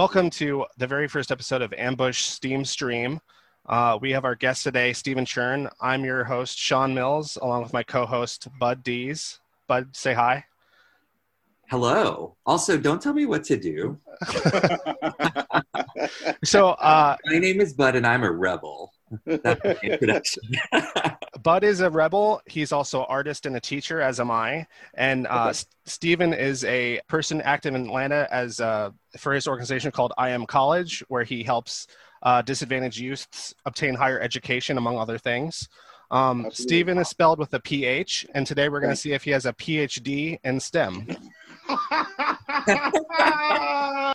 welcome 0.00 0.30
to 0.30 0.64
the 0.78 0.86
very 0.86 1.06
first 1.06 1.30
episode 1.30 1.60
of 1.60 1.74
Ambush 1.74 2.22
Steam 2.22 2.64
Stream. 2.64 3.20
Uh, 3.66 3.98
we 4.00 4.10
have 4.12 4.24
our 4.24 4.34
guest 4.34 4.64
today, 4.64 4.94
Stephen 4.94 5.26
Churn. 5.26 5.68
I'm 5.78 6.06
your 6.06 6.24
host, 6.24 6.58
Sean 6.58 6.94
Mills, 6.94 7.36
along 7.42 7.64
with 7.64 7.74
my 7.74 7.82
co-host, 7.82 8.48
Bud 8.58 8.82
Dees. 8.82 9.40
Bud, 9.68 9.94
say 9.94 10.14
hi. 10.14 10.42
Hello. 11.68 12.34
Also, 12.46 12.78
don't 12.78 13.02
tell 13.02 13.12
me 13.12 13.26
what 13.26 13.44
to 13.44 13.58
do. 13.58 14.00
So, 16.44 16.70
uh, 16.70 17.16
My 17.26 17.38
name 17.38 17.60
is 17.60 17.74
Bud, 17.74 17.94
and 17.94 18.06
I'm 18.06 18.22
a 18.22 18.32
rebel. 18.32 18.94
That's. 19.26 20.38
Bud 21.42 21.64
is 21.64 21.80
a 21.80 21.90
rebel. 21.90 22.40
He's 22.46 22.72
also 22.72 23.04
artist 23.04 23.46
and 23.46 23.56
a 23.56 23.60
teacher, 23.60 24.00
as 24.00 24.20
am 24.20 24.30
I. 24.30 24.66
And 24.94 25.26
uh, 25.26 25.30
Okay. 25.40 25.48
S- 25.50 25.66
Stephen 25.86 26.32
is 26.34 26.64
a 26.64 27.00
person 27.08 27.40
active 27.40 27.74
in 27.74 27.86
Atlanta 27.86 28.28
as 28.30 28.60
uh, 28.60 28.90
for 29.18 29.32
his 29.32 29.48
organization 29.48 29.90
called 29.90 30.12
I 30.18 30.30
Am 30.30 30.46
College, 30.46 31.02
where 31.08 31.24
he 31.24 31.42
helps 31.42 31.86
uh, 32.22 32.42
disadvantaged 32.42 32.98
youths 32.98 33.54
obtain 33.64 33.94
higher 33.94 34.20
education, 34.20 34.76
among 34.78 34.98
other 34.98 35.18
things. 35.18 35.68
Um, 36.10 36.48
Stephen 36.52 36.98
is 36.98 37.08
spelled 37.08 37.38
with 37.38 37.54
a 37.54 37.60
PH, 37.60 38.26
and 38.34 38.46
today 38.46 38.68
we're 38.68 38.80
going 38.80 38.92
to 38.92 38.96
see 38.96 39.12
if 39.12 39.24
he 39.24 39.30
has 39.30 39.46
a 39.46 39.52
PhD 39.52 40.38
in 40.44 40.60
STEM. 40.60 41.06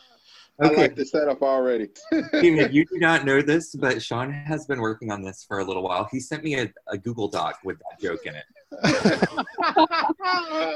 I 0.62 0.68
Okay. 0.68 0.82
like 0.84 0.96
the 0.96 1.06
setup 1.06 1.42
already. 1.42 1.90
Steven, 2.36 2.72
you 2.72 2.86
do 2.92 2.98
not 3.00 3.26
know 3.26 3.42
this, 3.42 3.76
but 3.76 4.02
Sean 4.02 4.32
has 4.32 4.66
been 4.66 4.80
working 4.80 5.12
on 5.12 5.22
this 5.22 5.44
for 5.48 5.60
a 5.60 5.66
little 5.66 5.84
while. 5.84 6.08
He 6.12 6.20
sent 6.20 6.44
me 6.44 6.56
a, 6.60 6.72
a 6.88 6.98
Google 6.98 7.28
Doc 7.28 7.60
with 7.64 7.78
that 7.80 8.00
joke 8.02 8.26
in 8.26 8.36
it. 8.36 8.46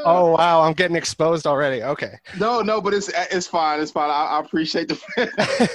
Oh 0.06 0.36
wow, 0.38 0.62
I'm 0.62 0.74
getting 0.74 0.96
exposed 0.96 1.46
already. 1.46 1.84
Okay. 1.84 2.14
no, 2.38 2.62
no, 2.62 2.80
but 2.82 2.94
it's 2.94 3.10
it's 3.32 3.48
fine. 3.48 3.80
It's 3.82 3.92
fine. 3.92 4.10
I, 4.10 4.38
I 4.38 4.40
appreciate 4.40 4.88
the, 4.88 4.96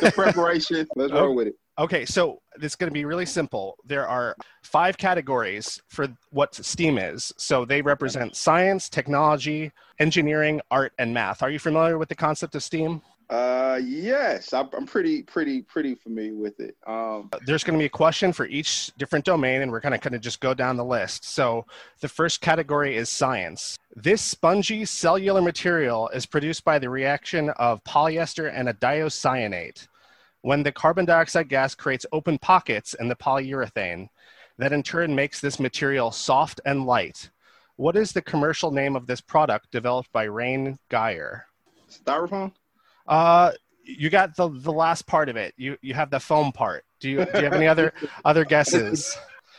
the 0.00 0.12
preparation. 0.14 0.86
Let's 0.96 1.12
Oh. 1.12 1.24
roll 1.26 1.34
with 1.34 1.48
it. 1.48 1.54
Okay, 1.78 2.04
so 2.04 2.40
it's 2.62 2.76
going 2.76 2.88
to 2.88 2.94
be 2.94 3.04
really 3.04 3.26
simple. 3.26 3.76
There 3.84 4.06
are 4.06 4.36
five 4.62 4.96
categories 4.96 5.80
for 5.88 6.06
what 6.30 6.54
STEAM 6.54 6.98
is. 6.98 7.32
So 7.36 7.64
they 7.64 7.82
represent 7.82 8.36
science, 8.36 8.88
technology, 8.88 9.72
engineering, 9.98 10.60
art, 10.70 10.92
and 10.98 11.12
math. 11.12 11.42
Are 11.42 11.50
you 11.50 11.58
familiar 11.58 11.98
with 11.98 12.08
the 12.08 12.14
concept 12.14 12.54
of 12.54 12.62
STEAM? 12.62 13.02
Uh, 13.30 13.80
yes, 13.82 14.52
I'm 14.52 14.86
pretty, 14.86 15.22
pretty, 15.22 15.62
pretty 15.62 15.94
familiar 15.94 16.34
with 16.34 16.60
it. 16.60 16.76
Um, 16.86 17.30
There's 17.46 17.64
going 17.64 17.78
to 17.78 17.82
be 17.82 17.86
a 17.86 17.90
question 17.90 18.32
for 18.32 18.46
each 18.46 18.92
different 18.98 19.24
domain, 19.24 19.62
and 19.62 19.72
we're 19.72 19.80
going 19.80 19.92
to 19.92 19.98
kind 19.98 20.14
of 20.14 20.20
just 20.20 20.40
go 20.40 20.52
down 20.52 20.76
the 20.76 20.84
list. 20.84 21.24
So 21.24 21.64
the 22.00 22.08
first 22.08 22.40
category 22.40 22.96
is 22.96 23.08
science. 23.08 23.78
This 23.96 24.20
spongy 24.20 24.84
cellular 24.84 25.40
material 25.40 26.08
is 26.10 26.26
produced 26.26 26.64
by 26.64 26.78
the 26.78 26.90
reaction 26.90 27.50
of 27.50 27.82
polyester 27.84 28.52
and 28.54 28.68
a 28.68 28.74
diocyanate. 28.74 29.88
When 30.42 30.62
the 30.62 30.72
carbon 30.72 31.06
dioxide 31.06 31.48
gas 31.48 31.74
creates 31.74 32.04
open 32.12 32.38
pockets 32.38 32.94
in 32.94 33.08
the 33.08 33.16
polyurethane, 33.16 34.08
that 34.58 34.72
in 34.72 34.82
turn 34.82 35.14
makes 35.14 35.40
this 35.40 35.58
material 35.58 36.10
soft 36.12 36.60
and 36.66 36.84
light. 36.84 37.30
What 37.76 37.96
is 37.96 38.12
the 38.12 38.22
commercial 38.22 38.70
name 38.70 38.94
of 38.94 39.06
this 39.06 39.20
product 39.20 39.70
developed 39.72 40.12
by 40.12 40.24
Reyn 40.24 40.78
Guyer? 40.90 41.42
styrofoam. 41.90 42.52
Uh, 43.06 43.52
you 43.84 44.08
got 44.10 44.34
the 44.36 44.48
the 44.48 44.72
last 44.72 45.06
part 45.06 45.28
of 45.28 45.36
it. 45.36 45.54
You 45.56 45.76
you 45.82 45.94
have 45.94 46.10
the 46.10 46.20
foam 46.20 46.52
part. 46.52 46.84
Do 47.00 47.10
you 47.10 47.18
do 47.24 47.38
you 47.38 47.44
have 47.44 47.52
any 47.52 47.66
other 47.68 47.92
other 48.24 48.44
guesses? 48.44 49.16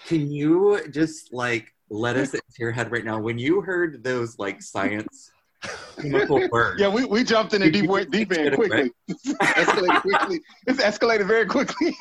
Can 0.07 0.31
you 0.31 0.81
just 0.91 1.33
like 1.33 1.73
let 1.89 2.15
us 2.17 2.33
into 2.33 2.43
your 2.59 2.71
head 2.71 2.91
right 2.91 3.05
now? 3.05 3.19
When 3.19 3.37
you 3.37 3.61
heard 3.61 4.03
those 4.03 4.39
like 4.39 4.61
science 4.61 5.31
chemical 5.99 6.47
words, 6.51 6.79
Yeah, 6.81 6.89
we, 6.89 7.05
we 7.05 7.23
jumped 7.23 7.53
in 7.53 7.61
the 7.61 7.69
deep 7.71 7.87
way- 7.89 8.05
deep 8.05 8.31
end 8.31 8.55
quickly. 8.55 8.91
escalated 9.09 10.01
quickly. 10.01 10.41
It's 10.67 10.81
escalated 10.81 11.27
very 11.27 11.45
quickly. 11.45 11.95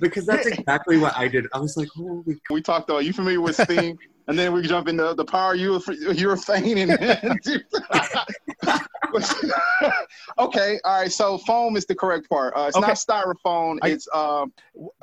because 0.00 0.24
that's 0.26 0.46
exactly 0.46 0.98
what 0.98 1.14
I 1.16 1.28
did. 1.28 1.46
I 1.52 1.58
was 1.58 1.76
like, 1.76 1.88
holy 1.94 2.38
we 2.50 2.60
talked. 2.62 2.90
Uh, 2.90 2.98
you 2.98 3.12
familiar 3.12 3.40
with 3.40 3.56
steam? 3.60 3.98
and 4.26 4.38
then 4.38 4.52
we 4.52 4.60
jump 4.60 4.88
into 4.88 5.14
the 5.14 5.24
power 5.24 5.56
ureth- 5.56 5.86
urethane 6.18 6.76
and. 6.88 8.84
okay, 10.38 10.78
all 10.84 11.00
right. 11.00 11.12
So 11.12 11.38
foam 11.38 11.76
is 11.76 11.86
the 11.86 11.94
correct 11.94 12.28
part. 12.28 12.54
Uh, 12.56 12.66
it's 12.68 12.76
Okay. 12.76 12.86
not 12.86 12.96
styrofoam. 12.96 13.78
I- 13.82 13.88
it's 13.88 14.08
um. 14.14 14.52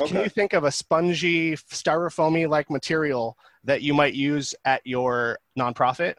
Can 0.06 0.24
you 0.24 0.30
think 0.30 0.54
of 0.54 0.64
a 0.64 0.72
spongy, 0.72 1.56
styrofoamy 1.56 2.48
like 2.50 2.70
material 2.70 3.38
that 3.64 3.82
you 3.82 3.94
might 3.94 4.14
use 4.14 4.54
at 4.66 4.82
your 4.86 5.40
nonprofit 5.58 6.16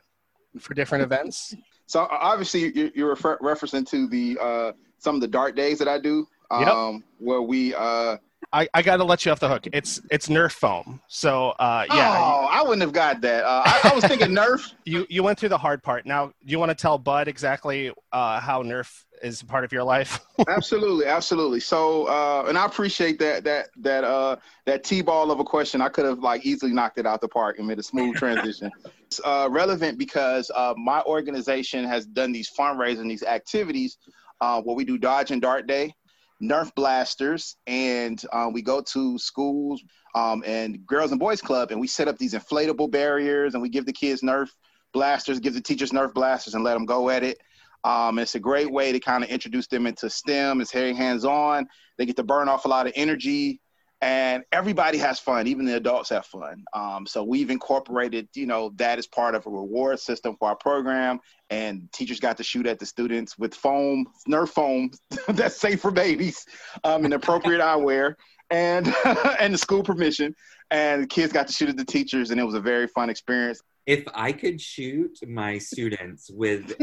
for 0.58 0.74
different 0.74 1.02
events? 1.04 1.54
So 1.86 2.06
obviously 2.10 2.72
you- 2.76 2.92
you're 2.94 3.10
refer- 3.10 3.38
referencing 3.38 3.86
to 3.90 4.06
the 4.08 4.38
uh 4.40 4.72
some 4.98 5.14
of 5.14 5.20
the 5.20 5.28
dark 5.28 5.54
days 5.54 5.78
that 5.78 5.88
I 5.88 5.98
do. 5.98 6.26
Yep. 6.50 6.68
Um, 6.68 7.04
where 7.18 7.42
we 7.42 7.74
uh. 7.74 8.16
I, 8.56 8.66
I 8.72 8.80
got 8.80 8.96
to 8.96 9.04
let 9.04 9.26
you 9.26 9.32
off 9.32 9.40
the 9.40 9.48
hook. 9.48 9.66
It's 9.74 10.00
it's 10.10 10.28
Nerf 10.28 10.52
foam. 10.52 10.98
So 11.08 11.50
uh, 11.50 11.84
yeah, 11.90 12.16
Oh, 12.18 12.48
I 12.50 12.62
wouldn't 12.62 12.80
have 12.80 12.92
got 12.94 13.20
that. 13.20 13.44
Uh, 13.44 13.62
I, 13.66 13.90
I 13.90 13.94
was 13.94 14.02
thinking 14.04 14.28
Nerf. 14.34 14.72
you 14.86 15.06
you 15.10 15.22
went 15.22 15.38
through 15.38 15.50
the 15.50 15.58
hard 15.58 15.82
part. 15.82 16.06
Now, 16.06 16.32
you 16.42 16.58
want 16.58 16.70
to 16.70 16.74
tell 16.74 16.96
Bud 16.96 17.28
exactly 17.28 17.92
uh, 18.12 18.40
how 18.40 18.62
Nerf 18.62 19.04
is 19.22 19.42
part 19.42 19.64
of 19.64 19.72
your 19.72 19.82
life? 19.84 20.20
absolutely, 20.48 21.04
absolutely. 21.04 21.60
So, 21.60 22.06
uh, 22.06 22.46
and 22.48 22.56
I 22.56 22.64
appreciate 22.64 23.18
that 23.18 23.44
that 23.44 23.66
that 23.76 24.04
uh 24.04 24.36
that 24.64 24.84
t-ball 24.84 25.30
of 25.30 25.38
a 25.38 25.44
question. 25.44 25.82
I 25.82 25.90
could 25.90 26.06
have 26.06 26.20
like 26.20 26.46
easily 26.46 26.72
knocked 26.72 26.96
it 26.96 27.06
out 27.06 27.20
the 27.20 27.28
park 27.28 27.58
and 27.58 27.68
made 27.68 27.78
a 27.78 27.82
smooth 27.82 28.16
transition. 28.22 28.70
It's 29.02 29.20
uh, 29.22 29.48
relevant 29.50 29.98
because 29.98 30.50
uh, 30.54 30.72
my 30.78 31.02
organization 31.02 31.84
has 31.84 32.06
done 32.06 32.32
these 32.32 32.50
fundraising, 32.58 33.06
these 33.06 33.22
activities, 33.22 33.98
uh, 34.40 34.62
where 34.62 34.74
we 34.74 34.86
do 34.86 34.96
Dodge 34.96 35.30
and 35.30 35.42
Dart 35.42 35.66
Day, 35.66 35.94
Nerf 36.42 36.74
blasters, 36.74 37.56
and 37.66 38.22
uh, 38.32 38.50
we 38.52 38.62
go 38.62 38.80
to 38.80 39.18
schools 39.18 39.82
um, 40.14 40.42
and 40.46 40.86
Girls 40.86 41.10
and 41.10 41.20
Boys 41.20 41.40
Club, 41.40 41.70
and 41.70 41.80
we 41.80 41.86
set 41.86 42.08
up 42.08 42.18
these 42.18 42.34
inflatable 42.34 42.90
barriers, 42.90 43.54
and 43.54 43.62
we 43.62 43.68
give 43.68 43.86
the 43.86 43.92
kids 43.92 44.22
Nerf 44.22 44.48
blasters, 44.92 45.40
give 45.40 45.54
the 45.54 45.60
teachers 45.60 45.92
Nerf 45.92 46.12
blasters, 46.12 46.54
and 46.54 46.64
let 46.64 46.74
them 46.74 46.84
go 46.86 47.08
at 47.10 47.22
it. 47.22 47.38
Um, 47.84 48.18
it's 48.18 48.34
a 48.34 48.40
great 48.40 48.70
way 48.70 48.92
to 48.92 48.98
kind 48.98 49.22
of 49.22 49.30
introduce 49.30 49.66
them 49.66 49.86
into 49.86 50.10
STEM. 50.10 50.60
It's 50.60 50.72
very 50.72 50.92
hands-on. 50.92 51.66
They 51.96 52.06
get 52.06 52.16
to 52.16 52.24
burn 52.24 52.48
off 52.48 52.64
a 52.64 52.68
lot 52.68 52.86
of 52.86 52.92
energy, 52.96 53.60
and 54.02 54.44
everybody 54.52 54.98
has 54.98 55.18
fun. 55.18 55.46
Even 55.46 55.64
the 55.64 55.76
adults 55.76 56.10
have 56.10 56.26
fun. 56.26 56.64
Um, 56.74 57.06
so 57.06 57.24
we've 57.24 57.50
incorporated, 57.50 58.28
you 58.34 58.46
know, 58.46 58.72
that 58.76 58.98
as 58.98 59.06
part 59.06 59.34
of 59.34 59.46
a 59.46 59.50
reward 59.50 59.98
system 60.00 60.36
for 60.38 60.48
our 60.48 60.56
program. 60.56 61.18
And 61.48 61.90
teachers 61.92 62.20
got 62.20 62.36
to 62.36 62.44
shoot 62.44 62.66
at 62.66 62.78
the 62.78 62.86
students 62.86 63.38
with 63.38 63.54
foam, 63.54 64.06
Nerf 64.28 64.50
foam, 64.50 64.90
that's 65.28 65.56
safe 65.56 65.80
for 65.80 65.90
babies, 65.90 66.44
um, 66.84 67.04
and 67.04 67.14
appropriate 67.14 67.60
eyewear, 67.62 68.14
and 68.50 68.92
and 69.40 69.54
the 69.54 69.58
school 69.58 69.82
permission. 69.82 70.34
And 70.70 71.04
the 71.04 71.06
kids 71.06 71.32
got 71.32 71.46
to 71.46 71.52
shoot 71.52 71.68
at 71.68 71.76
the 71.76 71.84
teachers, 71.84 72.32
and 72.32 72.40
it 72.40 72.44
was 72.44 72.54
a 72.54 72.60
very 72.60 72.88
fun 72.88 73.08
experience. 73.08 73.62
if 73.86 74.04
I 74.14 74.32
could 74.32 74.60
shoot 74.60 75.16
my 75.26 75.58
students 75.58 76.28
with 76.28 76.74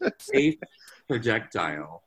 a 0.00 0.12
safe 0.18 0.56
projectile, 1.08 2.02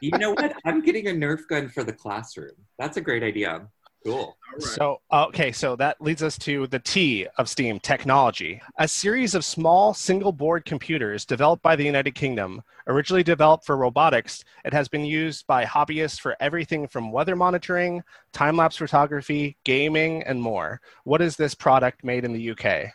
you 0.00 0.10
know 0.18 0.32
what? 0.32 0.54
I'm 0.64 0.82
getting 0.82 1.08
a 1.08 1.12
Nerf 1.12 1.46
gun 1.48 1.68
for 1.68 1.84
the 1.84 1.92
classroom. 1.92 2.52
That's 2.78 2.96
a 2.96 3.00
great 3.00 3.22
idea. 3.22 3.68
Cool. 4.04 4.36
So, 4.58 5.00
okay, 5.12 5.52
so 5.52 5.76
that 5.76 6.00
leads 6.00 6.22
us 6.22 6.38
to 6.38 6.66
the 6.68 6.78
T 6.78 7.26
of 7.36 7.48
STEAM 7.48 7.80
technology. 7.80 8.60
A 8.78 8.88
series 8.88 9.34
of 9.34 9.44
small 9.44 9.92
single 9.92 10.32
board 10.32 10.64
computers 10.64 11.24
developed 11.24 11.62
by 11.62 11.76
the 11.76 11.84
United 11.84 12.14
Kingdom, 12.14 12.62
originally 12.86 13.22
developed 13.22 13.66
for 13.66 13.76
robotics, 13.76 14.44
it 14.64 14.72
has 14.72 14.88
been 14.88 15.04
used 15.04 15.46
by 15.46 15.64
hobbyists 15.64 16.20
for 16.20 16.36
everything 16.40 16.86
from 16.86 17.12
weather 17.12 17.36
monitoring, 17.36 18.02
time 18.32 18.56
lapse 18.56 18.76
photography, 18.76 19.56
gaming, 19.64 20.22
and 20.22 20.40
more. 20.40 20.80
What 21.04 21.20
is 21.20 21.36
this 21.36 21.54
product 21.54 22.04
made 22.04 22.24
in 22.24 22.32
the 22.32 22.50
UK? 22.50 22.92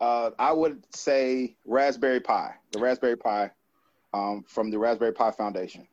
Uh, 0.00 0.30
I 0.38 0.52
would 0.52 0.84
say 0.94 1.56
Raspberry 1.64 2.20
Pi, 2.20 2.54
the 2.72 2.80
Raspberry 2.80 3.16
Pi 3.16 3.50
um, 4.14 4.44
from 4.46 4.70
the 4.70 4.78
Raspberry 4.78 5.12
Pi 5.12 5.30
Foundation. 5.32 5.86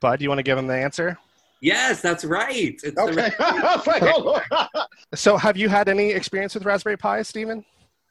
Bud, 0.00 0.18
do 0.18 0.22
you 0.22 0.28
want 0.28 0.38
to 0.38 0.44
give 0.44 0.58
him 0.58 0.66
the 0.66 0.76
answer? 0.76 1.18
Yes, 1.60 2.00
that's 2.00 2.24
right. 2.24 2.78
It's 2.84 2.96
Okay. 2.96 3.30
I 3.40 3.76
was 3.76 3.86
like, 3.86 4.02
oh, 4.04 4.40
So, 5.14 5.36
have 5.36 5.56
you 5.56 5.68
had 5.68 5.88
any 5.88 6.10
experience 6.10 6.54
with 6.54 6.64
Raspberry 6.64 6.96
Pi, 6.96 7.22
Stephen? 7.22 7.64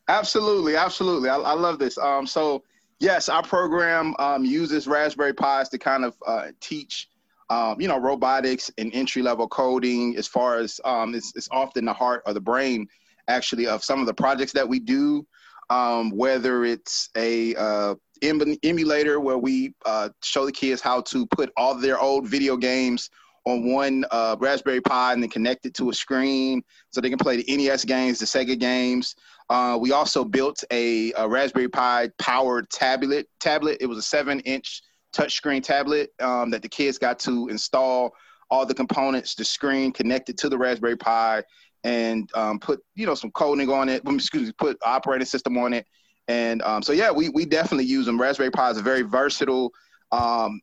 absolutely, 0.10 0.76
absolutely. 0.76 1.30
I, 1.30 1.38
I 1.38 1.54
love 1.54 1.80
this. 1.80 1.98
Um, 1.98 2.26
so, 2.28 2.64
yes, 3.00 3.30
our 3.30 3.44
program 3.44 4.16
um, 4.20 4.44
uses 4.46 4.88
Raspberry 4.88 5.34
Pis 5.34 5.70
to 5.70 5.78
kind 5.78 6.04
of 6.06 6.16
uh, 6.26 6.48
teach, 6.60 7.08
um, 7.50 7.80
you 7.80 7.88
know, 7.88 7.98
robotics 8.00 8.70
and 8.78 8.94
entry 8.94 9.22
level 9.22 9.48
coding. 9.48 10.16
As 10.18 10.28
far 10.28 10.58
as 10.58 10.80
um, 10.86 11.16
it's, 11.16 11.34
it's 11.36 11.48
often 11.52 11.86
the 11.86 11.94
heart 11.94 12.24
or 12.26 12.34
the 12.34 12.42
brain, 12.42 12.88
actually, 13.30 13.68
of 13.68 13.84
some 13.84 14.00
of 14.02 14.08
the 14.08 14.14
projects 14.14 14.52
that 14.54 14.68
we 14.68 14.80
do. 14.80 15.26
Um, 15.70 16.12
whether 16.12 16.64
it's 16.64 17.10
a 17.18 17.54
uh, 17.56 17.96
em- 18.22 18.58
emulator 18.64 19.20
where 19.20 19.38
we 19.38 19.74
uh, 19.86 20.10
show 20.24 20.46
the 20.46 20.52
kids 20.52 20.82
how 20.82 21.02
to 21.02 21.26
put 21.28 21.52
all 21.58 21.76
their 21.76 22.00
old 22.00 22.28
video 22.28 22.58
games 22.58 23.10
on 23.46 23.72
one 23.72 24.04
uh, 24.12 24.36
Raspberry 24.40 24.82
Pi 24.82 25.14
and 25.14 25.24
then 25.24 25.30
connect 25.30 25.66
it 25.66 25.74
to 25.76 25.90
a 25.90 25.94
screen 25.94 26.62
so 26.92 27.00
they 27.00 27.10
can 27.10 27.18
play 27.18 27.42
the 27.42 27.58
NES 27.58 27.86
games, 27.86 28.20
the 28.20 28.26
Sega 28.26 28.60
games. 28.60 29.16
Uh, 29.50 29.78
we 29.80 29.94
also 29.94 30.26
built 30.26 30.64
a, 30.72 31.14
a 31.14 31.28
Raspberry 31.28 31.70
Pi 31.70 32.10
powered 32.20 32.70
tablet. 32.70 33.28
Tablet. 33.40 33.78
It 33.80 33.86
was 33.86 33.98
a 33.98 34.02
seven-inch 34.02 34.82
touchscreen 35.16 35.64
tablet 35.64 36.10
um, 36.20 36.50
that 36.52 36.62
the 36.62 36.68
kids 36.68 36.98
got 36.98 37.20
to 37.20 37.48
install 37.48 38.14
all 38.50 38.66
the 38.66 38.74
components, 38.74 39.36
the 39.36 39.46
screen 39.46 39.92
connected 39.92 40.38
to 40.40 40.50
the 40.50 40.58
Raspberry 40.58 40.98
Pi, 40.98 41.44
and 41.84 42.30
um, 42.34 42.60
put 42.60 42.82
you 42.96 43.06
know 43.06 43.16
some 43.16 43.32
coding 43.32 43.70
on 43.70 43.90
it. 43.90 44.02
Excuse 44.08 44.48
me, 44.48 44.54
put 44.58 44.78
operating 44.84 45.26
system 45.26 45.58
on 45.58 45.74
it. 45.74 45.86
And 46.28 46.62
um, 46.62 46.82
so 46.82 46.94
yeah, 46.94 47.12
we 47.12 47.30
we 47.30 47.46
definitely 47.46 47.86
use 47.86 48.06
them. 48.06 48.20
Raspberry 48.20 48.52
Pi 48.52 48.70
is 48.72 48.78
a 48.78 48.82
very 48.82 49.02
versatile, 49.02 49.72
um, 50.12 50.62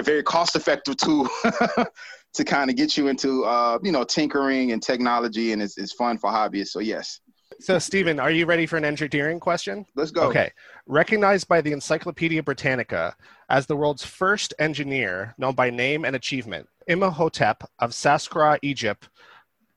very 0.00 0.22
cost 0.22 0.56
effective 0.56 0.96
tool 0.96 1.28
to 2.34 2.44
kind 2.44 2.70
of 2.70 2.76
get 2.76 2.96
you 2.96 3.08
into 3.08 3.44
uh, 3.44 3.78
you 3.82 3.92
know 3.92 4.04
tinkering 4.04 4.72
and 4.72 4.82
technology, 4.82 5.52
and 5.52 5.62
it's, 5.62 5.78
it's 5.78 5.92
fun 5.92 6.18
for 6.18 6.30
hobbyists. 6.30 6.68
So 6.68 6.80
yes. 6.80 7.20
So, 7.58 7.78
Stephen, 7.78 8.20
are 8.20 8.30
you 8.30 8.46
ready 8.46 8.64
for 8.64 8.76
an 8.76 8.84
engineering 8.84 9.40
question? 9.40 9.84
Let's 9.94 10.10
go. 10.10 10.22
Okay. 10.28 10.50
Recognized 10.86 11.48
by 11.48 11.60
the 11.60 11.72
Encyclopedia 11.72 12.42
Britannica 12.42 13.14
as 13.50 13.66
the 13.66 13.76
world's 13.76 14.04
first 14.04 14.54
engineer 14.58 15.34
known 15.36 15.54
by 15.54 15.68
name 15.68 16.04
and 16.04 16.14
achievement, 16.16 16.68
Imhotep 16.86 17.64
of 17.78 17.90
Saqqara, 17.90 18.58
Egypt, 18.62 19.10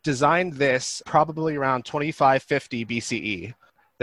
designed 0.04 0.54
this 0.54 1.02
probably 1.06 1.56
around 1.56 1.84
2550 1.84 2.86
BCE. 2.86 3.54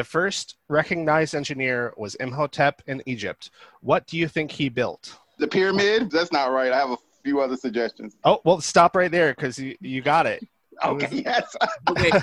The 0.00 0.05
first 0.05 0.56
recognized 0.70 1.35
engineer 1.35 1.93
was 1.99 2.14
Imhotep 2.14 2.81
in 2.87 3.02
Egypt. 3.05 3.50
What 3.82 4.06
do 4.06 4.17
you 4.17 4.29
think 4.29 4.50
he 4.50 4.70
built? 4.70 5.19
The 5.38 5.47
pyramid? 5.47 6.11
That's 6.11 6.32
not 6.32 6.52
right. 6.52 6.73
I 6.73 6.79
have 6.79 6.93
a 6.93 6.97
few 7.23 7.43
other 7.43 7.55
suggestions. 7.55 8.17
Oh, 8.25 8.41
well, 8.47 8.62
stop 8.62 8.97
right 8.97 9.11
there 9.11 9.35
because 9.35 9.58
you, 9.58 9.76
you 9.82 10.00
got 10.00 10.25
it. 10.25 10.43
Okay, 10.82 11.23
yes. 11.23 11.55
wait, 11.97 12.14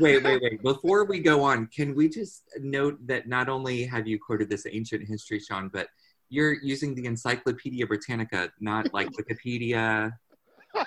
wait, 0.00 0.24
wait, 0.24 0.42
wait. 0.42 0.62
Before 0.62 1.04
we 1.04 1.18
go 1.18 1.42
on, 1.42 1.66
can 1.66 1.94
we 1.94 2.08
just 2.08 2.44
note 2.60 2.96
that 3.06 3.28
not 3.28 3.50
only 3.50 3.84
have 3.84 4.08
you 4.08 4.18
quoted 4.18 4.48
this 4.48 4.64
ancient 4.64 5.06
history, 5.06 5.38
Sean, 5.38 5.68
but 5.70 5.88
you're 6.30 6.54
using 6.62 6.94
the 6.94 7.04
Encyclopedia 7.04 7.86
Britannica, 7.86 8.50
not 8.58 8.94
like 8.94 9.10
Wikipedia. 9.10 10.12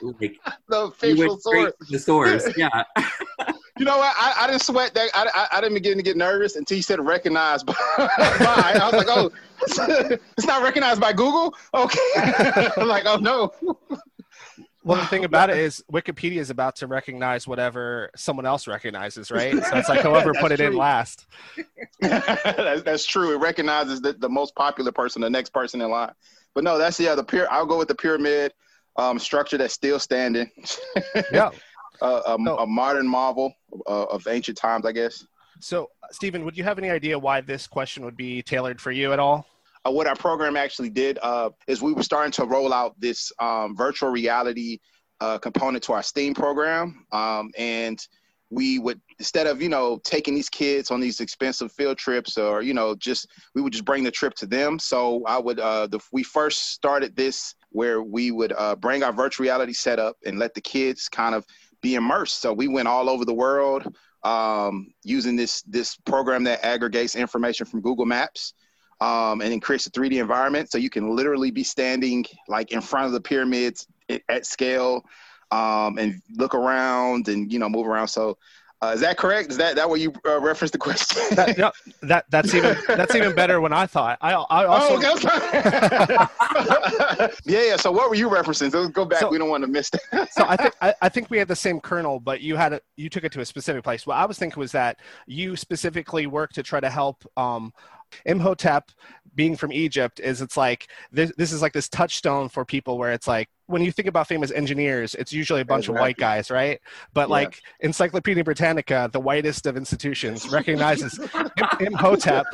Like 0.02 0.40
the 0.70 0.82
official 0.86 1.40
source. 1.40 1.74
The 1.88 2.00
source, 2.00 2.52
yeah. 2.58 2.84
you 3.81 3.86
know 3.86 3.98
what? 3.98 4.13
I, 4.16 4.44
I 4.44 4.48
didn't 4.48 4.62
sweat 4.62 4.94
that. 4.94 5.10
I, 5.16 5.28
I, 5.33 5.57
I, 5.57 5.62
didn't 5.62 5.74
begin 5.74 5.98
to 5.98 6.04
get 6.04 6.16
nervous 6.16 6.56
until 6.56 6.78
you 6.78 6.83
said 6.83 7.04
recognized 7.04 7.66
by. 7.66 7.74
by. 7.98 8.78
I 8.80 8.89
was 8.92 8.94
like, 8.94 9.07
oh, 9.10 9.31
it's 10.38 10.45
not 10.45 10.62
recognized 10.62 11.01
by 11.01 11.12
Google. 11.12 11.56
Okay. 11.74 12.00
I'm 12.78 12.88
like, 12.88 13.06
oh 13.07 13.16
no. 13.16 13.51
Well, 14.83 15.01
the 15.01 15.07
thing 15.07 15.25
about 15.25 15.50
it 15.50 15.57
is 15.57 15.83
Wikipedia 15.92 16.38
is 16.38 16.51
about 16.51 16.75
to 16.75 16.86
recognize 16.86 17.48
whatever 17.48 18.12
someone 18.16 18.45
else 18.45 18.68
recognizes, 18.68 19.31
right? 19.31 19.51
So 19.51 19.78
it's 19.78 19.89
like 19.89 20.01
whoever 20.01 20.31
put 20.36 20.51
it 20.51 20.57
true. 20.57 20.68
in 20.68 20.75
last. 20.75 21.25
that's, 22.00 22.83
that's, 22.83 23.06
true. 23.07 23.33
It 23.33 23.39
recognizes 23.39 24.00
the, 24.00 24.13
the 24.13 24.30
most 24.30 24.54
popular 24.54 24.92
person, 24.92 25.24
the 25.24 25.30
next 25.30 25.50
person 25.50 25.81
in 25.81 25.89
line. 25.89 26.13
But 26.54 26.63
no, 26.63 26.78
that's 26.78 27.00
yeah. 27.00 27.16
The 27.16 27.24
pyramid. 27.24 27.50
I'll 27.51 27.66
go 27.66 27.80
with 27.80 27.88
the 27.88 27.95
pyramid 27.95 28.54
um, 28.95 29.18
structure 29.18 29.57
that's 29.57 29.74
still 29.74 29.98
standing. 29.98 30.51
yeah. 31.31 31.50
Uh, 32.00 32.22
a, 32.25 32.33
a, 32.36 32.66
modern 32.66 33.07
marvel 33.07 33.54
uh, 33.88 34.03
of 34.06 34.27
ancient 34.27 34.57
times, 34.57 34.85
I 34.85 34.91
guess. 34.91 35.25
So, 35.59 35.89
Stephen, 36.12 36.44
would 36.45 36.57
you 36.57 36.63
have 36.63 36.77
any 36.77 36.89
idea 36.89 37.18
why 37.18 37.41
this 37.41 37.68
question 37.68 38.03
would 38.06 38.18
be 38.18 38.41
tailored 38.41 38.81
for 38.81 38.91
you 38.91 39.13
at 39.13 39.19
all? 39.19 39.45
uh, 39.85 39.91
what 39.91 40.07
our 40.07 40.15
program 40.15 40.56
actually 40.56 40.89
did 40.89 41.18
uh, 41.21 41.50
is 41.68 41.81
we 41.81 41.94
were 41.94 42.03
starting 42.03 42.31
to 42.31 42.45
roll 42.45 42.73
out 42.73 43.00
this 43.00 43.31
um, 43.39 43.75
virtual 43.75 44.09
reality 44.09 44.79
uh, 45.19 45.38
component 45.38 45.83
to 45.83 45.94
our 45.94 46.03
STEAM 46.03 46.33
program. 46.33 47.06
Um, 47.12 47.51
and 47.57 48.00
we 48.50 48.79
would, 48.79 49.00
instead 49.18 49.47
of, 49.47 49.62
you 49.62 49.69
know, 49.69 50.00
taking 50.03 50.35
these 50.35 50.50
kids 50.50 50.91
on 50.91 51.00
these 51.00 51.21
expensive 51.21 51.71
field 51.71 51.97
trips 51.97 52.38
or, 52.38 52.62
you 52.62 52.73
know, 52.73 52.95
just, 52.95 53.27
we 53.56 53.62
would 53.62 53.71
just 53.71 53.85
bring 53.85 54.03
the 54.03 54.12
trip 54.12 54.33
to 54.35 54.45
them. 54.45 54.77
So 54.77 55.23
I 55.25 55.39
would, 55.39 55.59
uh, 55.59 55.88
the, 55.88 56.00
we 56.12 56.23
first 56.23 56.71
started 56.71 57.15
this 57.15 57.56
where 57.69 58.03
we 58.03 58.31
would 58.31 58.53
uh, 58.57 58.75
bring 58.75 59.03
our 59.03 59.13
virtual 59.13 59.45
reality 59.45 59.73
setup 59.73 60.18
and 60.25 60.38
let 60.38 60.53
the 60.53 60.62
kids 60.62 61.07
kind 61.07 61.33
of 61.33 61.45
be 61.81 61.95
immersed. 61.95 62.42
So 62.42 62.54
we 62.54 62.68
went 62.68 62.88
all 62.88 63.10
over 63.10 63.25
the 63.25 63.33
world 63.33 63.95
um, 64.24 64.94
using 65.04 65.36
this 65.36 65.62
this 65.63 65.95
program 65.98 66.44
that 66.45 66.63
aggregates 66.63 67.16
information 67.16 67.66
from 67.66 67.81
Google 67.81 68.06
Maps 68.06 68.54
um, 69.00 69.42
and 69.42 69.62
creates 69.62 69.88
a 69.88 69.92
3D 69.92 70.22
environment. 70.22 70.72
So 70.72 70.78
you 70.78 70.89
can 70.89 71.16
literally 71.16 71.51
be 71.51 71.63
standing 71.63 72.24
like 72.48 72.72
in 72.72 72.81
front 72.81 73.07
of 73.07 73.12
the 73.13 73.22
pyramids 73.22 73.88
at 74.30 74.45
scale 74.45 75.04
um, 75.51 75.98
and 75.98 76.22
look 76.36 76.54
around 76.54 77.28
and, 77.28 77.51
you 77.51 77.60
know, 77.60 77.68
move 77.68 77.88
around. 77.88 78.07
So 78.07 78.38
uh, 78.81 78.94
is 78.95 79.01
that 79.01 79.16
correct? 79.18 79.51
Is 79.51 79.57
that 79.57 79.75
that 79.75 79.88
what 79.88 80.00
you 80.00 80.12
uh, 80.25 80.39
referenced 80.39 80.74
the 80.74 80.80
question? 80.80 81.22
that, 81.36 81.56
no, 81.57 81.72
that 82.01 82.25
that's 82.30 82.56
even 82.56 82.75
that's 82.88 83.13
even 83.13 83.36
better 83.36 83.62
when 83.62 83.72
I 83.74 83.86
thought. 83.86 84.18
I 84.22 84.33
I 84.33 84.66
also. 84.66 84.95
Oh, 84.95 85.16
okay. 85.16 85.28
yeah, 87.45 87.63
yeah. 87.63 87.75
So 87.75 87.92
what 87.92 88.10
were 88.10 88.16
you 88.16 88.28
referencing? 88.28 88.72
So 88.72 88.88
go 88.88 89.06
back. 89.06 89.19
So, 89.19 89.30
we 89.30 89.38
don't 89.38 89.50
want 89.50 89.63
to 89.63 89.68
miss 89.68 89.92
that. 89.92 90.31
so 90.31 90.45
I 90.48 90.56
think 90.56 90.74
I, 90.81 90.95
I, 91.04 91.10
think 91.10 91.30
we 91.30 91.38
had 91.38 91.48
the 91.48 91.56
same 91.56 91.80
kernel, 91.80 92.19
but 92.19 92.42
you 92.42 92.56
had 92.56 92.74
it. 92.74 92.83
You 92.98 93.07
took 93.10 93.24
it 93.24 93.31
to 93.33 93.42
a 93.42 93.45
specific 93.45 93.83
place. 93.83 94.07
What 94.07 94.18
I 94.18 94.25
was 94.25 94.39
thinking 94.39 94.60
was 94.60 94.72
that 94.72 94.98
you 95.28 95.56
specifically 95.56 96.25
worked 96.25 96.56
to 96.56 96.63
try 96.63 96.80
to 96.80 96.89
help 96.89 97.24
um, 97.38 97.74
Imhotep 98.25 98.92
being 99.36 99.56
from 99.56 99.72
Egypt 99.72 100.19
is 100.19 100.42
it's 100.42 100.58
like 100.58 100.88
this, 101.12 101.31
this 101.38 101.52
is 101.52 101.62
like 101.62 101.74
this 101.74 101.88
touchstone 101.88 102.50
for 102.50 102.66
people 102.66 102.98
where 102.98 103.12
it's 103.12 103.28
like 103.28 103.50
when 103.72 103.81
you 103.81 103.92
think 103.92 104.08
about 104.08 104.28
famous 104.28 104.52
engineers, 104.52 105.16
it's 105.16 105.31
usually 105.31 105.62
a 105.62 105.66
bunch 105.66 105.86
exactly. 105.86 105.98
of 105.98 106.02
white 106.02 106.18
guys, 106.18 106.52
right? 106.52 106.80
But 107.13 107.30
yeah. 107.30 107.36
like 107.36 107.62
Encyclopedia 107.80 108.44
Britannica, 108.44 109.10
the 109.12 109.19
whitest 109.19 109.66
of 109.66 109.78
institutions, 109.78 110.50
recognizes 110.50 111.18
Imhotep, 111.80 112.46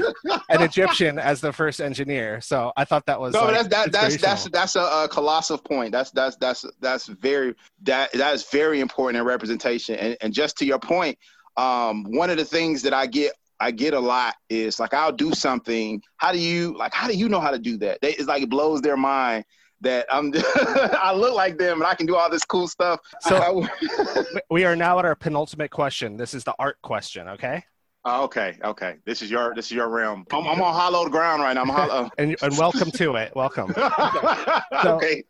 an 0.50 0.62
Egyptian, 0.62 1.18
as 1.18 1.42
the 1.42 1.52
first 1.52 1.82
engineer. 1.82 2.40
So 2.42 2.72
I 2.78 2.86
thought 2.86 3.06
that 3.08 3.20
was 3.20 3.34
no, 3.34 3.46
like, 3.46 3.54
that's 3.54 3.68
that, 3.68 3.92
that's 3.92 4.18
that's 4.18 4.50
that's 4.50 4.76
a, 4.76 4.82
a, 4.82 5.08
colossal 5.10 5.58
point. 5.58 5.92
That's 5.92 6.12
that's 6.12 6.36
that's 6.38 6.64
that's 6.80 7.08
very 7.08 7.56
that 7.84 8.12
that 8.14 8.34
is 8.36 8.44
very 8.52 8.80
important 8.80 9.20
in 9.20 9.26
representation. 9.26 9.96
And 9.96 10.18
and 10.22 10.34
just 10.34 10.58
to 10.60 10.66
your 10.66 10.80
point, 10.80 11.18
um, 11.58 12.04
one 12.04 12.30
of 12.30 12.38
the 12.38 12.46
things 12.46 12.84
that 12.84 12.94
I 12.94 13.08
get 13.08 13.34
I 13.60 13.72
get 13.72 13.94
a 13.94 14.00
lot 14.00 14.36
is 14.50 14.80
like 14.80 14.94
I'll 14.94 15.12
do 15.12 15.34
something. 15.34 16.02
How 16.18 16.32
do 16.32 16.40
you 16.40 16.78
like? 16.78 16.94
How 16.94 17.08
do 17.08 17.16
you 17.16 17.30
know 17.30 17.40
how 17.40 17.52
to 17.52 17.60
do 17.60 17.78
that? 17.78 18.00
They, 18.02 18.14
it's 18.14 18.28
like 18.28 18.44
it 18.44 18.50
blows 18.50 18.82
their 18.82 18.98
mind 18.98 19.46
that 19.82 20.06
I'm. 20.12 20.32
I 20.56 21.14
look 21.14 21.34
like 21.34 21.58
them 21.58 21.82
and 21.82 21.88
I 21.88 21.96
can 21.96 22.06
do 22.06 22.16
all 22.16 22.30
this 22.30 22.46
cool 22.46 22.68
stuff. 22.68 23.00
So 23.22 23.68
we 24.50 24.66
are 24.66 24.76
now 24.76 25.00
at 25.00 25.06
our 25.06 25.16
penultimate 25.16 25.72
question. 25.72 26.18
This 26.18 26.34
is 26.34 26.44
the 26.44 26.56
art 26.60 26.78
question. 26.82 27.28
Okay. 27.30 27.64
Oh, 28.10 28.24
okay, 28.24 28.58
okay. 28.64 28.96
This 29.06 29.22
is 29.22 29.30
your 29.30 29.54
this 29.54 29.66
is 29.66 29.74
your 29.74 29.90
realm. 29.90 30.26
I'm, 30.32 30.48
I'm 30.48 30.62
on 30.62 30.74
hollow 30.74 31.10
ground 31.10 31.42
right 31.42 31.54
now. 31.54 31.64
I'm 31.64 31.70
hollow. 31.70 32.10
and, 32.18 32.38
and 32.42 32.58
welcome 32.58 32.92
to 32.92 33.16
it. 33.16 33.36
Welcome. 33.36 33.74
so, 33.76 34.96
okay. 34.96 35.24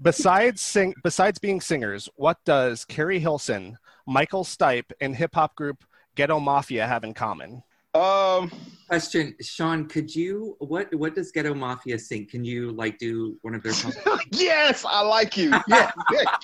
besides 0.00 0.62
sing, 0.62 0.94
besides 1.02 1.38
being 1.38 1.60
singers, 1.60 2.08
what 2.14 2.38
does 2.46 2.86
Keri 2.86 3.18
Hilson, 3.18 3.76
Michael 4.06 4.44
Stipe, 4.44 4.90
and 5.02 5.14
hip 5.14 5.34
hop 5.34 5.54
group 5.54 5.84
Ghetto 6.14 6.40
Mafia 6.40 6.86
have 6.86 7.04
in 7.04 7.14
common? 7.14 7.62
Um, 7.94 8.52
question, 8.88 9.34
Sean. 9.40 9.88
Could 9.88 10.14
you 10.14 10.56
what 10.60 10.94
what 10.94 11.14
does 11.14 11.32
Ghetto 11.32 11.54
Mafia 11.54 11.98
sing? 11.98 12.26
Can 12.26 12.44
you 12.44 12.70
like 12.72 12.98
do 12.98 13.36
one 13.42 13.54
of 13.54 13.62
their? 13.62 13.72
songs? 13.74 13.96
yes, 14.32 14.84
I 14.88 15.00
like 15.00 15.36
you. 15.36 15.52
Yes, 15.66 15.92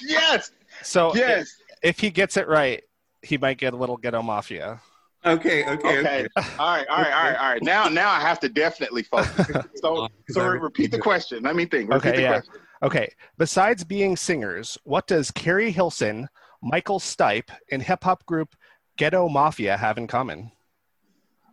yes. 0.03 0.51
So 0.83 1.15
yes, 1.15 1.55
if, 1.83 1.91
if, 1.91 2.01
he 2.01 2.11
gets 2.11 2.37
it 2.37 2.49
right, 2.49 2.83
he 3.23 3.39
might 3.39 3.59
get 3.59 3.75
a 3.75 3.77
little 3.77 3.97
Ghetto 3.97 4.23
Mafia. 4.23 4.81
Okay, 5.25 5.65
okay, 5.65 5.99
okay. 5.99 5.99
okay. 5.99 6.29
all 6.59 6.77
right, 6.77 6.87
all 6.89 6.99
right, 6.99 7.13
all 7.13 7.25
right, 7.25 7.37
all 7.37 7.53
right. 7.53 7.63
Now, 7.63 7.89
now 7.89 8.11
I 8.11 8.21
have 8.21 8.39
to 8.41 8.49
definitely 8.49 9.03
focus. 9.03 9.57
So, 9.77 10.09
so 10.29 10.47
repeat 10.47 10.93
the 10.93 10.99
question. 10.99 11.43
Let 11.43 11.57
me 11.57 11.67
think. 11.67 11.93
Repeat 11.93 12.09
okay, 12.09 12.23
yeah. 12.23 12.41
Question. 12.41 12.55
Okay. 12.83 13.13
Besides 13.39 13.85
being 13.85 14.17
singers, 14.17 14.79
what 14.85 15.07
does 15.07 15.31
Keri 15.31 15.73
Hilson, 15.73 16.29
Michael 16.63 17.01
Stipe, 17.01 17.51
and 17.73 17.83
hip 17.83 18.05
hop 18.05 18.25
group 18.27 18.55
Ghetto 18.97 19.29
Mafia 19.29 19.77
have 19.77 19.99
in 19.99 20.07
common? 20.07 20.51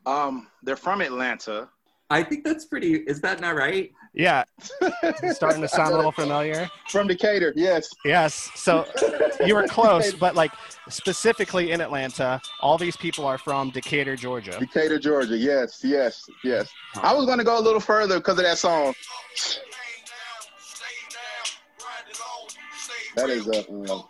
Um, 0.06 0.48
they're 0.64 0.76
from 0.76 1.02
Atlanta. 1.02 1.70
I 2.10 2.24
think 2.24 2.44
that's 2.44 2.66
pretty. 2.66 2.96
Is 2.96 3.22
that 3.22 3.40
not 3.40 3.56
right? 3.56 3.92
Yeah, 4.14 4.44
starting 5.32 5.62
to 5.62 5.68
sound 5.68 5.94
a 5.94 5.96
little 5.96 6.12
familiar. 6.12 6.70
From 6.90 7.08
Decatur, 7.08 7.52
yes. 7.56 7.90
Yes. 8.06 8.52
So 8.54 8.86
you 9.44 9.56
were 9.56 9.66
close, 9.68 10.14
but 10.14 10.36
like 10.36 10.52
specifically 10.90 11.72
in 11.72 11.82
Atlanta, 11.82 12.40
all 12.62 12.78
these 12.78 12.96
people 12.96 13.26
are 13.26 13.40
from 13.40 13.72
Decatur, 13.72 14.16
Georgia. 14.16 14.60
Decatur, 14.60 15.00
Georgia. 15.00 15.36
Yes, 15.36 15.82
yes, 15.84 16.30
yes. 16.44 16.70
I 17.02 17.12
was 17.14 17.26
going 17.26 17.40
to 17.40 17.44
go 17.44 17.58
a 17.58 17.62
little 17.62 17.80
further 17.80 18.20
because 18.20 18.38
of 18.38 18.44
that 18.44 18.60
song. 18.60 18.94
That 23.16 23.30
is 23.30 23.48
a. 23.48 23.68
Uh, 23.92 24.02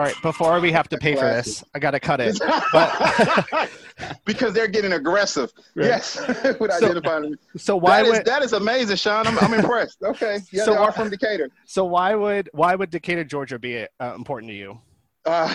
all 0.00 0.06
right, 0.06 0.22
before 0.22 0.60
we 0.60 0.72
have 0.72 0.88
to 0.88 0.96
pay 0.96 1.14
for 1.14 1.26
this, 1.26 1.62
I 1.74 1.78
got 1.78 1.90
to 1.90 2.00
cut 2.00 2.22
it. 2.22 2.40
But 2.72 3.70
because 4.24 4.54
they're 4.54 4.66
getting 4.66 4.94
aggressive. 4.94 5.52
Right. 5.74 5.88
Yes, 5.88 6.18
with 6.58 6.72
so, 6.72 6.86
identifying. 6.86 7.34
So 7.58 7.76
why 7.76 8.02
that 8.02 8.08
would 8.08 8.18
is, 8.20 8.24
that 8.24 8.42
is 8.42 8.52
amazing, 8.54 8.96
Sean? 8.96 9.26
I'm, 9.26 9.38
I'm 9.40 9.52
impressed. 9.52 9.98
Okay, 10.10 10.38
yeah, 10.50 10.64
so, 10.64 10.70
they 10.72 10.76
are 10.78 10.90
from 10.90 11.10
Decatur. 11.10 11.50
So 11.66 11.84
why 11.84 12.14
would 12.14 12.48
why 12.54 12.74
would 12.74 12.88
Decatur, 12.88 13.24
Georgia, 13.24 13.58
be 13.58 13.86
uh, 14.00 14.14
important 14.14 14.50
to 14.50 14.56
you? 14.56 14.78
Uh, 15.26 15.54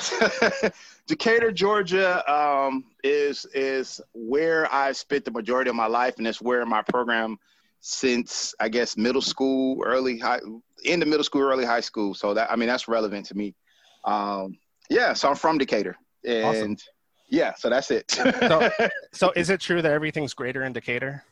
Decatur, 1.08 1.52
Georgia, 1.52 2.32
um, 2.32 2.86
is 3.04 3.48
is 3.56 4.00
where 4.14 4.72
I 4.72 4.92
spent 4.92 5.25
the 5.25 5.32
majority 5.32 5.72
of 5.72 5.75
my 5.75 5.88
life, 5.88 6.20
and 6.20 6.28
it's 6.28 6.40
where 6.40 6.64
my 6.68 6.84
program 6.84 7.40
since 7.80 8.54
I 8.60 8.70
guess 8.70 8.96
middle 8.96 9.24
school, 9.24 9.82
early 9.84 10.20
high, 10.20 10.40
end 10.86 11.02
of 11.02 11.10
middle 11.10 11.24
school, 11.24 11.42
early 11.42 11.66
high 11.66 11.82
school. 11.82 12.14
So 12.14 12.36
that 12.36 12.52
I 12.52 12.56
mean 12.56 12.70
that's 12.70 12.88
relevant 12.88 13.25
to 13.28 13.36
me. 13.36 13.56
Um, 14.06 14.58
yeah, 14.90 15.14
so 15.14 15.30
I'm 15.30 15.36
from 15.36 15.58
Decatur, 15.58 15.98
and 16.26 16.46
awesome. 16.46 16.78
yeah, 17.30 17.54
so 17.58 17.70
that's 17.70 17.92
it. 17.92 18.12
so, 18.12 18.70
so 19.14 19.34
is 19.36 19.50
it 19.50 19.60
true 19.60 19.82
that 19.82 19.92
everything's 19.92 20.34
greater 20.34 20.64
in 20.64 20.74
Decatur? 20.74 21.24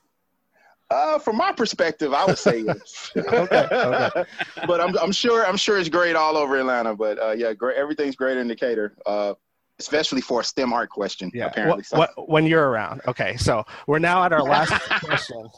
Uh, 0.90 1.18
from 1.18 1.38
my 1.38 1.52
perspective, 1.52 2.14
I 2.14 2.26
would 2.26 2.38
say 2.38 2.60
yes. 2.60 3.12
okay, 3.18 3.68
okay. 3.72 4.26
but 4.68 4.80
I'm, 4.80 4.96
I'm 5.00 5.12
sure 5.12 5.46
I'm 5.46 5.58
sure 5.58 5.80
it's 5.80 5.90
great 5.90 6.16
all 6.16 6.38
over 6.38 6.58
Atlanta. 6.58 6.96
But 6.96 7.20
uh, 7.20 7.32
yeah, 7.32 7.54
great. 7.54 7.78
Everything's 7.78 8.16
great 8.16 8.38
in 8.38 8.48
Decatur. 8.48 8.96
Uh, 9.06 9.34
especially 9.80 10.22
for 10.22 10.42
a 10.42 10.44
STEM 10.44 10.72
art 10.72 10.90
question. 10.90 11.32
Yeah. 11.34 11.48
Apparently, 11.48 11.84
what, 11.90 12.12
what, 12.16 12.30
when 12.30 12.46
you're 12.46 12.70
around. 12.70 13.02
Okay, 13.08 13.38
so 13.38 13.66
we're 13.88 14.00
now 14.00 14.24
at 14.24 14.32
our 14.32 14.44
last 14.44 14.72
question. 15.02 15.50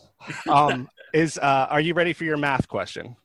Um, 0.47 0.89
is 1.13 1.37
uh, 1.37 1.67
are 1.69 1.81
you 1.81 1.93
ready 1.93 2.13
for 2.13 2.23
your 2.23 2.37
math 2.37 2.67
question? 2.67 3.17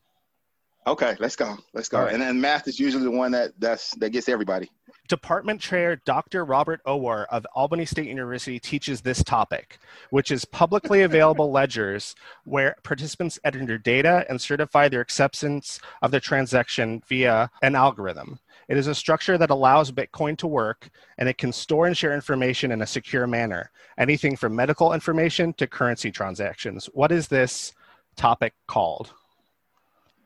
Okay, 0.87 1.17
let's 1.19 1.37
go. 1.37 1.57
Let's 1.75 1.89
go. 1.89 2.03
Right. 2.03 2.13
And 2.13 2.23
then 2.23 2.41
math 2.41 2.67
is 2.67 2.81
usually 2.81 3.05
the 3.05 3.11
one 3.11 3.33
that 3.33 3.53
that's 3.59 3.95
that 3.97 4.11
gets 4.11 4.29
everybody. 4.29 4.71
Department 5.09 5.61
Chair 5.61 5.97
Dr. 6.07 6.45
Robert 6.45 6.81
Owor 6.87 7.27
of 7.31 7.45
Albany 7.55 7.85
State 7.85 8.07
University 8.07 8.59
teaches 8.61 9.01
this 9.01 9.25
topic, 9.25 9.79
which 10.11 10.31
is 10.31 10.45
publicly 10.45 11.03
available 11.03 11.51
ledgers 11.51 12.15
where 12.45 12.77
participants 12.83 13.39
enter 13.45 13.67
their 13.67 13.77
data 13.77 14.25
and 14.29 14.41
certify 14.41 14.89
their 14.89 15.01
acceptance 15.01 15.81
of 16.01 16.13
the 16.13 16.21
transaction 16.21 17.03
via 17.09 17.51
an 17.63 17.75
algorithm. 17.75 18.39
It 18.69 18.77
is 18.77 18.87
a 18.87 18.95
structure 18.95 19.37
that 19.37 19.51
allows 19.51 19.91
Bitcoin 19.91 20.39
to 20.39 20.47
work, 20.47 20.91
and 21.19 21.29
it 21.29 21.39
can 21.39 21.53
store 21.53 21.89
and 21.89 21.97
share 21.97 22.15
information 22.15 22.71
in 22.71 22.83
a 22.83 22.87
secure 22.87 23.27
manner, 23.27 23.73
anything 23.99 24.37
from 24.37 24.55
medical 24.55 24.93
information 24.93 25.53
to 25.55 25.67
currency 25.67 26.13
transactions. 26.13 26.87
What 26.95 27.11
is 27.11 27.27
this 27.27 27.73
topic 28.15 28.55
called? 28.69 29.13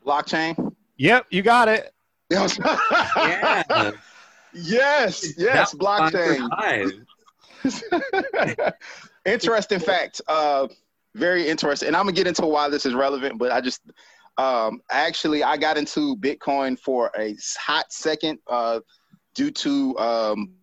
Blockchain. 0.05 0.75
Yep, 0.97 1.27
you 1.31 1.43
got 1.43 1.69
it. 1.69 1.93
yeah. 3.17 3.93
Yes, 4.55 5.37
yes, 5.37 5.75
blockchain. 5.75 6.49
interesting 9.25 9.81
fact. 9.81 10.21
Uh, 10.29 10.69
very 11.15 11.49
interesting. 11.49 11.89
And 11.89 11.97
I'm 11.97 12.05
gonna 12.05 12.13
get 12.13 12.27
into 12.27 12.47
why 12.47 12.69
this 12.69 12.87
is 12.87 12.95
relevant, 12.95 13.39
but 13.39 13.51
I 13.51 13.61
just 13.61 13.81
um, 14.39 14.81
actually 14.91 15.43
I 15.43 15.57
got 15.57 15.77
into 15.77 16.17
Bitcoin 16.17 16.79
for 16.79 17.11
a 17.19 17.37
hot 17.59 17.93
second 17.93 18.39
uh, 18.49 18.81
due 19.35 19.51
to 19.51 19.99
um, 19.99 20.55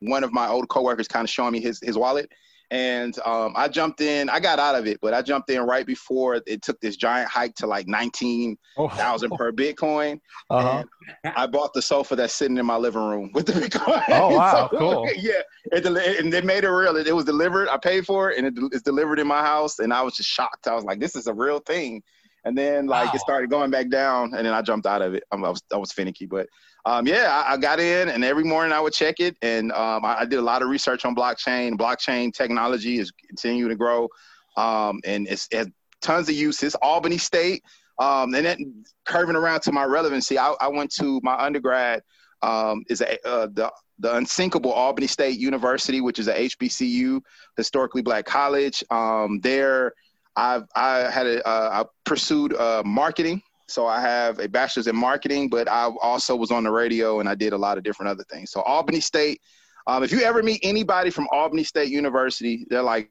one 0.00 0.24
of 0.24 0.32
my 0.32 0.48
old 0.48 0.68
coworkers 0.68 1.08
kind 1.08 1.24
of 1.24 1.30
showing 1.30 1.52
me 1.52 1.60
his 1.60 1.80
his 1.82 1.96
wallet, 1.98 2.30
and 2.70 3.18
um, 3.20 3.52
I 3.56 3.66
jumped 3.66 4.00
in. 4.00 4.28
I 4.28 4.38
got 4.38 4.60
out 4.60 4.76
of 4.76 4.86
it, 4.86 5.00
but 5.00 5.12
I 5.12 5.22
jumped 5.22 5.50
in 5.50 5.62
right 5.62 5.84
before 5.84 6.40
it 6.46 6.62
took 6.62 6.80
this 6.80 6.96
giant 6.96 7.28
hike 7.28 7.54
to 7.56 7.66
like 7.66 7.88
nineteen 7.88 8.56
thousand 8.76 9.32
oh. 9.32 9.36
per 9.38 9.52
Bitcoin. 9.52 10.20
Uh-huh. 10.50 10.84
I 11.24 11.46
bought 11.46 11.74
the 11.74 11.82
sofa 11.82 12.14
that's 12.14 12.34
sitting 12.34 12.58
in 12.58 12.66
my 12.66 12.76
living 12.76 13.02
room 13.02 13.30
with 13.34 13.46
the 13.46 13.52
Bitcoin. 13.68 14.02
Oh 14.08 14.36
wow, 14.36 14.68
so, 14.70 14.78
cool. 14.78 15.08
Yeah, 15.16 15.42
it, 15.72 15.84
and 15.84 16.32
they 16.32 16.40
made 16.42 16.64
it 16.64 16.70
real. 16.70 16.96
It, 16.96 17.08
it, 17.08 17.12
was 17.12 17.24
delivered. 17.24 17.68
I 17.68 17.76
paid 17.76 18.06
for 18.06 18.30
it, 18.30 18.38
and 18.38 18.46
it, 18.46 18.54
it's 18.72 18.82
delivered 18.82 19.18
in 19.18 19.26
my 19.26 19.42
house. 19.42 19.80
And 19.80 19.92
I 19.92 20.02
was 20.02 20.14
just 20.14 20.28
shocked. 20.28 20.68
I 20.68 20.74
was 20.74 20.84
like, 20.84 21.00
"This 21.00 21.16
is 21.16 21.26
a 21.26 21.34
real 21.34 21.58
thing." 21.60 22.02
And 22.44 22.56
then 22.56 22.86
like 22.86 23.08
wow. 23.08 23.12
it 23.14 23.20
started 23.20 23.50
going 23.50 23.70
back 23.70 23.90
down, 23.90 24.32
and 24.34 24.46
then 24.46 24.54
I 24.54 24.62
jumped 24.62 24.86
out 24.86 25.02
of 25.02 25.14
it. 25.14 25.24
I 25.32 25.36
was 25.36 25.62
I 25.72 25.76
was 25.76 25.92
finicky, 25.92 26.26
but 26.26 26.46
um, 26.84 27.06
yeah, 27.06 27.44
I, 27.46 27.52
I, 27.52 27.56
got 27.56 27.78
in, 27.78 28.08
and 28.08 28.24
every 28.24 28.44
morning 28.44 28.72
I 28.72 28.80
would 28.80 28.92
check 28.92 29.20
it, 29.20 29.36
and 29.42 29.70
um, 29.72 30.04
I, 30.04 30.20
I, 30.20 30.24
did 30.24 30.38
a 30.38 30.42
lot 30.42 30.62
of 30.62 30.68
research 30.68 31.04
on 31.04 31.14
blockchain. 31.14 31.72
Blockchain 31.72 32.32
technology 32.32 32.98
is 32.98 33.12
continuing 33.28 33.68
to 33.68 33.76
grow, 33.76 34.08
um, 34.56 35.00
and 35.04 35.28
it's, 35.28 35.46
it 35.50 35.56
has 35.56 35.68
tons 36.00 36.28
of 36.28 36.34
uses. 36.34 36.74
Albany 36.76 37.18
State, 37.18 37.62
um, 37.98 38.34
and 38.34 38.46
then 38.46 38.84
curving 39.04 39.36
around 39.36 39.60
to 39.62 39.72
my 39.72 39.84
relevancy, 39.84 40.38
I, 40.38 40.54
I 40.60 40.68
went 40.68 40.92
to 40.94 41.20
my 41.22 41.34
undergrad 41.34 42.02
um, 42.42 42.84
is 42.88 43.00
a, 43.00 43.28
uh, 43.28 43.48
the 43.52 43.70
the 43.98 44.16
unsinkable 44.16 44.72
Albany 44.72 45.06
State 45.06 45.38
University, 45.38 46.00
which 46.00 46.18
is 46.18 46.26
a 46.26 46.34
HBCU, 46.34 47.20
historically 47.58 48.00
black 48.00 48.24
college. 48.24 48.82
Um, 48.90 49.40
there, 49.40 49.92
I've 50.36 50.64
I 50.74 51.10
had 51.10 51.26
a, 51.26 51.46
uh, 51.46 51.84
I 51.84 51.88
pursued 52.04 52.54
uh, 52.54 52.82
marketing 52.84 53.42
so 53.70 53.86
I 53.86 54.00
have 54.00 54.38
a 54.40 54.48
bachelor's 54.48 54.86
in 54.86 54.96
marketing, 54.96 55.48
but 55.48 55.68
I 55.68 55.90
also 56.02 56.34
was 56.34 56.50
on 56.50 56.64
the 56.64 56.70
radio 56.70 57.20
and 57.20 57.28
I 57.28 57.34
did 57.34 57.52
a 57.52 57.58
lot 57.58 57.78
of 57.78 57.84
different 57.84 58.10
other 58.10 58.24
things. 58.24 58.50
So 58.50 58.62
Albany 58.62 59.00
State, 59.00 59.40
um, 59.86 60.02
if 60.02 60.12
you 60.12 60.20
ever 60.22 60.42
meet 60.42 60.60
anybody 60.62 61.10
from 61.10 61.28
Albany 61.32 61.64
State 61.64 61.88
University, 61.88 62.66
they're 62.68 62.82
like 62.82 63.10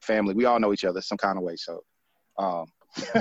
family. 0.00 0.34
We 0.34 0.46
all 0.46 0.58
know 0.58 0.72
each 0.72 0.84
other 0.84 1.00
some 1.00 1.18
kind 1.18 1.38
of 1.38 1.44
way. 1.44 1.56
So 1.56 1.84
um. 2.38 2.66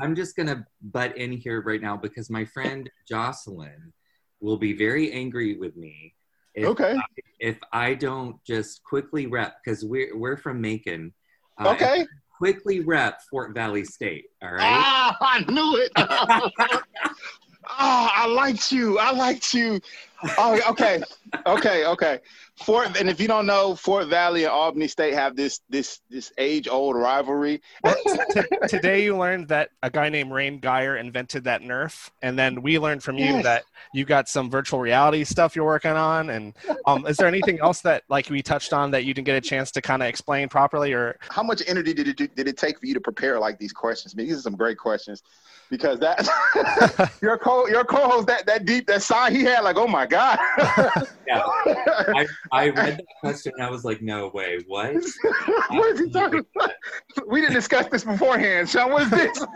I'm 0.00 0.16
just 0.16 0.34
gonna 0.34 0.66
butt 0.80 1.18
in 1.18 1.30
here 1.30 1.60
right 1.60 1.82
now 1.82 1.94
because 1.94 2.30
my 2.30 2.46
friend 2.46 2.88
Jocelyn 3.06 3.92
will 4.40 4.56
be 4.56 4.72
very 4.72 5.12
angry 5.12 5.58
with 5.58 5.76
me. 5.76 6.14
If 6.54 6.68
okay. 6.68 6.96
I, 6.96 7.02
if 7.38 7.58
I 7.70 7.92
don't 7.92 8.42
just 8.46 8.82
quickly 8.82 9.26
rep 9.26 9.56
because 9.62 9.84
we're 9.84 10.16
we're 10.16 10.38
from 10.38 10.62
Macon. 10.62 11.12
Uh, 11.60 11.72
okay 11.72 12.06
quickly 12.42 12.80
rep 12.80 13.22
Fort 13.30 13.54
Valley 13.54 13.84
State. 13.84 14.24
All 14.42 14.50
right. 14.50 14.62
Ah, 14.62 15.16
I 15.20 15.44
knew 15.48 15.76
it. 15.76 15.92
oh, 15.94 16.50
I 17.68 18.26
liked 18.26 18.72
you. 18.72 18.98
I 18.98 19.12
liked 19.12 19.54
you. 19.54 19.80
Oh, 20.38 20.60
okay, 20.70 21.02
okay, 21.46 21.84
okay. 21.86 22.20
Fort, 22.64 23.00
and 23.00 23.08
if 23.08 23.20
you 23.20 23.26
don't 23.26 23.46
know, 23.46 23.74
Fort 23.74 24.06
Valley 24.06 24.44
and 24.44 24.52
Albany 24.52 24.86
State 24.86 25.14
have 25.14 25.34
this 25.34 25.60
this 25.68 26.00
this 26.10 26.32
age 26.38 26.68
old 26.68 26.96
rivalry. 26.96 27.60
T- 27.84 28.42
today 28.68 29.02
you 29.04 29.16
learned 29.16 29.48
that 29.48 29.70
a 29.82 29.90
guy 29.90 30.08
named 30.08 30.32
Reyn 30.32 30.60
Guyer 30.60 31.00
invented 31.00 31.44
that 31.44 31.62
Nerf, 31.62 32.10
and 32.20 32.38
then 32.38 32.62
we 32.62 32.78
learned 32.78 33.02
from 33.02 33.18
yes. 33.18 33.36
you 33.36 33.42
that 33.42 33.64
you 33.92 34.04
got 34.04 34.28
some 34.28 34.50
virtual 34.50 34.80
reality 34.80 35.24
stuff 35.24 35.56
you're 35.56 35.64
working 35.64 35.92
on. 35.92 36.30
And 36.30 36.54
um, 36.86 37.06
is 37.06 37.16
there 37.16 37.26
anything 37.26 37.58
else 37.60 37.80
that 37.80 38.04
like 38.08 38.30
we 38.30 38.42
touched 38.42 38.72
on 38.72 38.90
that 38.92 39.04
you 39.04 39.14
didn't 39.14 39.26
get 39.26 39.36
a 39.36 39.40
chance 39.40 39.70
to 39.72 39.82
kind 39.82 40.02
of 40.02 40.08
explain 40.08 40.48
properly, 40.48 40.92
or 40.92 41.18
how 41.30 41.42
much 41.42 41.62
energy 41.66 41.94
did 41.94 42.20
it 42.20 42.34
did 42.36 42.46
it 42.46 42.56
take 42.56 42.78
for 42.78 42.86
you 42.86 42.94
to 42.94 43.00
prepare 43.00 43.40
like 43.40 43.58
these 43.58 43.72
questions? 43.72 44.14
I 44.14 44.16
mean, 44.16 44.28
these 44.28 44.38
are 44.38 44.42
some 44.42 44.56
great 44.56 44.78
questions 44.78 45.22
because 45.72 45.98
that 46.00 46.28
your 47.22 47.38
co 47.38 47.66
your 47.66 47.82
co-host 47.82 48.26
that 48.26 48.44
that 48.44 48.66
deep 48.66 48.86
that 48.86 49.02
sign 49.02 49.34
he 49.34 49.42
had 49.42 49.60
like 49.60 49.76
oh 49.76 49.88
my 49.88 50.06
god. 50.12 50.38
Yeah. 51.24 51.40
I, 52.16 52.26
I 52.50 52.68
read 52.70 52.98
that 52.98 53.06
question 53.20 53.52
and 53.56 53.64
I 53.64 53.70
was 53.70 53.84
like 53.84 54.02
no 54.02 54.28
way. 54.34 54.58
What? 54.66 54.96
What 55.70 55.92
is 55.92 56.00
he 56.00 56.10
talking 56.10 56.44
about? 56.56 56.72
We 57.28 57.40
didn't 57.40 57.54
discuss 57.54 57.86
this 57.86 58.02
beforehand 58.02 58.68
Sean. 58.68 58.90
What 58.90 59.02
is 59.02 59.10
this? 59.10 59.46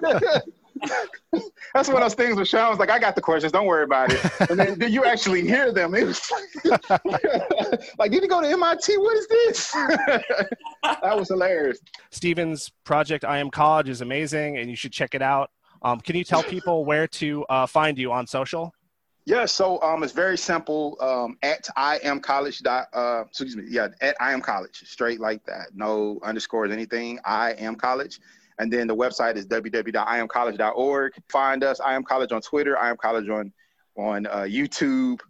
That's 1.74 1.88
one 1.88 1.96
of 1.96 2.02
those 2.02 2.14
things 2.14 2.36
where 2.36 2.44
Sean 2.44 2.70
was 2.70 2.78
like 2.78 2.88
I 2.88 3.00
got 3.00 3.16
the 3.16 3.20
questions. 3.20 3.52
Don't 3.52 3.66
worry 3.66 3.82
about 3.82 4.12
it. 4.12 4.24
And 4.48 4.58
then, 4.58 4.78
then 4.78 4.92
you 4.92 5.04
actually 5.04 5.42
hear 5.42 5.72
them. 5.72 5.92
It 5.96 6.04
was 6.04 6.22
like, 6.64 7.98
like 7.98 8.10
did 8.12 8.22
you 8.22 8.28
go 8.28 8.40
to 8.40 8.48
MIT 8.48 8.96
what 8.98 9.16
is 9.16 9.26
this? 9.26 9.72
That 9.72 11.16
was 11.18 11.28
hilarious. 11.28 11.80
Steven's 12.10 12.70
project 12.84 13.24
I 13.24 13.38
am 13.38 13.50
college 13.50 13.88
is 13.88 14.02
amazing 14.02 14.58
and 14.58 14.70
you 14.70 14.76
should 14.76 14.92
check 14.92 15.16
it 15.16 15.20
out. 15.20 15.50
Um, 15.82 16.00
can 16.00 16.16
you 16.16 16.24
tell 16.24 16.42
people 16.42 16.84
where 16.84 17.06
to 17.08 17.44
uh, 17.46 17.66
find 17.66 17.98
you 17.98 18.12
on 18.12 18.26
social? 18.26 18.72
Yeah, 19.26 19.44
so 19.44 19.82
um, 19.82 20.04
it's 20.04 20.12
very 20.12 20.38
simple. 20.38 20.96
Um, 21.00 21.36
at 21.42 21.68
I 21.76 21.98
am 22.04 22.20
college 22.20 22.60
dot 22.60 22.86
uh, 22.92 23.24
excuse 23.26 23.56
me, 23.56 23.64
yeah, 23.68 23.88
at 24.00 24.14
I 24.20 24.32
am 24.32 24.40
college, 24.40 24.84
straight 24.86 25.18
like 25.18 25.44
that, 25.46 25.70
no 25.74 26.20
underscores, 26.22 26.70
anything. 26.70 27.18
I 27.24 27.50
am 27.54 27.74
college, 27.74 28.20
and 28.60 28.72
then 28.72 28.86
the 28.86 28.94
website 28.94 29.34
is 29.34 29.44
www.iamcollege.org. 29.46 31.12
Find 31.28 31.64
us. 31.64 31.80
I 31.80 31.94
am 31.94 32.04
college 32.04 32.30
on 32.30 32.40
Twitter. 32.40 32.78
I 32.78 32.88
am 32.88 32.96
college 32.96 33.28
on 33.28 33.52
on 33.96 34.26
uh, 34.26 34.42
YouTube. 34.42 35.20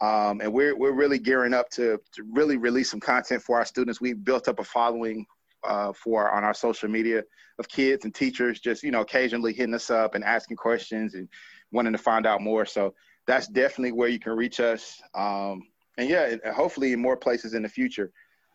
Um, 0.00 0.40
and 0.40 0.50
we're 0.50 0.74
we're 0.74 0.92
really 0.92 1.18
gearing 1.18 1.52
up 1.52 1.68
to 1.72 2.00
to 2.12 2.24
really 2.32 2.56
release 2.56 2.90
some 2.90 3.00
content 3.00 3.42
for 3.42 3.58
our 3.58 3.66
students. 3.66 4.00
We've 4.00 4.24
built 4.24 4.48
up 4.48 4.60
a 4.60 4.64
following 4.64 5.26
uh, 5.62 5.92
for 5.92 6.30
on 6.30 6.42
our 6.42 6.54
social 6.54 6.88
media 6.88 7.22
of 7.58 7.68
kids 7.68 8.06
and 8.06 8.14
teachers 8.14 8.60
just 8.60 8.82
you 8.82 8.90
know 8.90 9.02
occasionally 9.02 9.52
hitting 9.52 9.74
us 9.74 9.90
up 9.90 10.14
and 10.14 10.24
asking 10.24 10.56
questions 10.56 11.14
and 11.14 11.28
wanting 11.70 11.92
to 11.92 11.98
find 11.98 12.26
out 12.26 12.40
more 12.40 12.64
so 12.64 12.94
that's 13.26 13.48
definitely 13.48 13.92
where 13.92 14.08
you 14.08 14.18
can 14.18 14.32
reach 14.32 14.60
us. 14.60 15.00
Um, 15.14 15.62
and 15.98 16.08
yeah 16.08 16.36
hopefully 16.52 16.92
in 16.92 17.00
more 17.00 17.16
places 17.16 17.54
in 17.54 17.62
the 17.62 17.68
future. 17.68 18.10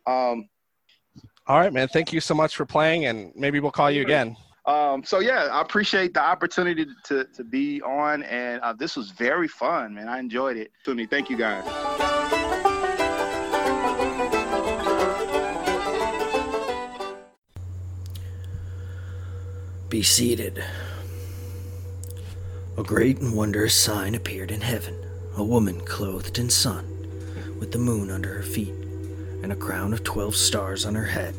Um, 0.05 0.49
all 1.47 1.59
right 1.59 1.71
man. 1.71 1.87
Thank 1.87 2.11
you 2.11 2.19
so 2.19 2.33
much 2.33 2.55
for 2.55 2.65
playing 2.65 3.05
and 3.05 3.31
maybe 3.35 3.59
we'll 3.59 3.71
call 3.71 3.91
you 3.91 4.01
again. 4.01 4.35
Um, 4.65 5.01
so 5.03 5.19
yeah 5.19 5.45
i 5.45 5.61
appreciate 5.61 6.13
the 6.13 6.21
opportunity 6.21 6.85
to, 7.05 7.23
to 7.23 7.43
be 7.45 7.81
on 7.83 8.23
and 8.23 8.61
uh, 8.61 8.73
this 8.73 8.97
was 8.97 9.11
very 9.11 9.47
fun 9.47 9.95
man. 9.95 10.09
I 10.09 10.19
enjoyed 10.19 10.57
it. 10.57 10.71
Tony, 10.83 11.05
thank 11.05 11.29
you 11.29 11.37
guys. 11.37 11.63
Be 19.89 20.03
seated. 20.03 20.65
A 22.77 22.83
great 22.83 23.17
and 23.17 23.35
wondrous 23.35 23.73
sign 23.73 24.13
appeared 24.13 24.51
in 24.51 24.61
heaven 24.61 24.95
a 25.35 25.43
woman 25.43 25.81
clothed 25.81 26.37
in 26.37 26.47
sun, 26.47 26.85
with 27.59 27.71
the 27.71 27.79
moon 27.79 28.11
under 28.11 28.35
her 28.35 28.43
feet, 28.43 28.75
and 29.41 29.51
a 29.51 29.55
crown 29.55 29.93
of 29.93 30.03
twelve 30.03 30.35
stars 30.35 30.85
on 30.85 30.93
her 30.93 31.05
head. 31.05 31.33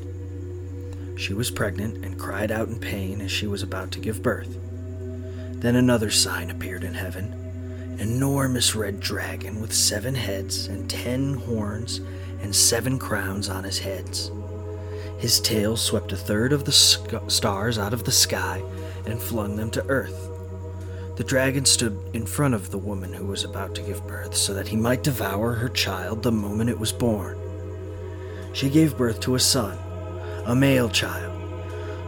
She 1.17 1.35
was 1.35 1.53
pregnant 1.53 2.05
and 2.05 2.19
cried 2.19 2.51
out 2.51 2.67
in 2.67 2.81
pain 2.81 3.21
as 3.21 3.31
she 3.31 3.47
was 3.47 3.63
about 3.63 3.93
to 3.93 4.01
give 4.01 4.21
birth. 4.21 4.59
Then 5.61 5.77
another 5.77 6.11
sign 6.11 6.51
appeared 6.51 6.83
in 6.83 6.95
heaven 6.95 7.33
an 8.01 8.01
enormous 8.01 8.75
red 8.75 8.99
dragon 8.99 9.61
with 9.61 9.73
seven 9.73 10.17
heads 10.17 10.67
and 10.67 10.91
ten 10.91 11.35
horns 11.35 12.01
and 12.41 12.53
seven 12.53 12.99
crowns 12.99 13.49
on 13.49 13.63
his 13.63 13.79
heads. 13.79 14.33
His 15.19 15.39
tail 15.39 15.77
swept 15.77 16.11
a 16.11 16.17
third 16.17 16.53
of 16.53 16.65
the 16.65 16.73
sc- 16.73 17.15
stars 17.29 17.79
out 17.79 17.93
of 17.93 18.03
the 18.03 18.11
sky 18.11 18.61
and 19.07 19.23
flung 19.23 19.55
them 19.55 19.71
to 19.71 19.87
earth. 19.87 20.28
The 21.19 21.25
dragon 21.25 21.65
stood 21.65 21.99
in 22.13 22.27
front 22.27 22.55
of 22.55 22.71
the 22.71 22.79
woman 22.79 23.13
who 23.13 23.27
was 23.27 23.43
about 23.43 23.75
to 23.75 23.83
give 23.83 24.07
birth 24.07 24.37
so 24.37 24.55
that 24.55 24.69
he 24.69 24.77
might 24.77 25.03
devour 25.03 25.55
her 25.55 25.69
child 25.69 26.23
the 26.23 26.31
moment 26.31 26.71
it 26.71 26.79
was 26.79 26.93
born. 26.93 27.37
She 28.53 28.71
gave 28.71 28.97
birth 28.97 29.19
to 29.23 29.35
a 29.35 29.41
son, 29.41 29.77
a 30.47 30.55
male 30.55 30.89
child, 30.89 31.37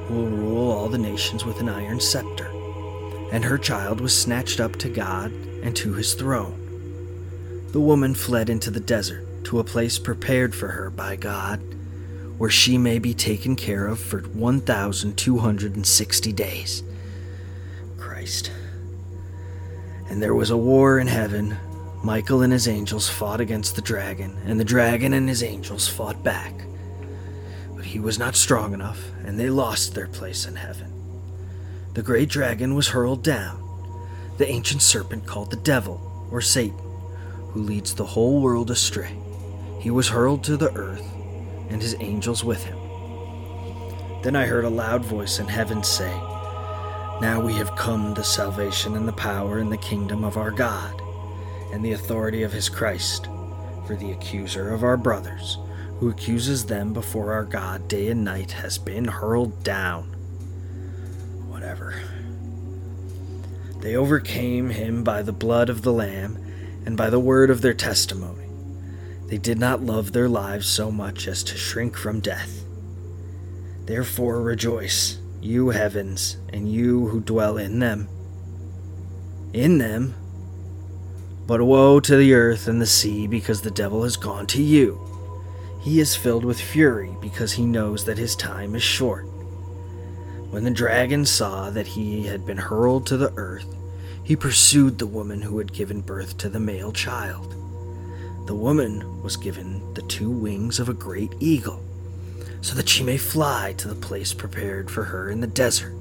who 0.07 0.15
will 0.15 0.29
rule 0.29 0.71
all 0.71 0.89
the 0.89 0.97
nations 0.97 1.45
with 1.45 1.59
an 1.59 1.69
iron 1.69 1.99
scepter. 1.99 2.47
And 3.33 3.43
her 3.43 3.59
child 3.59 4.01
was 4.01 4.17
snatched 4.17 4.61
up 4.61 4.77
to 4.77 4.89
God 4.89 5.33
and 5.65 5.75
to 5.75 5.95
his 5.95 6.15
throne. 6.15 7.67
The 7.73 7.81
woman 7.81 8.15
fled 8.15 8.49
into 8.49 8.71
the 8.71 8.79
desert 8.79 9.27
to 9.47 9.59
a 9.59 9.65
place 9.65 9.99
prepared 9.99 10.55
for 10.55 10.69
her 10.69 10.89
by 10.89 11.17
God, 11.17 11.61
where 12.39 12.49
she 12.49 12.79
may 12.79 13.01
be 13.01 13.15
taken 13.15 13.57
care 13.57 13.89
of 13.89 13.99
for 13.99 14.21
1,260 14.21 16.33
days. 16.33 16.85
Christ. 17.99 18.53
And 20.11 20.21
there 20.21 20.35
was 20.35 20.51
a 20.51 20.57
war 20.57 20.99
in 20.99 21.07
heaven. 21.07 21.57
Michael 22.03 22.43
and 22.43 22.53
his 22.53 22.67
angels 22.67 23.09
fought 23.09 23.41
against 23.41 23.77
the 23.77 23.83
dragon, 23.83 24.37
and 24.45 24.59
the 24.59 24.65
dragon 24.65 25.15
and 25.15 25.29
his 25.29 25.43
angels 25.43 25.87
fought 25.87 26.23
back. 26.25 26.53
But 27.77 27.85
he 27.85 28.01
was 28.01 28.19
not 28.19 28.35
strong 28.35 28.75
enough, 28.75 29.01
and 29.25 29.39
they 29.39 29.49
lost 29.49 29.95
their 29.95 30.09
place 30.09 30.47
in 30.47 30.57
heaven. 30.57 30.93
The 31.95 32.03
great 32.03 32.29
dragon 32.29 32.75
was 32.75 32.89
hurled 32.89 33.23
down, 33.23 33.63
the 34.37 34.49
ancient 34.49 34.83
serpent 34.83 35.27
called 35.27 35.51
the 35.51 35.57
devil, 35.57 36.01
or 36.31 36.41
Satan, 36.41 36.79
who 37.53 37.63
leads 37.63 37.95
the 37.95 38.05
whole 38.05 38.41
world 38.41 38.71
astray. 38.71 39.17
He 39.79 39.91
was 39.91 40.09
hurled 40.09 40.43
to 40.45 40.57
the 40.57 40.73
earth, 40.75 41.07
and 41.69 41.81
his 41.81 41.97
angels 42.01 42.43
with 42.43 42.65
him. 42.65 42.79
Then 44.23 44.35
I 44.35 44.47
heard 44.47 44.65
a 44.65 44.71
loud 44.71 45.05
voice 45.05 45.39
in 45.39 45.47
heaven 45.47 45.83
say, 45.85 46.13
Now 47.21 47.39
we 47.39 47.53
have 47.55 47.77
come 47.77 48.15
to 48.15 48.25
salvation 48.25 48.97
and 48.97 49.07
the 49.07 49.13
power 49.13 49.59
and 49.59 49.71
the 49.71 49.77
kingdom 49.77 50.25
of 50.25 50.39
our 50.39 50.51
God, 50.51 51.03
and 51.71 51.85
the 51.85 51.93
authority 51.93 52.45
of 52.45 52.53
his 52.53 52.71
Christ. 52.71 53.29
For 53.87 53.95
the 53.95 54.13
accuser 54.13 54.73
of 54.73 54.85
our 54.85 54.97
brothers, 54.97 55.59
who 55.99 56.09
accuses 56.09 56.65
them 56.65 56.95
before 56.95 57.33
our 57.33 57.45
God 57.45 57.89
day 57.89 58.09
and 58.09 58.25
night, 58.25 58.53
has 58.53 58.79
been 58.79 59.05
hurled 59.05 59.63
down. 59.63 60.05
Whatever. 61.49 62.01
They 63.81 63.97
overcame 63.97 64.71
him 64.71 65.05
by 65.05 65.21
the 65.23 65.33
blood 65.33 65.69
of 65.69 65.83
the 65.83 65.93
Lamb 65.93 66.39
and 66.87 66.97
by 66.97 67.11
the 67.11 67.21
word 67.21 67.51
of 67.51 67.61
their 67.61 67.75
testimony. 67.75 68.47
They 69.27 69.39
did 69.39 69.59
not 69.59 69.83
love 69.83 70.13
their 70.13 70.29
lives 70.29 70.67
so 70.67 70.91
much 70.91 71.29
as 71.29 71.43
to 71.45 71.57
shrink 71.59 71.99
from 71.99 72.21
death. 72.21 72.65
Therefore 73.85 74.41
rejoice, 74.41 75.19
you 75.41 75.71
heavens, 75.71 76.37
and 76.53 76.71
you 76.71 77.09
who 77.09 77.21
dwell 77.21 77.57
in 77.57 77.79
them. 77.79 78.09
In 79.53 79.79
them. 79.79 80.15
But 81.47 81.63
woe 81.63 82.01
to 82.01 82.17
the 82.17 82.35
earth 82.35 82.69
and 82.69 82.81
the 82.81 82.87
sea, 82.87 83.27
because 83.27 83.63
the 83.63 83.71
devil 83.71 84.03
has 84.05 84.17
gone 84.17 84.47
to 84.49 84.63
you. 84.63 85.01
He 85.81 85.99
is 85.99 86.15
filled 86.15 86.45
with 86.45 86.61
fury, 86.61 87.17
because 87.21 87.53
he 87.53 87.65
knows 87.65 88.05
that 88.05 88.19
his 88.19 88.37
time 88.37 88.75
is 88.75 88.83
short. 88.83 89.25
When 90.51 90.65
the 90.65 90.71
dragon 90.71 91.25
saw 91.25 91.71
that 91.71 91.87
he 91.87 92.27
had 92.27 92.45
been 92.45 92.59
hurled 92.59 93.07
to 93.07 93.17
the 93.17 93.33
earth, 93.37 93.75
he 94.23 94.37
pursued 94.37 94.99
the 94.99 95.07
woman 95.07 95.41
who 95.43 95.59
had 95.59 95.73
given 95.73 96.01
birth 96.01 96.37
to 96.39 96.49
the 96.49 96.61
male 96.61 96.93
child. 96.93 97.55
The 98.47 98.55
woman 98.55 99.23
was 99.23 99.37
given 99.37 99.95
the 99.95 100.03
two 100.03 100.31
wings 100.31 100.79
of 100.79 100.89
a 100.89 100.95
great 100.95 101.35
eagle, 101.41 101.83
so 102.61 102.75
that 102.75 102.89
she 102.89 103.03
may 103.03 103.17
fly 103.17 103.75
to 103.79 103.89
the 103.89 103.95
place 103.95 104.35
prepared 104.35 104.91
for 104.91 105.05
her 105.05 105.31
in 105.31 105.41
the 105.41 105.47
desert, 105.47 105.95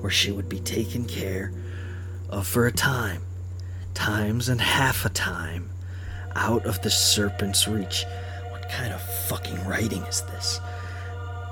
where 0.00 0.10
she 0.10 0.30
would 0.30 0.48
be 0.48 0.60
taken 0.60 1.04
care 1.04 1.52
of 2.28 2.46
for 2.46 2.66
a 2.66 2.72
time, 2.72 3.22
times 3.94 4.48
and 4.48 4.60
half 4.60 5.04
a 5.04 5.10
time, 5.10 5.70
out 6.36 6.64
of 6.64 6.80
the 6.82 6.90
serpent's 6.90 7.66
reach. 7.66 8.04
What 8.50 8.68
kind 8.70 8.92
of 8.92 9.02
fucking 9.28 9.64
writing 9.66 10.02
is 10.02 10.22
this? 10.22 10.60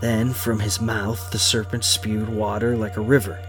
Then 0.01 0.33
from 0.33 0.61
his 0.61 0.81
mouth 0.81 1.33
the 1.33 1.39
serpent 1.39 1.85
spewed 1.85 2.29
water 2.29 2.77
like 2.77 2.97
a 2.97 3.01
river 3.01 3.41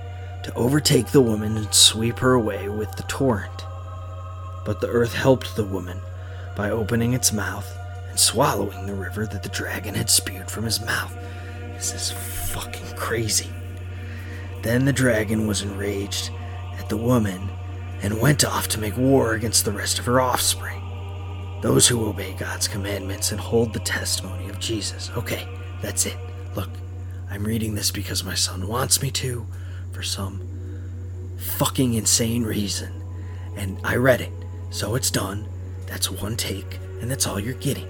to 0.43 0.53
overtake 0.55 1.07
the 1.07 1.21
woman 1.21 1.57
and 1.57 1.73
sweep 1.73 2.17
her 2.19 2.33
away 2.33 2.69
with 2.69 2.91
the 2.95 3.03
torrent. 3.03 3.65
But 4.65 4.81
the 4.81 4.87
earth 4.87 5.13
helped 5.13 5.55
the 5.55 5.63
woman 5.63 5.99
by 6.55 6.71
opening 6.71 7.13
its 7.13 7.31
mouth 7.31 7.78
and 8.09 8.19
swallowing 8.19 8.85
the 8.85 8.93
river 8.93 9.25
that 9.25 9.43
the 9.43 9.49
dragon 9.49 9.95
had 9.95 10.09
spewed 10.09 10.49
from 10.49 10.63
his 10.63 10.81
mouth. 10.81 11.15
This 11.73 11.93
is 11.93 12.11
fucking 12.11 12.95
crazy. 12.95 13.49
Then 14.61 14.85
the 14.85 14.93
dragon 14.93 15.47
was 15.47 15.61
enraged 15.61 16.31
at 16.77 16.89
the 16.89 16.97
woman 16.97 17.49
and 18.01 18.19
went 18.19 18.43
off 18.43 18.67
to 18.69 18.79
make 18.79 18.97
war 18.97 19.33
against 19.33 19.65
the 19.65 19.71
rest 19.71 19.99
of 19.99 20.05
her 20.05 20.19
offspring. 20.19 20.81
Those 21.61 21.87
who 21.87 22.07
obey 22.07 22.33
God's 22.33 22.67
commandments 22.67 23.31
and 23.31 23.39
hold 23.39 23.73
the 23.73 23.79
testimony 23.79 24.49
of 24.49 24.59
Jesus. 24.59 25.11
Okay, 25.17 25.47
that's 25.81 26.05
it. 26.05 26.17
Look, 26.55 26.69
I'm 27.29 27.43
reading 27.43 27.75
this 27.75 27.91
because 27.91 28.23
my 28.23 28.33
son 28.33 28.67
wants 28.67 29.01
me 29.01 29.11
to, 29.11 29.45
for 29.91 30.01
some 30.01 30.41
fucking 31.37 31.93
insane 31.93 32.43
reason. 32.43 32.93
And 33.55 33.79
I 33.83 33.95
read 33.95 34.21
it, 34.21 34.31
so 34.69 34.95
it's 34.95 35.11
done. 35.11 35.47
That's 35.85 36.09
one 36.09 36.37
take, 36.37 36.79
and 37.01 37.11
that's 37.11 37.27
all 37.27 37.39
you're 37.39 37.53
getting. 37.55 37.87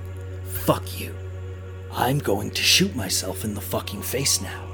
Fuck 0.66 1.00
you. 1.00 1.16
I'm 1.92 2.20
going 2.20 2.52
to 2.52 2.62
shoot 2.62 2.96
myself 2.96 3.44
in 3.44 3.54
the 3.54 3.62
fucking 3.62 4.02
face 4.02 4.42
now. 4.42 4.66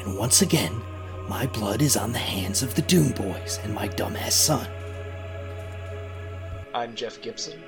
And 0.00 0.16
once 0.16 0.42
again, 0.42 0.80
my 1.28 1.46
blood 1.46 1.82
is 1.82 1.96
on 1.96 2.12
the 2.12 2.18
hands 2.18 2.62
of 2.62 2.74
the 2.74 2.82
Doom 2.82 3.12
Boys 3.12 3.58
and 3.62 3.74
my 3.74 3.88
dumbass 3.88 4.32
son. 4.32 4.66
I'm 6.74 6.94
Jeff 6.94 7.20
Gibson, 7.20 7.62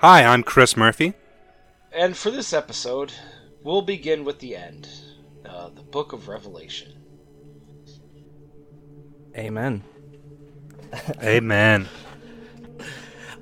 Hi, 0.00 0.22
I'm 0.24 0.42
Chris 0.42 0.76
Murphy. 0.76 1.14
and 1.92 2.14
for 2.16 2.30
this 2.30 2.52
episode, 2.52 3.12
we'll 3.62 3.80
begin 3.82 4.24
with 4.24 4.38
the 4.40 4.54
end 4.56 4.88
uh, 5.48 5.70
the 5.70 5.82
book 5.82 6.12
of 6.12 6.28
Revelation. 6.28 6.92
Amen. 9.36 9.82
Amen. 11.22 11.88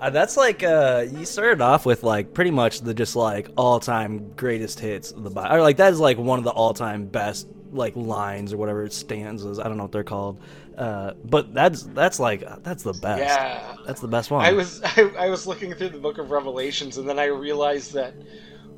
Uh, 0.03 0.11
that's 0.11 0.37
like 0.37 0.65
uh, 0.65 1.07
you 1.13 1.25
started 1.25 1.61
off 1.61 1.87
with 1.87 2.03
like 2.03 2.35
pretty 2.35 2.51
much 2.51 2.81
the 2.81 2.93
just 2.93 3.15
like 3.15 3.49
all-time 3.57 4.33
greatest 4.35 4.81
hits 4.81 5.13
of 5.13 5.23
the 5.23 5.31
Bible. 5.31 5.55
Or 5.55 5.63
like 5.63 5.77
that 5.77 5.93
is 5.93 6.01
like 6.01 6.19
one 6.19 6.41
of 6.41 6.45
the 6.45 6.51
all-time 6.51 7.07
best 7.07 7.47
like 7.71 7.95
lines 7.95 8.53
or 8.53 8.57
whatever 8.57 8.91
stanzas. 8.91 9.61
I 9.61 9.65
don't 9.65 9.77
know 9.77 9.85
what 9.85 9.93
they're 9.93 10.03
called. 10.03 10.41
Uh, 10.77 11.13
but 11.25 11.55
that's 11.55 11.85
that's 11.85 12.19
like 12.19 12.43
that's 12.65 12.83
the 12.83 12.95
best. 12.95 13.21
Yeah. 13.21 13.77
That's 13.87 14.01
the 14.01 14.09
best 14.09 14.33
one. 14.33 14.45
I 14.45 14.53
was 14.53 14.83
I, 14.97 15.03
I 15.17 15.29
was 15.29 15.47
looking 15.47 15.73
through 15.73 15.91
the 15.91 15.99
book 15.99 16.19
of 16.19 16.33
Revelations, 16.33 16.99
and 16.99 17.09
then 17.09 17.21
I 17.21 17.27
realized 17.27 17.93
that 17.93 18.15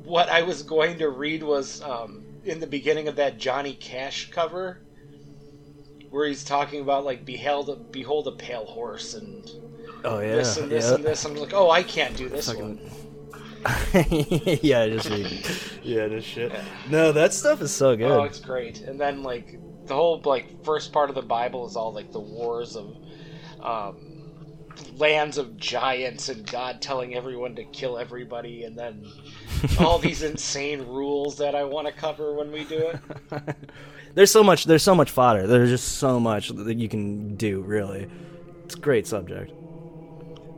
what 0.03 0.29
I 0.29 0.43
was 0.43 0.61
going 0.61 0.99
to 0.99 1.09
read 1.09 1.41
was 1.41 1.81
um, 1.81 2.23
in 2.43 2.59
the 2.59 2.67
beginning 2.67 3.07
of 3.07 3.15
that 3.15 3.39
Johnny 3.39 3.73
Cash 3.73 4.29
cover, 4.29 4.79
where 6.11 6.27
he's 6.27 6.43
talking 6.43 6.81
about 6.81 7.03
like 7.03 7.25
behold 7.25 7.91
behold 7.91 8.27
a 8.27 8.31
pale 8.31 8.65
horse 8.65 9.15
and 9.15 9.49
oh 10.03 10.19
yeah. 10.19 10.35
this 10.35 10.57
and 10.57 10.71
this 10.71 10.89
yeah. 10.89 10.95
and 10.95 11.03
this. 11.03 11.25
I'm 11.25 11.35
like, 11.35 11.53
oh, 11.53 11.69
I 11.69 11.83
can't 11.83 12.15
do 12.15 12.29
this 12.29 12.47
Fucking- 12.47 12.77
one. 12.77 12.91
yeah, 14.61 14.85
just 14.87 15.09
read. 15.09 15.47
yeah, 15.83 16.07
just 16.07 16.27
shit. 16.27 16.51
No, 16.89 17.11
that 17.11 17.33
stuff 17.33 17.61
is 17.61 17.71
so 17.71 17.95
good. 17.95 18.11
Oh, 18.11 18.23
it's 18.23 18.39
great. 18.39 18.81
And 18.81 19.01
then 19.01 19.23
like 19.23 19.59
the 19.87 19.95
whole 19.95 20.21
like 20.23 20.63
first 20.63 20.91
part 20.91 21.09
of 21.09 21.15
the 21.15 21.23
Bible 21.23 21.65
is 21.65 21.75
all 21.75 21.91
like 21.91 22.11
the 22.11 22.19
wars 22.19 22.75
of 22.75 22.95
um, 23.61 24.15
lands 24.97 25.37
of 25.37 25.57
giants 25.57 26.29
and 26.29 26.49
God 26.49 26.81
telling 26.81 27.15
everyone 27.15 27.55
to 27.55 27.63
kill 27.63 27.97
everybody, 27.97 28.63
and 28.63 28.77
then 28.77 29.05
all 29.79 29.97
these 29.97 30.21
insane 30.21 30.85
rules 30.85 31.37
that 31.37 31.55
I 31.55 31.63
want 31.63 31.87
to 31.87 31.93
cover 31.93 32.35
when 32.35 32.51
we 32.51 32.65
do 32.65 32.91
it. 33.31 33.55
there's 34.13 34.31
so 34.31 34.43
much. 34.43 34.65
There's 34.65 34.83
so 34.83 34.93
much 34.95 35.09
fodder. 35.09 35.47
There's 35.47 35.69
just 35.69 35.97
so 35.97 36.19
much 36.19 36.49
that 36.49 36.77
you 36.77 36.89
can 36.89 37.35
do. 37.35 37.61
Really, 37.61 38.07
it's 38.63 38.75
a 38.75 38.79
great 38.79 39.07
subject. 39.07 39.51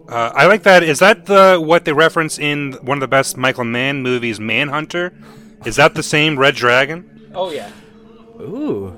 Uh, 0.07 0.31
I 0.33 0.47
like 0.47 0.63
that. 0.63 0.83
Is 0.83 0.99
that 0.99 1.25
the 1.25 1.61
what 1.63 1.85
they 1.85 1.93
reference 1.93 2.39
in 2.39 2.73
one 2.81 2.97
of 2.97 3.01
the 3.01 3.07
best 3.07 3.35
Michael 3.35 3.65
Mann 3.65 4.01
movies, 4.01 4.39
Manhunter? 4.39 5.13
Is 5.65 5.75
that 5.75 5.95
the 5.95 6.03
same 6.03 6.39
Red 6.39 6.55
Dragon? 6.55 7.29
Oh 7.33 7.51
yeah, 7.51 7.71
Ooh. 8.39 8.93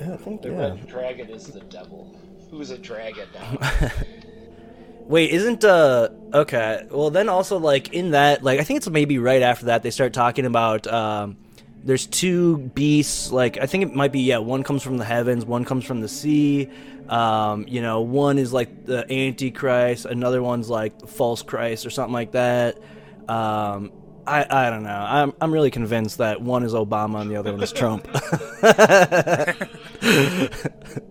Yeah, 0.00 0.14
I 0.14 0.16
think 0.16 0.42
the 0.42 0.50
yeah. 0.50 0.58
red 0.58 0.86
dragon 0.86 1.30
is 1.30 1.46
the 1.46 1.60
devil. 1.60 2.18
Who's 2.50 2.70
a 2.70 2.78
dragon 2.78 3.28
now? 3.34 3.90
Wait, 5.06 5.30
isn't 5.30 5.64
uh 5.64 6.08
okay? 6.32 6.86
Well, 6.90 7.10
then 7.10 7.28
also 7.28 7.58
like 7.58 7.92
in 7.92 8.12
that 8.12 8.42
like 8.42 8.58
I 8.60 8.64
think 8.64 8.78
it's 8.78 8.88
maybe 8.88 9.18
right 9.18 9.42
after 9.42 9.66
that 9.66 9.82
they 9.82 9.90
start 9.90 10.12
talking 10.12 10.46
about 10.46 10.86
um 10.86 11.36
there's 11.84 12.06
two 12.06 12.58
beasts. 12.58 13.30
Like 13.30 13.58
I 13.58 13.66
think 13.66 13.84
it 13.84 13.94
might 13.94 14.12
be 14.12 14.20
yeah. 14.20 14.38
One 14.38 14.62
comes 14.64 14.82
from 14.82 14.96
the 14.96 15.04
heavens. 15.04 15.44
One 15.44 15.64
comes 15.64 15.84
from 15.84 16.00
the 16.00 16.08
sea. 16.08 16.68
Um, 17.08 17.66
you 17.68 17.82
know, 17.82 18.00
one 18.00 18.38
is 18.38 18.52
like 18.52 18.86
the 18.86 19.10
Antichrist. 19.12 20.06
Another 20.06 20.42
one's 20.42 20.70
like 20.70 21.06
false 21.06 21.42
Christ 21.42 21.84
or 21.86 21.90
something 21.90 22.14
like 22.14 22.32
that. 22.32 22.78
Um, 23.28 23.92
I, 24.26 24.46
I 24.48 24.70
don't 24.70 24.84
know. 24.84 25.04
I'm 25.06 25.34
I'm 25.40 25.52
really 25.52 25.70
convinced 25.70 26.18
that 26.18 26.40
one 26.40 26.62
is 26.64 26.72
Obama 26.72 27.20
and 27.20 27.30
the 27.30 27.36
other 27.36 27.52
one 27.52 27.62
is 27.62 27.72
Trump. 27.72 28.08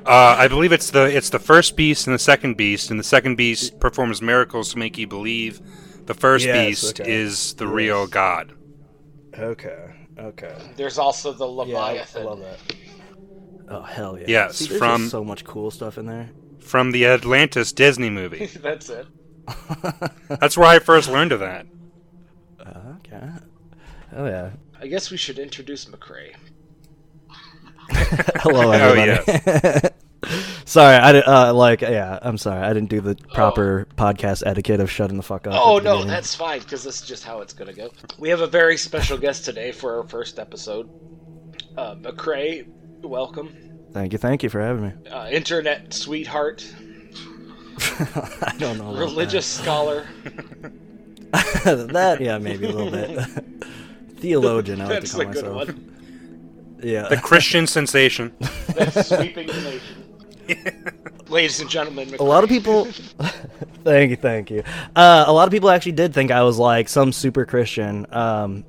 Uh, 0.05 0.35
I 0.37 0.47
believe 0.47 0.71
it's 0.71 0.91
the 0.91 1.03
it's 1.05 1.29
the 1.29 1.39
first 1.39 1.75
beast 1.75 2.07
and 2.07 2.13
the 2.13 2.19
second 2.19 2.55
beast, 2.57 2.91
and 2.91 2.99
the 2.99 3.03
second 3.03 3.35
beast 3.35 3.79
performs 3.79 4.21
miracles 4.21 4.71
to 4.73 4.77
make 4.77 4.97
you 4.97 5.07
believe. 5.07 5.61
The 6.05 6.13
first 6.13 6.45
Yes, 6.45 6.65
beast 6.67 7.01
okay. 7.01 7.11
is 7.11 7.53
the 7.55 7.67
real 7.67 8.07
God. 8.07 8.53
okay. 9.37 9.92
Okay. 10.19 10.55
There's 10.75 10.97
also 10.97 11.31
the 11.33 11.45
Yeah, 11.67 11.77
I, 11.77 11.81
I 11.81 11.87
Leviathan. 11.91 12.25
love 12.25 12.39
that. 12.39 12.59
Oh 13.69 13.81
hell 13.81 14.17
yeah! 14.19 14.25
Yes, 14.27 14.57
See, 14.57 14.77
from- 14.77 15.07
so 15.07 15.23
much 15.23 15.43
cool 15.45 15.71
stuff 15.71 15.97
in 15.97 16.05
there. 16.05 16.29
From 16.59 16.91
the 16.91 17.05
Atlantis 17.05 17.71
Disney 17.71 18.09
movie. 18.09 18.45
That's 18.61 18.89
it. 18.89 19.07
That's 20.39 20.57
where 20.57 20.67
I 20.67 20.79
first 20.79 21.09
learned 21.09 21.31
of 21.31 21.39
that. 21.41 21.65
Okay. 22.61 23.27
Oh 24.15 24.25
yeah. 24.25 24.51
I 24.79 24.87
guess 24.87 25.09
we 25.11 25.17
should 25.17 25.39
introduce 25.39 25.85
McCrae. 25.85 26.33
Hello, 28.41 28.67
Oh, 28.67 28.71
everybody. 28.71 29.89
sorry, 30.65 30.95
I 30.95 31.11
did, 31.11 31.23
uh, 31.27 31.53
like 31.53 31.81
yeah. 31.81 32.19
I'm 32.21 32.37
sorry, 32.37 32.61
I 32.63 32.73
didn't 32.73 32.89
do 32.89 33.01
the 33.01 33.15
proper 33.33 33.87
podcast 33.95 34.43
etiquette 34.45 34.79
of 34.79 34.89
shutting 34.89 35.17
the 35.17 35.23
fuck 35.23 35.47
up. 35.47 35.53
Oh 35.55 35.77
no, 35.79 35.93
beginning. 35.93 36.07
that's 36.07 36.35
fine 36.35 36.59
because 36.59 36.83
this 36.83 37.01
is 37.01 37.07
just 37.07 37.23
how 37.23 37.41
it's 37.41 37.53
gonna 37.53 37.73
go. 37.73 37.89
We 38.19 38.29
have 38.29 38.41
a 38.41 38.47
very 38.47 38.77
special 38.77 39.17
guest 39.17 39.45
today 39.45 39.71
for 39.71 39.97
our 39.97 40.03
first 40.07 40.39
episode. 40.39 40.89
Uh, 41.77 41.95
McCrae, 41.95 42.67
welcome. 43.01 43.55
Thank 43.91 44.13
you, 44.13 44.17
thank 44.19 44.43
you 44.43 44.49
for 44.49 44.61
having 44.61 44.83
me. 44.87 45.09
Uh, 45.09 45.29
internet 45.29 45.93
sweetheart, 45.93 46.65
I 47.99 48.55
don't 48.57 48.77
know. 48.77 48.89
about 48.91 48.99
religious 48.99 49.45
scholar. 49.45 50.07
that. 51.31 51.89
that 51.93 52.21
yeah, 52.21 52.37
maybe 52.37 52.65
a 52.65 52.71
little 52.71 52.91
bit. 52.91 53.19
Theologian, 54.17 54.81
I 54.81 54.85
like 54.85 54.93
That's 55.01 55.11
to 55.11 55.23
call 55.23 55.33
good 55.33 55.43
myself. 55.45 55.67
one. 55.67 56.79
Yeah. 56.83 57.07
The 57.07 57.17
Christian 57.17 57.65
sensation. 57.67 58.33
That's 58.75 59.07
sweeping 59.07 59.47
the 59.47 59.53
nation. 59.61 60.03
Ladies 61.29 61.59
and 61.61 61.69
gentlemen, 61.69 62.09
McCrae. 62.09 62.19
a 62.19 62.23
lot 62.23 62.43
of 62.43 62.49
people 62.49 62.85
thank 63.83 64.11
you 64.11 64.15
thank 64.15 64.51
you 64.51 64.63
uh, 64.95 65.23
a 65.27 65.33
lot 65.33 65.47
of 65.47 65.51
people 65.51 65.69
actually 65.69 65.93
did 65.93 66.13
think 66.13 66.31
i 66.31 66.43
was 66.43 66.59
like 66.59 66.87
some 66.87 67.11
super 67.11 67.45
christian 67.45 68.05
um, 68.13 68.63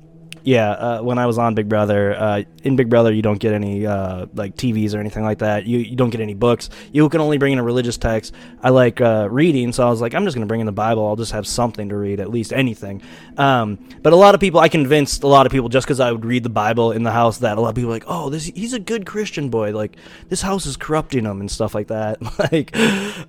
yeah 0.45 0.71
uh, 0.71 1.01
when 1.01 1.17
i 1.17 1.25
was 1.25 1.37
on 1.37 1.55
big 1.55 1.67
brother 1.67 2.15
uh, 2.15 2.41
in 2.63 2.75
big 2.75 2.89
brother 2.89 3.11
you 3.11 3.21
don't 3.21 3.39
get 3.39 3.53
any 3.53 3.85
uh, 3.85 4.25
like 4.33 4.55
tvs 4.55 4.95
or 4.95 4.99
anything 4.99 5.23
like 5.23 5.39
that. 5.39 5.65
You, 5.65 5.79
you 5.79 5.95
don't 5.95 6.09
get 6.09 6.21
any 6.21 6.33
books. 6.33 6.69
You 6.91 7.07
can 7.09 7.21
only 7.21 7.37
bring 7.37 7.53
in 7.53 7.59
a 7.59 7.63
religious 7.63 7.97
text. 7.97 8.33
I 8.61 8.69
like 8.69 9.01
uh, 9.01 9.27
reading 9.29 9.73
so 9.73 9.85
i 9.85 9.89
was 9.89 10.01
like 10.01 10.13
i'm 10.13 10.23
just 10.23 10.35
going 10.35 10.45
to 10.45 10.47
bring 10.47 10.61
in 10.61 10.65
the 10.65 10.71
bible. 10.71 11.05
I'll 11.05 11.15
just 11.15 11.31
have 11.33 11.45
something 11.45 11.89
to 11.89 11.97
read 11.97 12.19
at 12.19 12.29
least 12.29 12.53
anything. 12.53 13.01
Um, 13.37 13.87
but 14.01 14.13
a 14.13 14.15
lot 14.15 14.35
of 14.35 14.41
people 14.41 14.59
i 14.59 14.69
convinced 14.69 15.23
a 15.23 15.27
lot 15.27 15.45
of 15.45 15.51
people 15.51 15.69
just 15.69 15.85
because 15.85 15.99
i 15.99 16.11
would 16.11 16.25
read 16.25 16.43
the 16.43 16.49
bible 16.49 16.91
in 16.91 17.03
the 17.03 17.11
house 17.11 17.39
that 17.39 17.57
a 17.57 17.61
lot 17.61 17.69
of 17.69 17.75
people 17.75 17.89
were 17.89 17.95
like 17.95 18.05
oh 18.07 18.29
this 18.29 18.45
he's 18.45 18.73
a 18.73 18.79
good 18.79 19.05
christian 19.05 19.49
boy. 19.49 19.71
Like 19.71 19.97
this 20.29 20.41
house 20.41 20.65
is 20.65 20.77
corrupting 20.77 21.25
him 21.25 21.39
and 21.39 21.49
stuff 21.49 21.75
like 21.75 21.87
that. 21.87 22.19
Like 22.51 22.71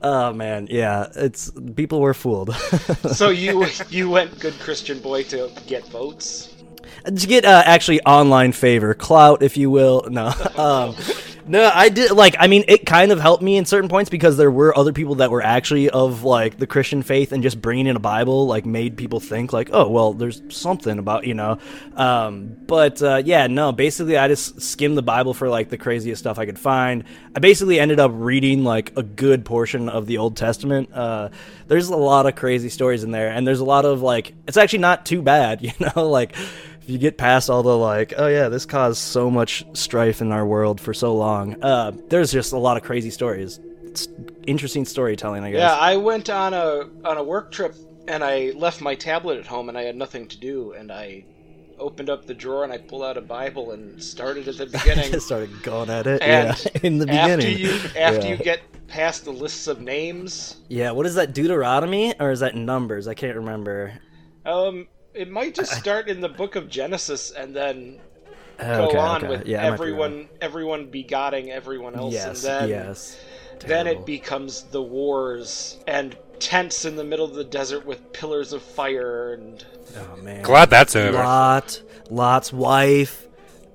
oh 0.02 0.32
man. 0.32 0.68
Yeah 0.70 1.06
it's 1.14 1.50
people 1.74 2.00
were 2.00 2.14
fooled. 2.14 2.54
So 3.12 3.30
you 3.30 3.66
you 3.88 4.10
went 4.10 4.38
good 4.40 4.54
Christian 4.58 5.00
boy 5.00 5.22
to 5.24 5.50
get 5.66 5.86
votes. 5.88 6.55
To 7.04 7.26
get 7.26 7.44
uh, 7.44 7.62
actually 7.64 8.00
online 8.02 8.52
favor? 8.52 8.94
Clout 8.94 9.42
if 9.42 9.56
you 9.56 9.70
will? 9.70 10.06
No. 10.10 10.32
Um 10.56 10.96
no 11.48 11.70
i 11.74 11.88
did 11.88 12.10
like 12.10 12.34
i 12.38 12.46
mean 12.46 12.64
it 12.66 12.84
kind 12.84 13.12
of 13.12 13.20
helped 13.20 13.42
me 13.42 13.56
in 13.56 13.64
certain 13.64 13.88
points 13.88 14.10
because 14.10 14.36
there 14.36 14.50
were 14.50 14.76
other 14.76 14.92
people 14.92 15.16
that 15.16 15.30
were 15.30 15.42
actually 15.42 15.88
of 15.90 16.24
like 16.24 16.58
the 16.58 16.66
christian 16.66 17.02
faith 17.02 17.30
and 17.32 17.42
just 17.42 17.60
bringing 17.62 17.86
in 17.86 17.94
a 17.94 18.00
bible 18.00 18.46
like 18.46 18.66
made 18.66 18.96
people 18.96 19.20
think 19.20 19.52
like 19.52 19.70
oh 19.72 19.88
well 19.88 20.12
there's 20.12 20.42
something 20.48 20.98
about 20.98 21.26
you 21.26 21.34
know? 21.34 21.58
Um 21.94 22.56
but 22.66 23.00
uh, 23.00 23.22
yeah 23.24 23.46
no 23.46 23.72
basically 23.72 24.16
i 24.16 24.28
just 24.28 24.60
skimmed 24.60 24.98
the 24.98 25.02
bible 25.02 25.34
for 25.34 25.48
like 25.48 25.68
the 25.68 25.78
craziest 25.78 26.20
stuff 26.20 26.38
i 26.38 26.46
could 26.46 26.58
find. 26.58 27.04
I 27.34 27.38
basically 27.38 27.78
ended 27.78 28.00
up 28.00 28.10
reading 28.14 28.64
like 28.64 28.96
a 28.96 29.02
good 29.02 29.44
portion 29.44 29.88
of 29.88 30.06
the 30.06 30.18
old 30.18 30.36
testament. 30.36 30.92
Uh 30.92 31.28
there's 31.68 31.88
a 31.88 31.96
lot 31.96 32.26
of 32.26 32.34
crazy 32.34 32.68
stories 32.68 33.04
in 33.04 33.10
there 33.10 33.28
and 33.28 33.46
there's 33.46 33.60
a 33.60 33.64
lot 33.64 33.84
of 33.84 34.02
like 34.02 34.34
it's 34.48 34.56
actually 34.56 34.80
not 34.80 35.06
too 35.06 35.22
bad 35.22 35.62
you 35.62 35.72
know? 35.78 36.08
Like 36.08 36.34
if 36.86 36.90
you 36.90 36.98
get 36.98 37.18
past 37.18 37.50
all 37.50 37.64
the 37.64 37.76
like, 37.76 38.14
oh 38.16 38.28
yeah, 38.28 38.48
this 38.48 38.64
caused 38.64 38.98
so 38.98 39.28
much 39.28 39.66
strife 39.72 40.20
in 40.20 40.30
our 40.30 40.46
world 40.46 40.80
for 40.80 40.94
so 40.94 41.16
long. 41.16 41.60
Uh, 41.60 41.90
there's 42.10 42.30
just 42.30 42.52
a 42.52 42.58
lot 42.58 42.76
of 42.76 42.84
crazy 42.84 43.10
stories. 43.10 43.58
It's 43.82 44.06
interesting 44.46 44.84
storytelling, 44.84 45.42
I 45.42 45.50
guess. 45.50 45.58
Yeah, 45.58 45.74
I 45.74 45.96
went 45.96 46.30
on 46.30 46.54
a 46.54 46.88
on 47.04 47.16
a 47.16 47.24
work 47.24 47.50
trip 47.50 47.74
and 48.06 48.22
I 48.22 48.52
left 48.54 48.80
my 48.80 48.94
tablet 48.94 49.36
at 49.40 49.48
home 49.48 49.68
and 49.68 49.76
I 49.76 49.82
had 49.82 49.96
nothing 49.96 50.28
to 50.28 50.38
do 50.38 50.74
and 50.74 50.92
I 50.92 51.24
opened 51.80 52.08
up 52.08 52.24
the 52.24 52.34
drawer 52.34 52.62
and 52.62 52.72
I 52.72 52.78
pulled 52.78 53.02
out 53.02 53.16
a 53.16 53.20
Bible 53.20 53.72
and 53.72 54.00
started 54.00 54.46
at 54.46 54.56
the 54.56 54.66
beginning. 54.78 55.10
Just 55.10 55.26
started 55.26 55.60
going 55.64 55.90
at 55.90 56.06
it. 56.06 56.22
And 56.22 56.56
yeah, 56.56 56.80
in 56.84 56.98
the 56.98 57.06
beginning. 57.06 57.46
after 57.46 57.50
you 57.50 57.70
after 57.96 58.28
yeah. 58.28 58.34
you 58.34 58.36
get 58.36 58.60
past 58.86 59.24
the 59.24 59.32
lists 59.32 59.66
of 59.66 59.80
names, 59.80 60.58
yeah, 60.68 60.92
what 60.92 61.04
is 61.04 61.16
that? 61.16 61.34
Deuteronomy 61.34 62.14
or 62.20 62.30
is 62.30 62.38
that 62.38 62.54
Numbers? 62.54 63.08
I 63.08 63.14
can't 63.14 63.34
remember. 63.34 63.92
um, 64.44 64.86
it 65.16 65.30
might 65.30 65.54
just 65.54 65.72
start 65.72 66.08
in 66.08 66.20
the 66.20 66.28
book 66.28 66.56
of 66.56 66.68
Genesis 66.68 67.30
and 67.30 67.54
then 67.54 68.00
Okay, 68.58 68.92
go 68.94 68.98
on 68.98 69.24
okay. 69.24 69.28
with 69.38 69.46
yeah, 69.46 69.66
I 69.66 69.70
might 69.70 69.76
be 69.76 69.92
wrong. 69.92 70.00
everyone 70.00 70.28
everyone 70.40 70.86
begoting 70.90 71.48
everyone 71.50 71.94
else 71.94 72.14
Yes, 72.14 72.26
and 72.26 72.36
then 72.62 72.68
yes. 72.68 73.18
then 73.60 73.86
it 73.86 74.06
becomes 74.06 74.62
the 74.62 74.82
wars 74.82 75.78
and 75.86 76.16
tents 76.38 76.84
in 76.84 76.96
the 76.96 77.04
middle 77.04 77.24
of 77.26 77.34
the 77.34 77.44
desert 77.44 77.84
with 77.86 78.12
pillars 78.12 78.52
of 78.52 78.62
fire 78.62 79.34
and 79.34 79.64
Oh 79.96 80.16
man. 80.22 80.42
Glad 80.42 80.68
that's 80.70 80.96
over. 80.96 81.12
Lot, 81.18 81.80
Lot's 82.10 82.52
wife. 82.52 83.26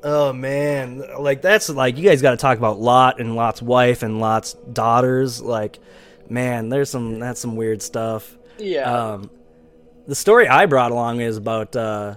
Oh 0.04 0.34
man, 0.34 1.04
like 1.19 1.41
that's 1.43 1.69
like 1.69 1.95
you 1.97 2.04
guys 2.04 2.21
got 2.21 2.32
to 2.32 2.38
talk 2.38 2.58
about 2.58 2.80
Lot 2.80 3.19
and 3.19 3.36
Lot's 3.36 3.62
wife 3.62 4.01
and 4.04 4.19
Lot's 4.19 4.54
daughters. 4.73 5.41
Like, 5.41 5.80
man, 6.27 6.69
there's 6.69 6.89
some 6.89 7.19
that's 7.19 7.39
some 7.39 7.56
weird 7.56 7.82
stuff. 7.84 8.36
yeah 8.58 8.91
Um, 8.91 9.30
the 10.12 10.15
story 10.15 10.45
I 10.45 10.65
brought 10.65 10.91
along 10.91 11.21
is 11.21 11.38
about 11.38 11.74
uh, 11.74 12.15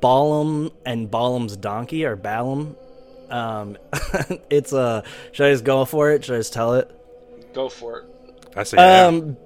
Balaam 0.00 0.70
and 0.86 1.10
Balaam's 1.10 1.56
donkey 1.56 2.04
or 2.04 2.14
Balaam. 2.14 2.76
Um, 3.28 3.76
it's 4.50 4.72
uh, 4.72 5.02
should 5.32 5.48
I 5.48 5.50
just 5.50 5.64
go 5.64 5.84
for 5.84 6.12
it? 6.12 6.24
Should 6.24 6.36
I 6.36 6.38
just 6.38 6.52
tell 6.52 6.74
it? 6.74 6.88
go 7.54 7.68
for 7.68 7.98
it 7.98 8.06
I 8.54 8.62
say 8.62 8.76
yeah. 8.76 9.06
Um, 9.06 9.36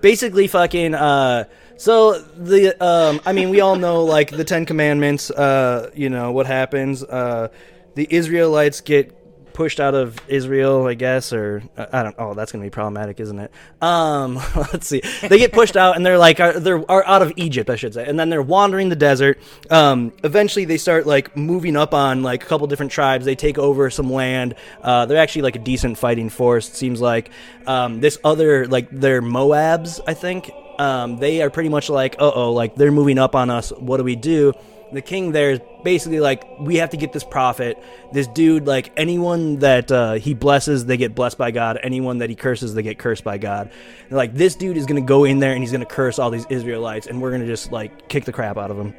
basically, 0.00 0.46
fucking. 0.46 0.94
Uh, 0.94 1.44
so 1.76 2.18
the 2.18 2.82
um, 2.82 3.20
I 3.26 3.34
mean, 3.34 3.50
we 3.50 3.60
all 3.60 3.76
know 3.76 4.04
like 4.04 4.30
the 4.30 4.44
Ten 4.44 4.64
Commandments. 4.64 5.30
Uh, 5.30 5.90
you 5.94 6.08
know 6.08 6.32
what 6.32 6.46
happens? 6.46 7.04
Uh, 7.04 7.48
the 7.94 8.06
Israelites 8.08 8.80
get 8.80 9.14
pushed 9.54 9.80
out 9.80 9.94
of 9.94 10.16
Israel, 10.28 10.86
I 10.86 10.94
guess, 10.94 11.32
or 11.32 11.62
uh, 11.76 11.86
I 11.92 12.02
don't. 12.02 12.14
Oh, 12.18 12.34
that's 12.34 12.52
gonna 12.52 12.64
be 12.64 12.70
problematic, 12.70 13.20
isn't 13.20 13.38
it? 13.38 13.50
Um, 13.80 14.34
let's 14.56 14.86
see. 14.86 15.02
They 15.22 15.38
get 15.38 15.52
pushed 15.52 15.76
out, 15.76 15.96
and 15.96 16.04
they're 16.04 16.18
like, 16.18 16.40
are, 16.40 16.58
they're 16.58 16.90
are 16.90 17.04
out 17.06 17.22
of 17.22 17.32
Egypt, 17.36 17.70
I 17.70 17.76
should 17.76 17.94
say, 17.94 18.06
and 18.06 18.18
then 18.18 18.30
they're 18.30 18.42
wandering 18.42 18.88
the 18.88 18.96
desert. 18.96 19.38
Um, 19.70 20.12
eventually, 20.24 20.64
they 20.64 20.78
start 20.78 21.06
like 21.06 21.36
moving 21.36 21.76
up 21.76 21.94
on 21.94 22.22
like 22.22 22.42
a 22.42 22.46
couple 22.46 22.66
different 22.66 22.92
tribes. 22.92 23.24
They 23.24 23.34
take 23.36 23.58
over 23.58 23.90
some 23.90 24.10
land. 24.10 24.54
Uh, 24.82 25.06
they're 25.06 25.18
actually 25.18 25.42
like 25.42 25.56
a 25.56 25.60
decent 25.60 25.98
fighting 25.98 26.28
force. 26.28 26.68
It 26.68 26.76
seems 26.76 27.00
like 27.00 27.30
um, 27.66 28.00
this 28.00 28.18
other 28.24 28.66
like 28.66 28.88
they're 28.90 29.22
Moabs, 29.22 30.00
I 30.06 30.14
think. 30.14 30.50
Um, 30.78 31.18
they 31.18 31.42
are 31.42 31.50
pretty 31.50 31.68
much 31.68 31.90
like, 31.90 32.16
uh 32.18 32.32
oh, 32.34 32.52
like 32.52 32.74
they're 32.74 32.90
moving 32.90 33.18
up 33.18 33.34
on 33.34 33.50
us. 33.50 33.70
What 33.70 33.98
do 33.98 34.04
we 34.04 34.16
do? 34.16 34.52
The 34.92 35.02
king 35.02 35.32
there 35.32 35.52
is 35.52 35.60
basically 35.82 36.20
like 36.20 36.44
we 36.60 36.76
have 36.76 36.90
to 36.90 36.96
get 36.96 37.12
this 37.12 37.24
prophet. 37.24 37.82
This 38.12 38.26
dude 38.26 38.66
like 38.66 38.92
anyone 38.96 39.58
that 39.60 39.90
uh, 39.90 40.14
he 40.14 40.34
blesses 40.34 40.84
they 40.86 40.96
get 40.96 41.14
blessed 41.14 41.38
by 41.38 41.50
god. 41.50 41.78
Anyone 41.82 42.18
that 42.18 42.30
he 42.30 42.36
curses 42.36 42.74
they 42.74 42.82
get 42.82 42.98
cursed 42.98 43.24
by 43.24 43.38
god. 43.38 43.70
And, 44.08 44.16
like 44.16 44.34
this 44.34 44.54
dude 44.54 44.76
is 44.76 44.86
gonna 44.86 45.00
go 45.00 45.24
in 45.24 45.38
there 45.38 45.52
and 45.52 45.62
he's 45.62 45.72
gonna 45.72 45.86
curse 45.86 46.18
all 46.18 46.30
these 46.30 46.46
israelites 46.50 47.06
and 47.06 47.20
we're 47.20 47.30
gonna 47.30 47.46
just 47.46 47.72
like 47.72 48.08
kick 48.08 48.24
the 48.24 48.32
crap 48.32 48.56
out 48.56 48.70
of 48.70 48.78
him 48.78 48.94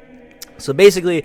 so 0.58 0.72
basically 0.72 1.24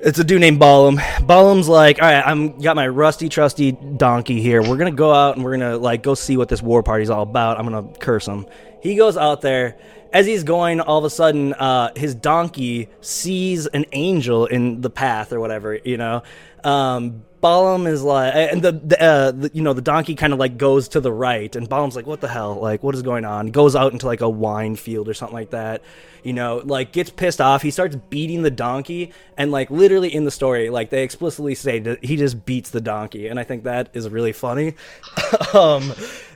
it's 0.00 0.18
a 0.18 0.24
dude 0.24 0.40
named 0.40 0.58
Balaam. 0.58 1.00
Balaam's 1.22 1.68
like, 1.68 2.00
all 2.00 2.08
right, 2.08 2.22
I'm 2.24 2.58
got 2.60 2.76
my 2.76 2.88
rusty, 2.88 3.28
trusty 3.28 3.72
donkey 3.72 4.40
here. 4.40 4.62
We're 4.62 4.76
gonna 4.76 4.90
go 4.92 5.12
out 5.12 5.36
and 5.36 5.44
we're 5.44 5.56
gonna 5.56 5.76
like 5.76 6.02
go 6.02 6.14
see 6.14 6.36
what 6.36 6.48
this 6.48 6.62
war 6.62 6.82
party's 6.82 7.10
all 7.10 7.22
about. 7.22 7.58
I'm 7.58 7.64
gonna 7.64 7.88
curse 7.98 8.26
him. 8.26 8.46
he 8.80 8.94
goes 8.96 9.16
out 9.16 9.40
there. 9.40 9.76
As 10.12 10.26
he's 10.26 10.44
going, 10.44 10.80
all 10.80 10.98
of 10.98 11.04
a 11.04 11.10
sudden, 11.10 11.54
uh, 11.54 11.90
his 11.96 12.14
donkey 12.14 12.88
sees 13.00 13.66
an 13.66 13.84
angel 13.90 14.46
in 14.46 14.80
the 14.80 14.90
path 14.90 15.32
or 15.32 15.40
whatever, 15.40 15.74
you 15.74 15.96
know. 15.96 16.22
Um, 16.64 17.24
Balaam 17.44 17.86
is 17.86 18.02
like, 18.02 18.34
and 18.34 18.62
the, 18.62 18.72
the, 18.72 19.02
uh, 19.02 19.30
the 19.30 19.50
you 19.52 19.60
know 19.60 19.74
the 19.74 19.82
donkey 19.82 20.14
kind 20.14 20.32
of 20.32 20.38
like 20.38 20.56
goes 20.56 20.88
to 20.88 21.00
the 21.00 21.12
right, 21.12 21.54
and 21.54 21.68
Balaam's 21.68 21.94
like, 21.94 22.06
"What 22.06 22.22
the 22.22 22.28
hell? 22.28 22.54
Like, 22.54 22.82
what 22.82 22.94
is 22.94 23.02
going 23.02 23.26
on?" 23.26 23.48
Goes 23.48 23.76
out 23.76 23.92
into 23.92 24.06
like 24.06 24.22
a 24.22 24.28
wine 24.30 24.76
field 24.76 25.10
or 25.10 25.12
something 25.12 25.34
like 25.34 25.50
that, 25.50 25.82
you 26.22 26.32
know. 26.32 26.62
Like 26.64 26.92
gets 26.92 27.10
pissed 27.10 27.42
off. 27.42 27.60
He 27.60 27.70
starts 27.70 27.96
beating 28.08 28.40
the 28.40 28.50
donkey, 28.50 29.12
and 29.36 29.52
like 29.52 29.70
literally 29.70 30.14
in 30.14 30.24
the 30.24 30.30
story, 30.30 30.70
like 30.70 30.88
they 30.88 31.02
explicitly 31.02 31.54
say 31.54 31.80
that 31.80 32.02
he 32.02 32.16
just 32.16 32.46
beats 32.46 32.70
the 32.70 32.80
donkey, 32.80 33.28
and 33.28 33.38
I 33.38 33.44
think 33.44 33.64
that 33.64 33.90
is 33.92 34.08
really 34.08 34.32
funny. 34.32 34.68
um, 35.52 35.92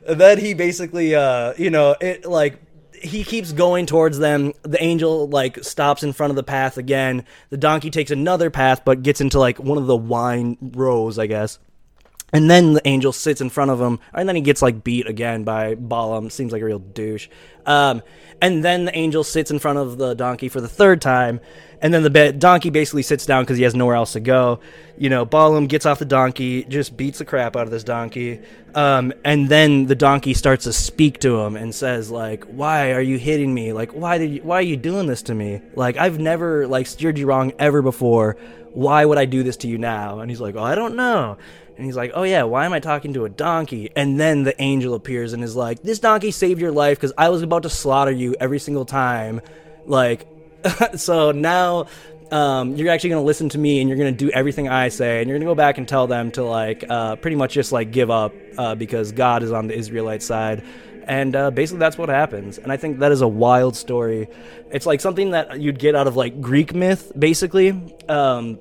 that 0.07 0.37
he 0.39 0.53
basically, 0.53 1.15
uh, 1.15 1.55
you 1.57 1.71
know, 1.71 1.97
it 2.03 2.27
like 2.27 2.61
he 3.03 3.25
keeps 3.25 3.53
going 3.53 3.87
towards 3.87 4.19
them. 4.19 4.53
The 4.63 4.83
angel 4.83 5.29
like 5.29 5.63
stops 5.65 6.03
in 6.03 6.13
front 6.13 6.31
of 6.31 6.37
the 6.37 6.43
path 6.43 6.79
again. 6.79 7.25
The 7.51 7.57
donkey 7.57 7.91
takes 7.91 8.11
another 8.11 8.51
path, 8.51 8.83
but 8.85 9.03
gets 9.03 9.21
into 9.21 9.39
like 9.39 9.59
one 9.59 9.79
of 9.79 9.87
the 9.87 9.97
wine 9.97 10.57
rows, 10.61 11.19
I 11.19 11.27
guess. 11.27 11.59
And 12.33 12.51
then 12.51 12.75
the 12.75 12.87
angel 12.87 13.13
sits 13.13 13.41
in 13.41 13.49
front 13.49 13.71
of 13.71 13.81
him, 13.81 14.01
and 14.13 14.29
then 14.29 14.37
he 14.37 14.43
gets 14.43 14.61
like 14.61 14.85
beat 14.85 15.09
again 15.09 15.45
by 15.45 15.75
Balaam. 15.77 16.29
Seems 16.29 16.53
like 16.53 16.61
a 16.61 16.65
real 16.65 16.79
douche. 16.79 17.29
Um, 17.65 18.03
and 18.41 18.63
then 18.63 18.85
the 18.85 18.97
angel 18.97 19.25
sits 19.25 19.51
in 19.51 19.59
front 19.59 19.79
of 19.79 19.99
the 19.99 20.15
donkey 20.15 20.49
for 20.49 20.61
the 20.61 20.69
third 20.69 21.01
time, 21.01 21.41
and 21.81 21.93
then 21.93 22.03
the 22.03 22.33
donkey 22.33 22.71
basically 22.71 23.03
sits 23.03 23.25
down 23.25 23.45
because 23.45 23.57
he 23.57 23.65
has 23.65 23.75
nowhere 23.75 23.97
else 23.97 24.13
to 24.13 24.21
go. 24.21 24.61
You 24.97 25.09
know, 25.09 25.25
Balaam 25.25 25.67
gets 25.69 25.87
off 25.87 25.99
the 25.99 26.05
donkey, 26.05 26.65
just 26.65 26.97
beats 26.97 27.19
the 27.19 27.25
crap 27.25 27.57
out 27.57 27.63
of 27.63 27.71
this 27.71 27.85
donkey, 27.85 28.41
um, 28.75 29.13
and 29.25 29.49
then 29.49 29.87
the 29.87 29.95
donkey 29.95 30.35
starts 30.35 30.65
to 30.65 30.73
speak 30.73 31.21
to 31.21 31.41
him 31.41 31.57
and 31.57 31.75
says 31.75 32.11
like, 32.11 32.45
"Why 32.45 32.93
are 32.93 33.01
you 33.01 33.19
hitting 33.19 33.53
me? 33.55 33.73
Like, 33.73 33.93
why 33.93 34.19
did 34.19 34.35
you, 34.35 34.43
why 34.43 34.57
are 34.57 34.63
you 34.63 34.77
doing 34.77 35.07
this 35.07 35.23
to 35.23 35.35
me? 35.35 35.63
Like, 35.75 35.97
I've 35.97 36.19
never 36.19 36.67
like 36.67 36.87
steered 36.87 37.17
you 37.17 37.27
wrong 37.27 37.53
ever 37.59 37.81
before. 37.81 38.37
Why 38.73 39.05
would 39.05 39.19
I 39.19 39.25
do 39.25 39.43
this 39.43 39.57
to 39.59 39.69
you 39.69 39.79
now?" 39.79 40.21
And 40.21 40.31
he's 40.31 40.41
like, 40.41 40.57
"Oh, 40.57 40.63
I 40.65 40.75
don't 40.75 40.95
know." 40.95 41.39
And 41.79 41.87
he's 41.87 41.97
like, 41.97 42.11
"Oh 42.15 42.25
yeah, 42.25 42.43
why 42.43 42.67
am 42.67 42.73
I 42.73 42.81
talking 42.81 43.15
to 43.15 43.25
a 43.25 43.29
donkey?" 43.29 43.91
And 43.95 44.19
then 44.19 44.43
the 44.43 44.61
angel 44.61 44.95
appears 44.95 45.33
and 45.33 45.45
is 45.45 45.55
like, 45.55 45.81
"This 45.83 46.01
donkey 46.01 46.33
saved 46.33 46.61
your 46.61 46.73
life 46.73 46.99
because 46.99 47.13
I 47.17 47.29
was 47.29 47.41
about 47.43 47.63
to 47.63 47.71
slaughter 47.71 48.11
you 48.11 48.35
every 48.41 48.59
single 48.59 48.85
time." 48.85 49.41
Like, 49.87 50.27
so 50.97 51.31
now 51.31 51.87
um, 52.33 52.75
you're 52.75 52.91
actually 52.91 53.11
going 53.11 53.23
to 53.23 53.27
listen 53.27 53.49
to 53.51 53.59
me 53.59 53.81
and 53.81 53.89
you're 53.89 53.97
going 53.97 54.13
to 54.13 54.25
do 54.25 54.29
everything 54.33 54.69
I 54.69 54.89
say, 54.89 55.21
and 55.21 55.29
you're 55.29 55.39
going 55.39 55.47
to 55.47 55.51
go 55.51 55.55
back 55.55 55.79
and 55.79 55.87
tell 55.87 56.09
them 56.09 56.33
to 56.33 56.43
like 56.43 56.85
uh, 56.89 57.15
pretty 57.15 57.37
much 57.37 57.55
just 57.55 57.71
like 57.71 57.93
give 57.93 58.11
up 58.11 58.35
uh, 58.57 58.75
because 58.75 59.13
God 59.13 59.45
is 59.45 59.53
on 59.53 59.69
the 59.69 59.75
Israelite 59.79 60.23
side. 60.23 60.65
And 61.05 61.35
uh, 61.35 61.51
basically, 61.51 61.79
that's 61.79 61.97
what 61.97 62.11
happens. 62.11 62.59
And 62.59 62.71
I 62.71 62.77
think 62.77 62.99
that 62.99 63.13
is 63.13 63.23
a 63.23 63.29
wild 63.29 63.77
story. 63.77 64.29
It's 64.71 64.85
like 64.85 65.01
something 65.01 65.31
that 65.31 65.59
you'd 65.59 65.79
get 65.79 65.95
out 65.95 66.07
of 66.07 66.17
like 66.17 66.41
Greek 66.41 66.75
myth, 66.75 67.13
basically. 67.19 67.71
Um, 68.09 68.59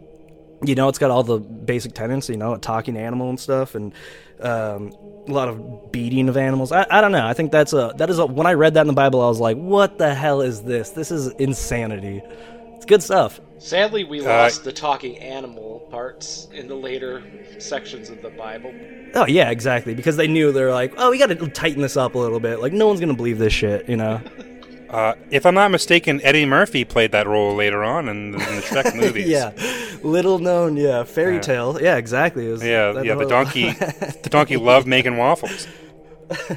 you 0.64 0.76
know, 0.76 0.88
it's 0.90 0.98
got 0.98 1.12
all 1.12 1.24
the 1.24 1.38
basic 1.40 1.94
tenets, 1.94 2.30
you 2.30 2.38
know, 2.38 2.54
a 2.54 2.60
talking 2.60 2.98
animal 2.98 3.30
and 3.30 3.40
stuff, 3.40 3.76
and 3.76 3.94
um, 4.40 4.94
a 5.28 5.32
lot 5.32 5.48
of 5.50 5.92
beating 5.92 6.30
of 6.30 6.38
animals. 6.38 6.72
I, 6.72 6.86
I 6.90 7.02
don't 7.02 7.12
know. 7.12 7.26
I 7.26 7.34
think 7.34 7.52
that's 7.52 7.74
a 7.74 7.94
that 7.98 8.10
is 8.10 8.20
a, 8.20 8.26
when 8.26 8.48
I 8.48 8.54
read 8.54 8.74
that 8.76 8.82
in 8.82 8.88
the 8.88 8.94
Bible, 8.94 9.22
I 9.22 9.28
was 9.28 9.40
like, 9.40 9.58
what 9.58 9.98
the 9.98 10.14
hell 10.14 10.42
is 10.42 10.64
this? 10.64 10.92
This 10.92 11.12
is 11.12 11.28
insanity. 11.34 12.22
It's 12.76 12.86
good 12.86 13.02
stuff. 13.04 13.40
Sadly, 13.60 14.04
we 14.04 14.22
Uh, 14.22 14.26
lost 14.26 14.64
the 14.64 14.72
talking 14.72 15.18
animal 15.18 15.80
parts 15.92 16.48
in 16.54 16.68
the 16.68 16.76
later 16.76 17.24
sections 17.60 18.10
of 18.10 18.22
the 18.22 18.30
Bible. 18.30 18.72
Oh 19.16 19.26
yeah, 19.26 19.50
exactly. 19.50 19.96
Because 19.96 20.16
they 20.18 20.28
knew 20.28 20.52
they're 20.52 20.72
like, 20.74 20.94
oh, 20.98 21.10
we 21.10 21.18
got 21.18 21.28
to 21.30 21.36
tighten 21.50 21.82
this 21.82 21.98
up 21.98 22.14
a 22.16 22.20
little 22.20 22.40
bit. 22.40 22.60
Like 22.62 22.74
no 22.74 22.88
one's 22.88 23.00
gonna 23.00 23.16
believe 23.16 23.40
this 23.40 23.54
shit, 23.54 23.88
you 23.90 23.98
know. 23.98 24.22
Uh, 24.90 25.14
if 25.32 25.46
I'm 25.46 25.54
not 25.56 25.70
mistaken, 25.72 26.22
Eddie 26.24 26.46
Murphy 26.46 26.86
played 26.86 27.12
that 27.12 27.28
role 27.28 27.54
later 27.56 27.84
on 27.84 28.08
in, 28.10 28.32
the- 28.32 28.38
in 28.40 28.56
the 28.58 28.62
Shrek 28.62 28.96
movies. 29.00 29.28
yeah, 29.28 29.52
little 30.04 30.40
known. 30.40 30.78
Yeah, 30.78 31.04
fairy 31.04 31.36
Yeah. 31.36 31.42
tale. 31.42 31.78
Yeah, 31.82 31.98
exactly. 31.98 32.48
Was- 32.48 32.64
yeah, 32.64 33.02
yeah. 33.02 33.16
The 33.16 33.26
donkey, 33.26 33.72
the 34.24 34.30
donkey 34.30 34.58
loved 34.58 34.88
making 34.88 35.18
waffles. 35.18 35.68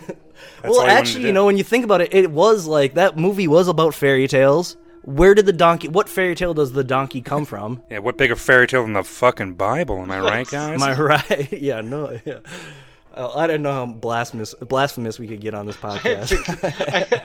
Well, 0.63 0.73
he 0.73 0.79
wanted 0.79 0.91
to 0.91 0.99
actually, 0.99 1.25
you 1.27 1.33
know, 1.33 1.47
when 1.47 1.57
you 1.57 1.65
think 1.65 1.85
about 1.87 2.03
it, 2.03 2.13
it 2.13 2.31
was 2.31 2.67
like 2.67 2.93
that 2.95 3.17
movie 3.17 3.49
was 3.49 3.67
about 3.67 3.95
fairy 3.95 4.29
tales. 4.29 4.77
Where 5.05 5.35
did 5.35 5.47
the 5.47 5.55
donkey? 5.55 5.89
What 5.89 6.07
fairy 6.07 6.35
tale 6.35 6.53
does 6.53 6.73
the 6.73 6.85
donkey 6.85 7.23
come 7.23 7.47
from? 7.47 7.83
Yeah, 7.91 8.01
what 8.01 8.19
bigger 8.19 8.37
fairy 8.37 8.67
tale 8.67 8.83
than 8.83 8.93
the 8.93 9.03
fucking 9.03 9.55
Bible? 9.55 10.03
Am 10.03 10.11
I 10.11 10.21
right, 10.21 10.47
guys? 10.47 10.75
Am 10.75 10.83
I 10.83 10.95
right? 11.01 11.51
yeah, 11.51 11.81
no, 11.81 12.19
yeah. 12.27 12.41
Uh, 13.13 13.33
I 13.35 13.49
don't 13.49 13.63
know 13.63 13.73
how 13.73 13.87
blasphemous 13.87 14.55
blasphemous 14.55 15.19
we 15.19 15.27
could 15.27 15.41
get 15.41 15.53
on 15.55 15.67
this 15.67 15.77
I 15.83 15.99
podcast. 15.99 16.29
think, 16.29 16.49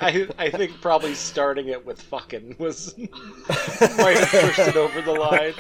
I, 0.02 0.28
I, 0.40 0.46
I 0.46 0.50
think 0.50 0.82
probably 0.82 1.14
starting 1.14 1.68
it 1.68 1.86
with 1.86 2.02
fucking 2.02 2.56
was 2.58 2.96
might 2.98 4.18
have 4.18 4.42
pushed 4.42 4.60
it 4.60 4.76
over 4.76 5.02
the 5.02 5.14
line. 5.14 5.54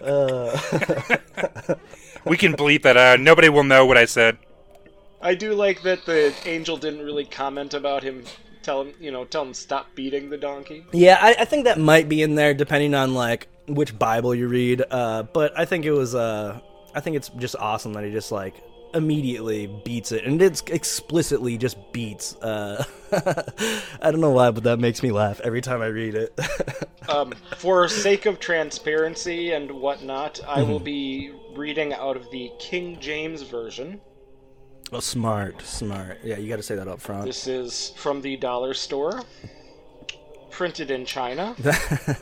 we 2.24 2.36
can 2.36 2.54
bleep 2.54 2.82
that 2.82 2.96
out. 2.96 3.20
Nobody 3.20 3.48
will 3.48 3.64
know 3.64 3.86
what 3.86 3.96
I 3.96 4.04
said. 4.04 4.38
I 5.22 5.34
do 5.34 5.54
like 5.54 5.82
that 5.82 6.04
the 6.04 6.34
angel 6.44 6.76
didn't 6.76 7.04
really 7.04 7.24
comment 7.24 7.74
about 7.74 8.02
him. 8.02 8.24
Tell 8.62 8.82
him, 8.82 8.94
you 9.00 9.10
know, 9.10 9.24
tell 9.24 9.42
him 9.42 9.54
stop 9.54 9.94
beating 9.94 10.30
the 10.30 10.38
donkey. 10.38 10.84
yeah, 10.92 11.18
I, 11.20 11.36
I 11.40 11.44
think 11.44 11.64
that 11.64 11.78
might 11.78 12.08
be 12.08 12.22
in 12.22 12.34
there 12.34 12.54
depending 12.54 12.94
on 12.94 13.14
like 13.14 13.48
which 13.68 13.98
Bible 13.98 14.34
you 14.34 14.48
read. 14.48 14.82
Uh, 14.90 15.22
but 15.22 15.58
I 15.58 15.64
think 15.64 15.84
it 15.86 15.92
was. 15.92 16.14
Uh, 16.14 16.60
I 16.94 17.00
think 17.00 17.16
it's 17.16 17.28
just 17.30 17.56
awesome 17.56 17.94
that 17.94 18.04
he 18.04 18.10
just 18.10 18.32
like 18.32 18.54
immediately 18.94 19.66
beats 19.84 20.12
it, 20.12 20.24
and 20.24 20.40
it's 20.40 20.62
explicitly 20.68 21.58
just 21.58 21.76
beats. 21.92 22.36
Uh, 22.36 22.84
I 24.00 24.10
don't 24.10 24.20
know 24.20 24.30
why, 24.30 24.50
but 24.50 24.62
that 24.64 24.78
makes 24.78 25.02
me 25.02 25.10
laugh 25.12 25.40
every 25.40 25.60
time 25.60 25.82
I 25.82 25.86
read 25.86 26.14
it. 26.14 26.38
Um, 27.06 27.34
for 27.58 27.86
sake 27.86 28.24
of 28.24 28.40
transparency 28.40 29.52
and 29.52 29.70
whatnot, 29.70 30.40
I 30.48 30.62
will 30.62 30.76
Mm-hmm. 30.76 30.84
be 30.84 31.32
reading 31.54 31.92
out 31.92 32.16
of 32.16 32.30
the 32.30 32.50
King 32.58 32.98
James 32.98 33.42
version. 33.42 34.00
oh, 34.90 35.00
smart, 35.00 35.60
smart. 35.60 36.20
Yeah, 36.24 36.38
you 36.38 36.48
got 36.48 36.56
to 36.56 36.62
say 36.62 36.76
that 36.76 36.88
up 36.88 37.02
front. 37.02 37.26
This 37.26 37.46
is 37.46 37.92
from 37.96 38.22
the 38.22 38.38
dollar 38.38 38.72
store, 38.72 39.20
printed 40.50 40.90
in 40.90 41.04
China. 41.04 41.54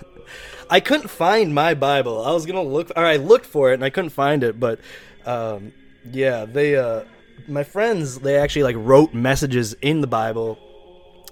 I 0.69 0.81
couldn't 0.81 1.09
find 1.09 1.55
my 1.55 1.75
Bible. 1.75 2.25
I 2.25 2.33
was 2.33 2.45
gonna 2.45 2.63
look, 2.63 2.91
or 2.97 3.05
I 3.05 3.17
looked 3.17 3.47
for 3.47 3.71
it 3.71 3.75
and 3.75 3.85
I 3.85 3.91
couldn't 3.91 4.11
find 4.11 4.43
it. 4.43 4.59
But 4.59 4.81
um, 5.25 5.73
yeah, 6.11 6.45
they, 6.45 6.77
uh, 6.77 7.05
my 7.49 7.65
friends, 7.65 8.19
they 8.19 8.37
actually 8.37 8.65
like 8.65 8.77
wrote 8.79 9.15
messages 9.15 9.75
in 9.83 10.01
the 10.01 10.07
Bible, 10.07 10.59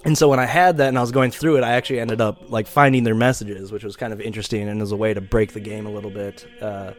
and 0.03 0.17
so 0.17 0.29
when 0.29 0.39
I 0.39 0.45
had 0.45 0.77
that 0.77 0.87
and 0.87 0.97
I 0.97 1.01
was 1.01 1.11
going 1.11 1.31
through 1.31 1.57
it, 1.57 1.63
I 1.63 1.73
actually 1.73 1.99
ended 1.99 2.21
up 2.21 2.49
like 2.49 2.67
finding 2.67 3.03
their 3.03 3.15
messages, 3.15 3.71
which 3.71 3.83
was 3.83 3.95
kind 3.95 4.13
of 4.13 4.19
interesting 4.19 4.67
and 4.67 4.81
as 4.81 4.91
a 4.91 4.95
way 4.95 5.13
to 5.13 5.21
break 5.21 5.53
the 5.53 5.59
game 5.59 5.85
a 5.85 5.91
little 5.91 6.09
bit. 6.09 6.45
Uh, 6.59 6.93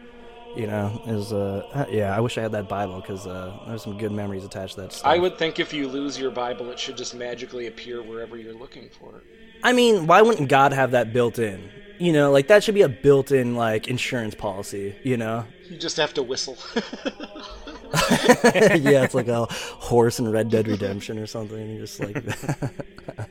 you 0.54 0.66
know, 0.66 1.02
is 1.06 1.32
uh, 1.32 1.86
yeah. 1.90 2.14
I 2.14 2.20
wish 2.20 2.36
I 2.36 2.42
had 2.42 2.52
that 2.52 2.68
Bible 2.68 3.00
because 3.00 3.26
uh, 3.26 3.58
there's 3.66 3.82
some 3.82 3.96
good 3.96 4.12
memories 4.12 4.44
attached 4.44 4.74
to 4.74 4.82
that. 4.82 4.92
Stuff. 4.92 5.06
I 5.06 5.18
would 5.18 5.38
think 5.38 5.58
if 5.58 5.72
you 5.72 5.88
lose 5.88 6.18
your 6.18 6.30
Bible, 6.30 6.70
it 6.70 6.78
should 6.78 6.96
just 6.96 7.14
magically 7.14 7.66
appear 7.66 8.02
wherever 8.02 8.36
you're 8.36 8.54
looking 8.54 8.90
for 8.90 9.16
it. 9.16 9.24
I 9.64 9.72
mean, 9.72 10.06
why 10.06 10.22
wouldn't 10.22 10.48
God 10.48 10.72
have 10.72 10.90
that 10.90 11.12
built 11.12 11.38
in? 11.38 11.70
You 11.98 12.12
know, 12.12 12.30
like 12.32 12.48
that 12.48 12.62
should 12.64 12.74
be 12.74 12.82
a 12.82 12.88
built-in 12.88 13.54
like 13.54 13.88
insurance 13.88 14.34
policy. 14.34 14.94
You 15.04 15.16
know, 15.16 15.46
You 15.70 15.76
just 15.76 15.96
have 15.96 16.12
to 16.14 16.22
whistle. 16.22 16.58
yeah, 18.80 19.04
it's 19.04 19.14
like 19.14 19.28
a 19.28 19.44
horse 19.50 20.18
in 20.18 20.30
Red 20.30 20.50
Dead 20.50 20.66
Redemption 20.68 21.18
or 21.18 21.26
something. 21.26 21.58
And 21.58 21.72
you 21.74 21.80
just 21.80 22.00
like 22.00 22.22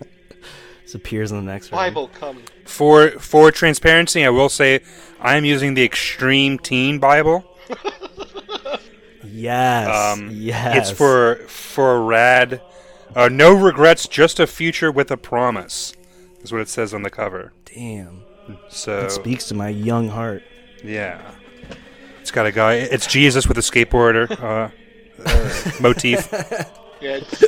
disappears 0.85 1.31
in 1.31 1.37
the 1.45 1.51
next 1.51 1.71
room. 1.71 1.77
Bible, 1.77 2.07
come. 2.19 2.41
For 2.65 3.11
for 3.11 3.51
transparency, 3.51 4.23
I 4.25 4.29
will 4.29 4.49
say 4.49 4.81
I 5.19 5.35
am 5.37 5.45
using 5.45 5.73
the 5.73 5.83
Extreme 5.83 6.59
Teen 6.59 6.99
Bible. 6.99 7.45
Yes, 9.23 9.87
Um, 10.17 10.29
yes. 10.31 10.89
It's 10.89 10.91
for 10.97 11.35
for 11.47 11.95
a 11.95 11.99
rad. 12.01 12.61
Uh, 13.15 13.29
no 13.29 13.53
regrets, 13.53 14.07
just 14.07 14.39
a 14.39 14.47
future 14.47 14.91
with 14.91 15.11
a 15.11 15.17
promise. 15.17 15.93
Is 16.41 16.51
what 16.51 16.61
it 16.61 16.69
says 16.69 16.93
on 16.93 17.03
the 17.03 17.09
cover. 17.09 17.53
damn. 17.65 18.23
So 18.69 18.99
It 19.05 19.11
speaks 19.11 19.47
to 19.49 19.53
my 19.53 19.69
young 19.69 20.09
heart. 20.09 20.43
yeah, 20.83 21.21
it's 22.21 22.31
got 22.31 22.45
a 22.45 22.51
guy. 22.51 22.75
It's 22.75 23.07
Jesus 23.07 23.47
with 23.47 23.57
a 23.57 23.61
skateboarder 23.61 24.31
uh, 24.41 24.69
uh, 25.25 25.71
motif. 25.81 26.31
Yeah, 27.01 27.17
it's 27.19 27.43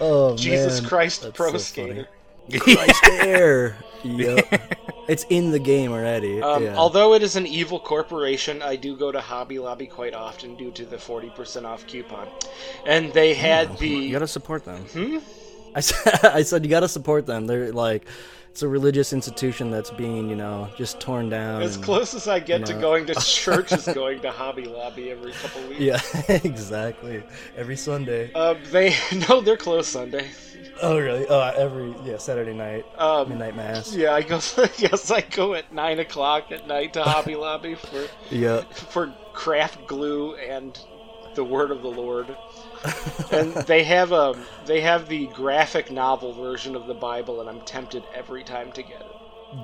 Oh 0.00 0.34
Jesus 0.34 0.80
man, 0.80 0.88
Christ 0.88 1.20
that's 1.20 1.36
Pro 1.36 1.52
so 1.52 1.58
Skater. 1.58 2.08
Christ 2.58 3.02
there. 3.06 3.76
Yep. 4.02 4.74
It's 5.08 5.24
in 5.30 5.52
the 5.52 5.58
game 5.58 5.90
already. 5.92 6.42
Um, 6.42 6.64
yeah. 6.64 6.76
Although 6.76 7.14
it 7.14 7.22
is 7.22 7.34
an 7.34 7.46
evil 7.46 7.80
corporation, 7.80 8.60
I 8.60 8.76
do 8.76 8.94
go 8.94 9.10
to 9.10 9.22
Hobby 9.22 9.58
Lobby 9.58 9.86
quite 9.86 10.12
often 10.12 10.54
due 10.54 10.70
to 10.72 10.84
the 10.84 10.96
40% 10.96 11.64
off 11.64 11.86
coupon. 11.86 12.28
And 12.86 13.10
they 13.14 13.32
had 13.32 13.78
the. 13.78 13.88
you 13.88 14.12
gotta 14.12 14.26
support 14.26 14.66
them. 14.66 14.84
Hmm? 14.84 15.18
I 15.74 15.80
said, 15.80 16.24
I 16.24 16.42
said 16.42 16.64
you 16.64 16.70
got 16.70 16.80
to 16.80 16.88
support 16.88 17.26
them. 17.26 17.46
They're 17.46 17.72
like, 17.72 18.06
it's 18.58 18.64
a 18.64 18.68
religious 18.68 19.12
institution 19.12 19.70
that's 19.70 19.92
being, 19.92 20.28
you 20.28 20.34
know, 20.34 20.68
just 20.76 20.98
torn 20.98 21.28
down. 21.28 21.62
As 21.62 21.76
and- 21.76 21.84
close 21.84 22.12
as 22.12 22.26
I 22.26 22.40
get 22.40 22.66
to 22.66 22.74
know. 22.74 22.80
going 22.80 23.06
to 23.06 23.14
church 23.20 23.70
is 23.70 23.84
going 23.86 24.18
to 24.22 24.32
Hobby 24.32 24.64
Lobby 24.64 25.12
every 25.12 25.30
couple 25.30 25.62
weeks. 25.68 25.78
Yeah, 25.80 26.00
exactly. 26.42 27.22
Every 27.56 27.76
Sunday. 27.76 28.32
Uh, 28.34 28.56
they 28.72 28.96
no, 29.28 29.40
they're 29.40 29.56
closed 29.56 29.90
Sunday. 29.90 30.26
Oh, 30.82 30.98
really? 30.98 31.24
Oh, 31.28 31.40
every 31.56 31.94
yeah 32.04 32.16
Saturday 32.18 32.52
night 32.52 32.84
Um, 32.98 33.28
midnight 33.28 33.54
mass. 33.54 33.94
yeah, 33.94 34.12
I 34.12 34.22
go. 34.22 34.40
yes, 34.76 35.08
I 35.12 35.20
go 35.20 35.54
at 35.54 35.72
nine 35.72 36.00
o'clock 36.00 36.50
at 36.50 36.66
night 36.66 36.94
to 36.94 37.04
Hobby 37.04 37.36
Lobby 37.36 37.76
for 37.76 38.08
Yeah. 38.28 38.62
for 38.72 39.14
craft 39.34 39.86
glue 39.86 40.34
and 40.34 40.76
the 41.36 41.44
Word 41.44 41.70
of 41.70 41.82
the 41.82 41.88
Lord. 41.90 42.36
And 43.32 43.54
they 43.66 43.84
have 43.84 44.12
a 44.12 44.34
they 44.66 44.80
have 44.80 45.08
the 45.08 45.26
graphic 45.28 45.90
novel 45.90 46.32
version 46.32 46.76
of 46.76 46.86
the 46.86 46.94
Bible, 46.94 47.40
and 47.40 47.48
I'm 47.48 47.60
tempted 47.62 48.04
every 48.14 48.44
time 48.44 48.72
to 48.72 48.82
get 48.82 49.00
it. 49.00 49.06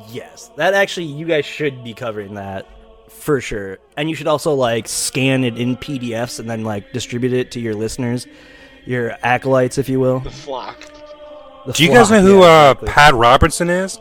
Yes, 0.08 0.50
that 0.56 0.74
actually 0.74 1.06
you 1.06 1.26
guys 1.26 1.44
should 1.44 1.84
be 1.84 1.94
covering 1.94 2.34
that 2.34 2.66
for 3.08 3.40
sure. 3.40 3.78
And 3.96 4.08
you 4.08 4.16
should 4.16 4.26
also 4.26 4.54
like 4.54 4.88
scan 4.88 5.44
it 5.44 5.58
in 5.58 5.76
PDFs 5.76 6.40
and 6.40 6.48
then 6.48 6.64
like 6.64 6.92
distribute 6.92 7.32
it 7.32 7.50
to 7.52 7.60
your 7.60 7.74
listeners, 7.74 8.26
your 8.84 9.16
acolytes, 9.22 9.78
if 9.78 9.88
you 9.88 10.00
will. 10.00 10.20
The 10.20 10.30
flock. 10.30 10.80
The 11.66 11.72
Do 11.72 11.84
you 11.84 11.90
guys 11.90 12.10
know 12.10 12.20
who 12.20 12.40
yeah, 12.40 12.46
uh, 12.46 12.70
exactly. 12.72 12.88
Pat 12.88 13.14
Robertson 13.14 13.70
is? 13.70 13.98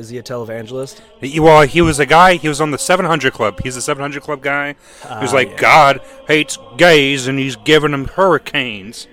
Is 0.00 0.08
he 0.08 0.16
a 0.18 0.22
televangelist? 0.22 1.00
He- 1.20 1.38
Well, 1.38 1.62
he 1.62 1.80
was 1.82 1.98
a 2.00 2.06
guy. 2.06 2.34
He 2.36 2.48
was 2.48 2.60
on 2.60 2.70
the 2.70 2.78
700 2.78 3.32
Club. 3.34 3.60
He's 3.62 3.74
the 3.74 3.82
700 3.82 4.22
Club 4.22 4.40
guy. 4.42 4.68
He 5.02 5.20
was 5.20 5.32
Ah, 5.32 5.36
like, 5.36 5.50
yeah. 5.50 5.56
God 5.58 6.00
hates 6.26 6.58
gays, 6.78 7.26
and 7.28 7.38
he's 7.38 7.56
giving 7.56 7.90
them 7.90 8.06
hurricanes. 8.06 9.06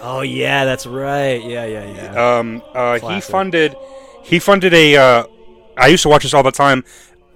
Oh 0.00 0.22
yeah, 0.22 0.64
that's 0.64 0.86
right. 0.86 1.42
Yeah, 1.42 1.64
yeah, 1.66 1.84
yeah. 1.94 2.38
Um, 2.38 2.62
uh, 2.74 2.98
he 2.98 3.20
funded. 3.20 3.76
He 4.22 4.38
funded 4.38 4.72
a. 4.74 4.96
Uh, 4.96 5.24
I 5.76 5.88
used 5.88 6.02
to 6.04 6.08
watch 6.08 6.22
this 6.22 6.32
all 6.34 6.42
the 6.42 6.50
time. 6.52 6.84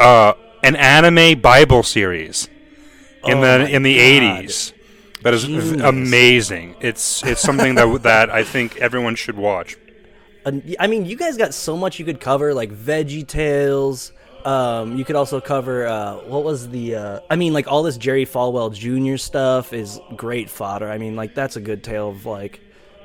Uh, 0.00 0.32
an 0.62 0.74
anime 0.76 1.40
Bible 1.40 1.82
series 1.82 2.48
in 3.24 3.38
Oh 3.38 3.40
the 3.42 3.68
in 3.74 3.82
the 3.82 3.96
God. 3.96 4.44
80s. 4.44 4.72
That 5.22 5.34
is 5.34 5.44
Genius. 5.44 5.80
amazing. 5.82 6.76
It's 6.80 7.22
it's 7.24 7.40
something 7.42 7.74
that 7.76 8.02
that 8.10 8.30
I 8.30 8.44
think 8.44 8.76
everyone 8.78 9.14
should 9.14 9.36
watch. 9.36 9.76
I 10.78 10.86
mean, 10.86 11.04
you 11.06 11.16
guys 11.16 11.36
got 11.36 11.54
so 11.54 11.76
much 11.76 11.98
you 11.98 12.04
could 12.04 12.20
cover, 12.20 12.54
like 12.54 12.70
Veggie 12.72 13.26
Tales. 13.26 14.12
Um, 14.44 14.96
you 14.96 15.04
could 15.04 15.16
also 15.16 15.40
cover 15.40 15.86
uh, 15.86 16.16
what 16.18 16.44
was 16.44 16.68
the? 16.68 16.94
Uh, 16.94 17.20
I 17.28 17.36
mean, 17.36 17.52
like 17.52 17.66
all 17.66 17.82
this 17.82 17.96
Jerry 17.96 18.24
Falwell 18.24 18.72
Jr. 18.72 19.16
stuff 19.16 19.72
is 19.72 20.00
great 20.16 20.48
fodder. 20.48 20.88
I 20.88 20.98
mean, 20.98 21.16
like 21.16 21.34
that's 21.34 21.56
a 21.56 21.60
good 21.60 21.82
tale 21.82 22.10
of 22.10 22.24
like 22.24 22.60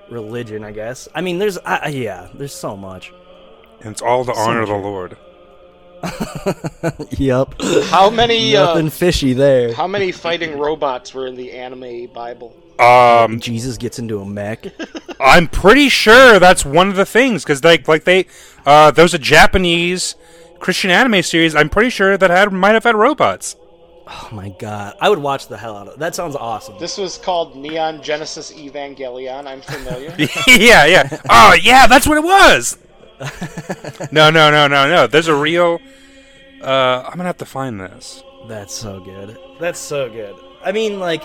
religion, 0.09 0.63
I 0.63 0.71
guess. 0.71 1.07
I 1.15 1.21
mean, 1.21 1.39
there's, 1.39 1.57
I- 1.59 1.89
yeah, 1.89 2.29
there's 2.33 2.53
so 2.53 2.77
much. 2.77 3.11
And 3.81 3.91
it's 3.91 4.01
all 4.01 4.23
the 4.23 4.33
honor 4.33 4.61
of 4.61 4.69
the 4.69 4.75
Lord. 4.75 5.17
yep, 7.11 7.53
How 7.85 8.09
many 8.09 8.55
uh, 8.55 8.65
nothing 8.65 8.89
fishy 8.89 9.33
there. 9.33 9.73
how 9.73 9.87
many 9.87 10.11
fighting 10.11 10.57
robots 10.59 11.13
were 11.13 11.27
in 11.27 11.35
the 11.35 11.51
anime 11.53 12.07
Bible? 12.13 12.53
Um, 12.79 13.39
Jesus 13.39 13.77
gets 13.77 13.99
into 13.99 14.19
a 14.19 14.25
mech. 14.25 14.65
I'm 15.19 15.47
pretty 15.47 15.89
sure 15.89 16.39
that's 16.39 16.65
one 16.65 16.89
of 16.89 16.95
the 16.95 17.05
things 17.05 17.43
because 17.43 17.63
like 17.63 17.87
like 17.87 18.03
they 18.03 18.25
uh, 18.65 18.91
there 18.91 19.03
was 19.03 19.13
a 19.13 19.19
Japanese 19.19 20.15
Christian 20.59 20.91
anime 20.91 21.21
series. 21.23 21.55
I'm 21.55 21.69
pretty 21.69 21.89
sure 21.89 22.17
that 22.17 22.29
had 22.29 22.51
might 22.51 22.73
have 22.73 22.83
had 22.83 22.95
robots. 22.95 23.55
Oh 24.05 24.29
my 24.33 24.49
god, 24.49 24.95
I 24.99 25.09
would 25.09 25.19
watch 25.19 25.47
the 25.47 25.57
hell 25.57 25.77
out 25.77 25.87
of 25.87 25.99
that. 25.99 26.13
Sounds 26.15 26.35
awesome. 26.35 26.77
This 26.79 26.97
was 26.97 27.17
called 27.17 27.55
Neon 27.55 28.01
Genesis 28.03 28.51
Evangelion. 28.51 29.47
I'm 29.47 29.61
familiar. 29.61 30.13
yeah, 30.47 30.85
yeah. 30.85 31.19
Oh, 31.29 31.53
yeah, 31.61 31.87
that's 31.87 32.05
what 32.05 32.17
it 32.17 32.23
was. 32.23 32.77
No, 34.11 34.29
no, 34.29 34.51
no, 34.51 34.67
no, 34.67 34.87
no. 34.87 35.07
There's 35.07 35.27
a 35.27 35.35
real. 35.35 35.79
Uh, 36.61 37.03
I'm 37.05 37.13
gonna 37.17 37.25
have 37.25 37.37
to 37.37 37.45
find 37.45 37.79
this. 37.79 38.23
That's 38.47 38.73
so 38.73 38.99
good. 38.99 39.37
That's 39.59 39.79
so 39.79 40.09
good. 40.09 40.35
I 40.63 40.71
mean, 40.71 40.99
like, 40.99 41.23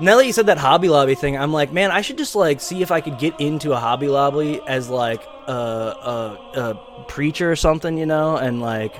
now 0.00 0.16
that 0.16 0.26
you 0.26 0.32
said 0.32 0.46
that 0.46 0.58
Hobby 0.58 0.88
Lobby 0.88 1.14
thing, 1.14 1.36
I'm 1.36 1.52
like, 1.52 1.72
man, 1.72 1.90
I 1.90 2.00
should 2.00 2.18
just 2.18 2.34
like 2.34 2.60
see 2.60 2.82
if 2.82 2.90
I 2.90 3.00
could 3.00 3.18
get 3.18 3.38
into 3.40 3.72
a 3.72 3.76
Hobby 3.76 4.08
Lobby 4.08 4.60
as 4.66 4.88
like 4.88 5.22
a 5.46 5.52
a, 5.52 6.38
a 6.60 7.04
preacher 7.08 7.50
or 7.50 7.56
something, 7.56 7.96
you 7.98 8.06
know, 8.06 8.36
and 8.36 8.60
like 8.60 8.94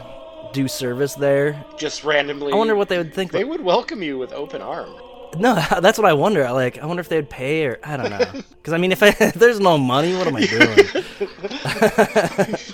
do 0.52 0.68
service 0.68 1.14
there. 1.14 1.64
Just 1.76 2.04
randomly. 2.04 2.52
I 2.52 2.56
wonder 2.56 2.76
what 2.76 2.88
they 2.88 2.98
would 2.98 3.12
think. 3.14 3.32
they 3.32 3.44
would 3.44 3.60
welcome 3.60 4.02
you 4.02 4.18
with 4.18 4.32
open 4.32 4.62
arms. 4.62 5.00
No, 5.38 5.54
that's 5.80 5.98
what 5.98 6.06
I 6.06 6.12
wonder. 6.12 6.50
Like, 6.52 6.78
I 6.78 6.86
wonder 6.86 7.00
if 7.00 7.08
they'd 7.08 7.28
pay 7.28 7.66
or 7.66 7.78
I 7.84 7.96
don't 7.96 8.10
know. 8.10 8.42
Because 8.64 8.72
I 8.72 8.78
mean, 8.78 8.92
if, 8.92 9.02
I, 9.02 9.08
if 9.20 9.34
there's 9.34 9.60
no 9.60 9.76
money, 9.76 10.14
what 10.16 10.26
am 10.26 10.36
I 10.36 10.46
doing? 10.46 10.76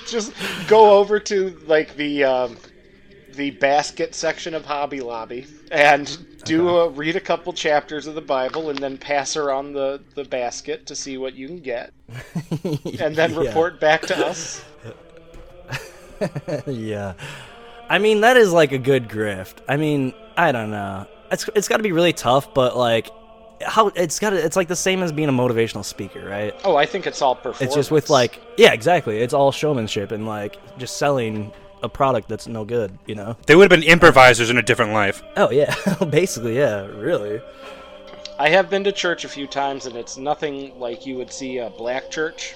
Just 0.07 0.33
go 0.69 0.99
over 0.99 1.19
to 1.19 1.59
like 1.67 1.97
the 1.97 2.23
um, 2.23 2.57
the 3.35 3.51
basket 3.53 4.15
section 4.15 4.55
of 4.55 4.65
Hobby 4.65 5.01
Lobby 5.01 5.47
and 5.73 6.17
do 6.45 6.69
a, 6.69 6.89
read 6.89 7.17
a 7.17 7.21
couple 7.21 7.53
chapters 7.53 8.07
of 8.07 8.15
the 8.15 8.21
Bible 8.21 8.71
and 8.71 8.79
then 8.79 8.97
pass 8.99 9.37
around 9.37 9.73
the 9.73 10.01
the 10.15 10.25
basket 10.25 10.87
to 10.87 10.95
see 10.95 11.19
what 11.19 11.35
you 11.35 11.49
can 11.49 11.59
get 11.59 11.93
and 13.01 13.17
then 13.17 13.33
Yeah. 13.33 13.41
report 13.41 13.81
back 13.81 14.03
to 14.03 14.27
us. 14.27 14.65
yeah. 16.67 17.15
I 17.89 17.99
mean, 17.99 18.21
that 18.21 18.37
is 18.37 18.53
like 18.53 18.71
a 18.73 18.79
good 18.79 19.09
grift. 19.09 19.55
I 19.69 19.77
mean, 19.77 20.13
I 20.37 20.53
don't 20.53 20.71
know. 20.71 21.07
It's 21.31 21.49
it's 21.55 21.69
got 21.69 21.79
to 21.79 21.83
be 21.83 21.93
really 21.93 22.13
tough, 22.13 22.53
but 22.55 22.77
like 22.77 23.11
how 23.63 23.89
it's 23.89 24.19
got 24.19 24.31
to 24.31 24.37
it's 24.37 24.57
like 24.57 24.69
the 24.69 24.77
same 24.77 25.03
as 25.03 25.13
being 25.13 25.29
a 25.29 25.33
motivational 25.33 25.85
speaker, 25.85 26.27
right? 26.27 26.55
Oh, 26.65 26.77
I 26.77 26.87
think 26.87 27.07
it's 27.07 27.23
all 27.23 27.35
performance. 27.35 27.63
It's 27.63 27.75
just 27.75 27.91
with 27.91 28.11
like 28.11 28.41
yeah, 28.57 28.73
exactly. 28.73 29.19
It's 29.19 29.35
all 29.35 29.53
showmanship 29.53 30.13
and 30.13 30.27
like 30.27 30.57
just 30.79 30.97
selling 30.97 31.53
a 31.83 31.89
product 31.89 32.29
that's 32.29 32.47
no 32.47 32.65
good, 32.65 32.99
you 33.07 33.15
know. 33.15 33.37
They 33.47 33.57
would 33.57 33.71
have 33.71 33.81
been 33.81 33.89
improvisers 33.89 34.51
in 34.51 34.59
a 34.59 34.63
different 34.63 34.93
life. 34.93 35.23
Oh 35.37 35.51
yeah, 35.51 35.75
basically, 36.11 36.57
yeah, 36.57 36.87
really. 36.87 37.41
I 38.39 38.49
have 38.49 38.71
been 38.71 38.85
to 38.85 38.93
church 38.93 39.25
a 39.25 39.29
few 39.29 39.47
times, 39.47 39.87
and 39.87 39.97
it's 39.97 40.17
nothing 40.17 40.79
like 40.79 41.05
you 41.05 41.17
would 41.17 41.33
see 41.33 41.59
a 41.59 41.69
black 41.71 42.11
church, 42.11 42.55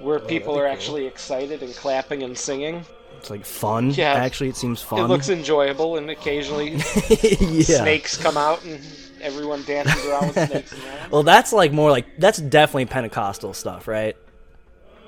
where 0.00 0.18
oh, 0.18 0.26
people 0.26 0.58
are 0.58 0.64
cool. 0.64 0.72
actually 0.72 1.06
excited 1.06 1.62
and 1.62 1.74
clapping 1.74 2.22
and 2.22 2.36
singing. 2.36 2.84
It's 3.20 3.30
like 3.30 3.44
fun. 3.44 3.90
Yeah. 3.90 4.14
Actually, 4.14 4.48
it 4.48 4.56
seems 4.56 4.80
fun. 4.80 5.00
It 5.00 5.08
looks 5.08 5.28
enjoyable, 5.28 5.98
and 5.98 6.08
occasionally 6.10 6.70
yeah. 7.10 7.62
snakes 7.62 8.16
come 8.16 8.38
out, 8.38 8.64
and 8.64 8.80
everyone 9.20 9.62
dances 9.64 10.06
around 10.06 10.28
with 10.28 10.48
snakes. 10.48 10.72
In 10.72 10.80
their 10.80 10.98
arms. 10.98 11.12
Well, 11.12 11.22
that's 11.22 11.52
like 11.52 11.72
more 11.72 11.90
like 11.90 12.06
that's 12.18 12.38
definitely 12.38 12.86
Pentecostal 12.86 13.52
stuff, 13.52 13.86
right? 13.86 14.16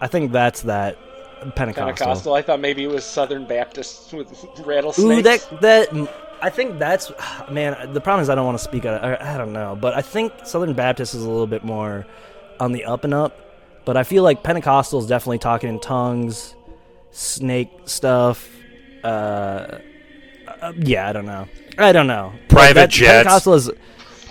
I 0.01 0.09
think 0.09 0.31
that's 0.31 0.63
that 0.63 0.99
Pentecostal. 1.55 1.87
Pentecostal. 1.87 2.35
I 2.35 2.43
thought 2.43 2.61
maybe 2.61 2.85
it 2.85 2.91
was 2.91 3.05
Southern 3.05 3.47
Baptists 3.47 4.13
with 4.13 4.29
rattlesnakes. 4.65 5.19
Ooh, 5.19 5.23
that 5.23 5.61
that 5.63 6.09
I 6.43 6.51
think 6.51 6.79
that's 6.79 7.11
man. 7.51 7.95
The 7.95 8.01
problem 8.01 8.23
is 8.23 8.29
I 8.29 8.35
don't 8.35 8.45
want 8.45 8.59
to 8.59 8.65
speak. 8.65 8.85
out 8.85 9.03
I, 9.03 9.35
I 9.35 9.39
don't 9.39 9.55
know, 9.55 9.77
but 9.81 9.95
I 9.95 10.03
think 10.03 10.33
Southern 10.45 10.75
Baptist 10.75 11.15
is 11.15 11.23
a 11.23 11.31
little 11.31 11.47
bit 11.47 11.65
more 11.65 12.07
on 12.61 12.73
the 12.73 12.85
up 12.85 13.05
and 13.05 13.15
up. 13.15 13.39
But 13.85 13.97
I 13.97 14.05
feel 14.05 14.23
like 14.23 14.43
Pentecostal 14.43 15.01
is 15.01 15.07
definitely 15.07 15.39
talking 15.39 15.69
in 15.69 15.81
tongues, 15.81 16.55
snake 17.13 17.71
stuff. 17.85 18.51
Uh, 19.05 19.79
uh, 20.61 20.73
yeah, 20.79 21.09
I 21.09 21.13
don't 21.13 21.27
know. 21.27 21.47
I 21.79 21.93
don't 21.93 22.07
know. 22.07 22.33
Private 22.49 22.91
That- 22.91 22.91
jets. 22.91 23.71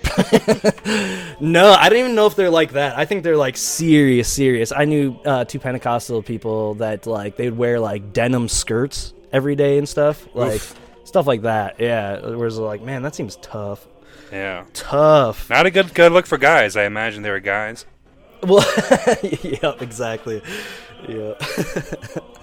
No, 1.40 1.72
I 1.72 1.90
don't 1.90 2.00
even 2.00 2.16
know 2.16 2.28
if 2.28 2.36
they're 2.36 2.50
like 2.50 2.74
that. 2.74 2.98
I 2.98 3.06
think 3.06 3.24
they're 3.24 3.38
like 3.38 3.58
serious, 3.58 4.28
serious. 4.32 4.72
I 4.72 4.86
knew 4.86 5.18
uh, 5.26 5.46
two 5.46 5.58
Pentecostal 5.60 6.22
people 6.22 6.76
that 6.76 7.08
like 7.08 7.36
they'd 7.38 7.56
wear 7.56 7.80
like 7.80 8.14
denim 8.14 8.48
skirts 8.48 9.14
every 9.32 9.56
day 9.56 9.78
and 9.78 9.88
stuff, 9.90 10.28
like 10.36 10.62
stuff 11.04 11.26
like 11.28 11.44
that. 11.44 11.80
Yeah, 11.80 12.20
whereas 12.20 12.58
like, 12.60 12.82
man, 12.82 13.02
that 13.04 13.16
seems 13.16 13.38
tough. 13.38 13.88
Yeah. 14.32 14.66
Tough. 14.74 15.50
Not 15.50 15.66
a 15.66 15.72
good 15.72 15.94
good 15.94 16.12
look 16.12 16.26
for 16.26 16.38
guys. 16.38 16.76
I 16.76 16.84
imagine 16.86 17.24
they 17.24 17.32
were 17.32 17.40
guys. 17.40 17.86
Well, 18.44 18.66
yep, 19.24 19.82
exactly. 19.82 20.42
Yeah. 21.08 21.34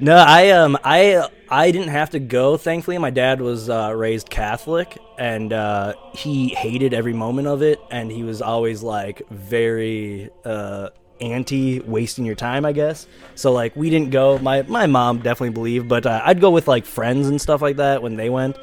no, 0.00 0.16
I 0.16 0.50
um, 0.50 0.78
I 0.82 1.28
I 1.48 1.70
didn't 1.70 1.88
have 1.88 2.10
to 2.10 2.18
go. 2.18 2.56
Thankfully, 2.56 2.98
my 2.98 3.10
dad 3.10 3.40
was 3.40 3.68
uh, 3.68 3.92
raised 3.94 4.30
Catholic, 4.30 4.98
and 5.18 5.52
uh, 5.52 5.94
he 6.14 6.48
hated 6.48 6.94
every 6.94 7.12
moment 7.12 7.48
of 7.48 7.62
it, 7.62 7.80
and 7.90 8.10
he 8.10 8.22
was 8.22 8.40
always 8.40 8.82
like 8.82 9.22
very 9.30 10.30
uh, 10.44 10.90
anti 11.20 11.80
wasting 11.80 12.24
your 12.24 12.34
time, 12.34 12.64
I 12.64 12.72
guess. 12.72 13.06
So 13.34 13.52
like, 13.52 13.74
we 13.76 13.90
didn't 13.90 14.10
go. 14.10 14.38
My 14.38 14.62
my 14.62 14.86
mom 14.86 15.18
definitely 15.18 15.54
believed, 15.54 15.88
but 15.88 16.06
uh, 16.06 16.22
I'd 16.24 16.40
go 16.40 16.50
with 16.50 16.68
like 16.68 16.86
friends 16.86 17.28
and 17.28 17.40
stuff 17.40 17.62
like 17.62 17.76
that 17.76 18.02
when 18.02 18.16
they 18.16 18.30
went. 18.30 18.56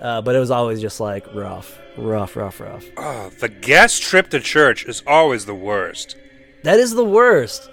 Uh, 0.00 0.20
but 0.20 0.36
it 0.36 0.38
was 0.38 0.50
always 0.50 0.80
just 0.80 1.00
like 1.00 1.26
rough, 1.34 1.78
rough, 1.96 2.36
rough, 2.36 2.60
rough. 2.60 2.84
Oh, 2.96 3.30
the 3.40 3.48
guest 3.48 4.02
trip 4.02 4.28
to 4.30 4.40
church 4.40 4.84
is 4.84 5.02
always 5.06 5.46
the 5.46 5.54
worst. 5.54 6.16
That 6.62 6.78
is 6.78 6.94
the 6.94 7.04
worst. 7.04 7.70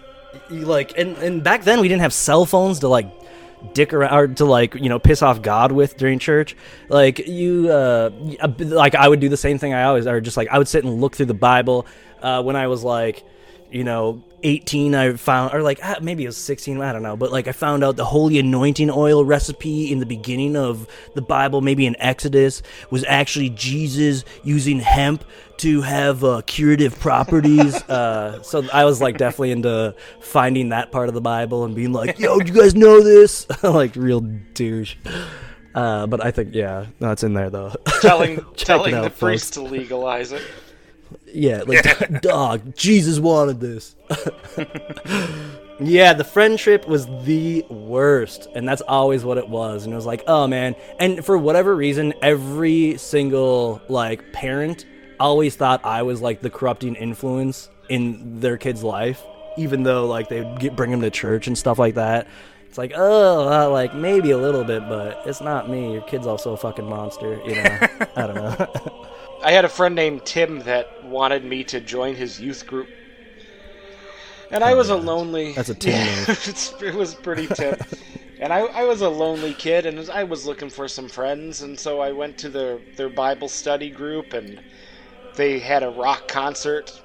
You, 0.49 0.61
like, 0.61 0.97
and, 0.97 1.17
and 1.17 1.43
back 1.43 1.63
then 1.63 1.81
we 1.81 1.89
didn't 1.89 2.03
have 2.03 2.13
cell 2.13 2.45
phones 2.45 2.79
to 2.79 2.87
like 2.87 3.07
dick 3.73 3.93
around 3.93 4.13
or 4.13 4.27
to 4.27 4.45
like 4.45 4.75
you 4.75 4.89
know 4.89 4.99
piss 4.99 5.21
off 5.21 5.41
God 5.41 5.71
with 5.71 5.97
during 5.97 6.19
church. 6.19 6.55
Like 6.89 7.19
you, 7.27 7.69
uh, 7.69 8.11
uh, 8.39 8.53
like 8.59 8.95
I 8.95 9.07
would 9.07 9.19
do 9.19 9.29
the 9.29 9.37
same 9.37 9.57
thing. 9.57 9.73
I 9.73 9.83
always 9.83 10.07
or 10.07 10.21
just 10.21 10.37
like 10.37 10.49
I 10.49 10.57
would 10.57 10.67
sit 10.67 10.83
and 10.83 11.01
look 11.01 11.15
through 11.15 11.27
the 11.27 11.33
Bible 11.33 11.85
uh, 12.21 12.41
when 12.43 12.55
I 12.55 12.67
was 12.67 12.83
like, 12.83 13.23
you 13.71 13.83
know. 13.83 14.23
18 14.43 14.95
i 14.95 15.13
found 15.13 15.53
or 15.53 15.61
like 15.61 15.79
ah, 15.83 15.95
maybe 16.01 16.23
it 16.23 16.27
was 16.27 16.37
16 16.37 16.81
i 16.81 16.91
don't 16.91 17.03
know 17.03 17.15
but 17.15 17.31
like 17.31 17.47
i 17.47 17.51
found 17.51 17.83
out 17.83 17.95
the 17.95 18.05
holy 18.05 18.39
anointing 18.39 18.89
oil 18.89 19.23
recipe 19.23 19.91
in 19.91 19.99
the 19.99 20.05
beginning 20.05 20.55
of 20.55 20.87
the 21.13 21.21
bible 21.21 21.61
maybe 21.61 21.85
in 21.85 21.95
exodus 21.99 22.61
was 22.89 23.03
actually 23.07 23.49
jesus 23.49 24.23
using 24.43 24.79
hemp 24.79 25.23
to 25.57 25.81
have 25.81 26.23
uh, 26.23 26.41
curative 26.47 26.99
properties 26.99 27.75
uh, 27.89 28.41
so 28.41 28.67
i 28.73 28.85
was 28.85 28.99
like 29.01 29.17
definitely 29.17 29.51
into 29.51 29.95
finding 30.19 30.69
that 30.69 30.91
part 30.91 31.07
of 31.07 31.13
the 31.13 31.21
bible 31.21 31.63
and 31.65 31.75
being 31.75 31.93
like 31.93 32.17
yo 32.19 32.39
do 32.39 32.51
you 32.51 32.59
guys 32.59 32.75
know 32.75 33.01
this 33.01 33.45
like 33.63 33.95
real 33.95 34.21
douche 34.53 34.95
uh, 35.75 36.07
but 36.07 36.23
i 36.23 36.31
think 36.31 36.53
yeah 36.53 36.85
that's 36.99 37.23
in 37.23 37.33
there 37.33 37.49
though 37.49 37.73
telling 38.01 38.43
telling 38.55 38.95
the 38.95 39.09
folks. 39.09 39.19
priest 39.19 39.53
to 39.53 39.61
legalize 39.61 40.31
it. 40.31 40.41
Yeah, 41.33 41.63
like 41.65 42.21
dog, 42.21 42.75
Jesus 42.75 43.19
wanted 43.19 43.59
this. 43.59 43.95
yeah, 45.79 46.13
the 46.13 46.23
friendship 46.23 46.87
was 46.87 47.05
the 47.23 47.65
worst, 47.69 48.47
and 48.55 48.67
that's 48.67 48.81
always 48.81 49.23
what 49.23 49.37
it 49.37 49.47
was. 49.47 49.85
And 49.85 49.93
it 49.93 49.95
was 49.95 50.05
like, 50.05 50.23
oh 50.27 50.47
man. 50.47 50.75
And 50.99 51.23
for 51.25 51.37
whatever 51.37 51.75
reason, 51.75 52.13
every 52.21 52.97
single 52.97 53.81
like 53.87 54.31
parent 54.33 54.85
always 55.19 55.55
thought 55.55 55.85
I 55.85 56.01
was 56.03 56.21
like 56.21 56.41
the 56.41 56.49
corrupting 56.49 56.95
influence 56.95 57.69
in 57.89 58.39
their 58.39 58.57
kid's 58.57 58.83
life, 58.83 59.23
even 59.57 59.83
though 59.83 60.05
like 60.05 60.29
they 60.29 60.41
would 60.41 60.75
bring 60.75 60.91
them 60.91 61.01
to 61.01 61.09
church 61.09 61.47
and 61.47 61.57
stuff 61.57 61.79
like 61.79 61.95
that. 61.95 62.27
It's 62.67 62.77
like, 62.77 62.93
oh, 62.95 63.49
uh, 63.51 63.69
like 63.69 63.93
maybe 63.93 64.31
a 64.31 64.37
little 64.37 64.63
bit, 64.63 64.87
but 64.87 65.23
it's 65.25 65.41
not 65.41 65.69
me. 65.69 65.91
Your 65.91 66.03
kid's 66.03 66.25
also 66.25 66.53
a 66.53 66.57
fucking 66.57 66.85
monster, 66.85 67.41
you 67.45 67.55
know. 67.55 67.79
I 68.15 68.27
don't 68.27 68.35
know. 68.35 69.07
I 69.43 69.51
had 69.51 69.65
a 69.65 69.69
friend 69.69 69.95
named 69.95 70.25
Tim 70.25 70.59
that 70.59 71.03
wanted 71.03 71.43
me 71.45 71.63
to 71.65 71.79
join 71.81 72.15
his 72.15 72.39
youth 72.39 72.67
group. 72.67 72.89
And 74.51 74.63
I 74.63 74.73
was 74.73 74.89
a 74.89 74.95
oh, 74.95 74.97
lonely. 74.97 75.53
That's 75.53 75.69
a 75.69 75.75
Tim 75.75 75.93
Yeah, 75.93 76.25
it 76.81 76.93
was 76.95 77.15
pretty 77.15 77.47
Tim. 77.47 77.75
and 78.39 78.51
I, 78.53 78.59
I 78.61 78.83
was 78.83 79.01
a 79.01 79.09
lonely 79.09 79.53
kid, 79.53 79.85
and 79.85 80.09
I 80.09 80.23
was 80.23 80.45
looking 80.45 80.69
for 80.69 80.87
some 80.87 81.07
friends, 81.07 81.61
and 81.61 81.79
so 81.79 81.99
I 82.01 82.11
went 82.11 82.37
to 82.39 82.49
their, 82.49 82.79
their 82.97 83.09
Bible 83.09 83.47
study 83.49 83.89
group, 83.89 84.33
and 84.33 84.59
they 85.35 85.59
had 85.59 85.83
a 85.83 85.89
rock 85.89 86.27
concert. 86.27 87.01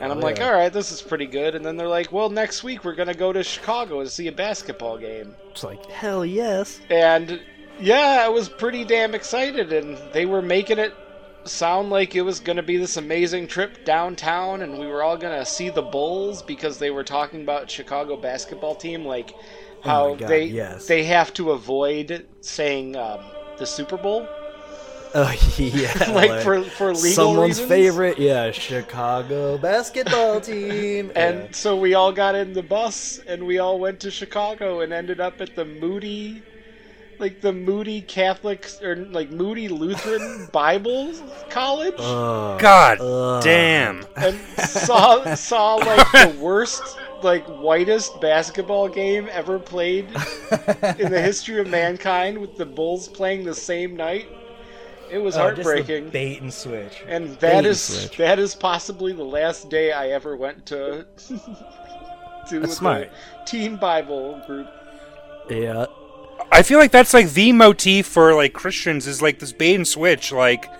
And 0.00 0.10
I'm 0.10 0.18
Oh, 0.18 0.22
like, 0.22 0.38
yeah. 0.38 0.48
all 0.48 0.52
right, 0.54 0.72
this 0.72 0.90
is 0.90 1.02
pretty 1.02 1.26
good. 1.26 1.54
And 1.54 1.64
then 1.64 1.76
they're 1.76 1.88
like, 1.88 2.10
well, 2.10 2.28
next 2.28 2.64
week 2.64 2.84
we're 2.84 2.94
going 2.94 3.08
to 3.08 3.14
go 3.14 3.32
to 3.32 3.42
Chicago 3.44 4.02
to 4.02 4.10
see 4.10 4.26
a 4.28 4.32
basketball 4.32 4.98
game. 4.98 5.36
It's 5.50 5.62
like, 5.62 5.84
hell 5.86 6.24
yes. 6.24 6.80
And 6.90 7.40
yeah, 7.78 8.22
I 8.24 8.28
was 8.28 8.48
pretty 8.48 8.84
damn 8.84 9.14
excited, 9.14 9.72
and 9.72 9.96
they 10.12 10.26
were 10.26 10.42
making 10.42 10.78
it 10.78 10.94
sound 11.44 11.90
like 11.90 12.14
it 12.14 12.22
was 12.22 12.40
going 12.40 12.56
to 12.56 12.62
be 12.62 12.76
this 12.76 12.96
amazing 12.96 13.46
trip 13.48 13.84
downtown, 13.84 14.62
and 14.62 14.78
we 14.78 14.86
were 14.86 15.02
all 15.02 15.16
going 15.16 15.38
to 15.38 15.44
see 15.46 15.68
the 15.70 15.82
Bulls 15.82 16.42
because 16.42 16.78
they 16.78 16.90
were 16.90 17.04
talking 17.04 17.42
about 17.42 17.70
Chicago 17.70 18.16
basketball 18.16 18.74
team, 18.76 19.04
like 19.04 19.34
how 19.80 20.08
Oh 20.08 20.16
God, 20.16 20.28
they 20.28 20.44
yes. 20.46 20.86
they 20.86 21.04
have 21.04 21.32
to 21.34 21.52
avoid 21.52 22.26
saying 22.40 22.96
um, 22.96 23.32
the 23.56 23.66
Super 23.66 23.98
Bowl, 23.98 24.28
Oh 25.14 25.32
yeah, 25.58 25.94
like, 26.08 26.34
for 26.34 26.70
for 26.70 26.94
legal 26.94 26.96
someone's 26.96 27.60
reasons. 27.60 27.68
favorite, 27.68 28.18
yeah, 28.18 28.50
Chicago 28.50 29.58
basketball 29.58 30.40
team. 30.40 31.12
And 31.14 31.48
Yeah. 31.48 31.48
so 31.52 31.76
we 31.76 31.94
all 31.94 32.12
got 32.12 32.34
in 32.34 32.52
the 32.52 32.62
bus 32.62 33.18
and 33.26 33.46
we 33.46 33.58
all 33.58 33.78
went 33.78 34.00
to 34.00 34.10
Chicago 34.10 34.80
and 34.80 34.92
ended 34.92 35.20
up 35.20 35.40
at 35.40 35.54
the 35.54 35.64
Moody, 35.64 36.42
like 37.20 37.40
the 37.40 37.52
Moody 37.52 38.00
Catholic 38.00 38.68
or 38.82 38.96
like 38.96 39.30
Moody 39.30 39.68
Lutheran 39.68 40.48
Bible 40.52 41.12
College, 41.50 41.94
Ugh. 41.98 42.60
God 42.60 42.98
Ugh. 43.00 43.42
damn. 43.42 44.04
and 44.16 44.38
saw 44.58 45.34
saw 45.34 45.74
like 45.76 46.10
the 46.12 46.36
worst, 46.40 46.98
like 47.22 47.44
whitest 47.46 48.20
basketball 48.20 48.88
game 48.88 49.28
ever 49.32 49.58
played 49.58 50.06
in 50.98 51.10
the 51.10 51.20
history 51.22 51.60
of 51.60 51.68
mankind, 51.68 52.38
with 52.38 52.56
the 52.56 52.66
Bulls 52.66 53.08
playing 53.08 53.44
the 53.44 53.54
same 53.54 53.96
night. 53.96 54.26
It 55.10 55.18
was 55.18 55.36
Oh, 55.36 55.50
just 55.50 55.58
the 55.58 55.64
heartbreaking. 55.74 56.08
bait 56.10 56.40
and 56.40 56.52
switch. 56.52 57.02
And 57.06 57.28
Bait 57.28 57.40
that 57.40 57.54
and 57.58 57.66
is 57.66 57.80
switch. 57.82 58.16
that 58.16 58.38
is 58.38 58.54
possibly 58.54 59.12
the 59.12 59.22
last 59.24 59.68
day 59.70 59.92
I 59.92 60.08
ever 60.08 60.36
went 60.36 60.64
to 60.66 61.06
to 62.48 62.60
That's 62.60 62.76
smart. 62.76 63.10
teen 63.46 63.76
Bible 63.76 64.42
group. 64.46 64.68
Yeah. 65.50 65.86
I 66.52 66.62
feel 66.62 66.78
like 66.78 66.92
that's 66.92 67.12
like 67.14 67.30
the 67.32 67.52
motif 67.52 68.06
for 68.06 68.34
like 68.34 68.52
Christians 68.52 69.06
is 69.06 69.20
like 69.20 69.38
this 69.38 69.52
bait 69.52 69.74
and 69.74 69.86
switch. 69.86 70.32
Like 70.32 70.70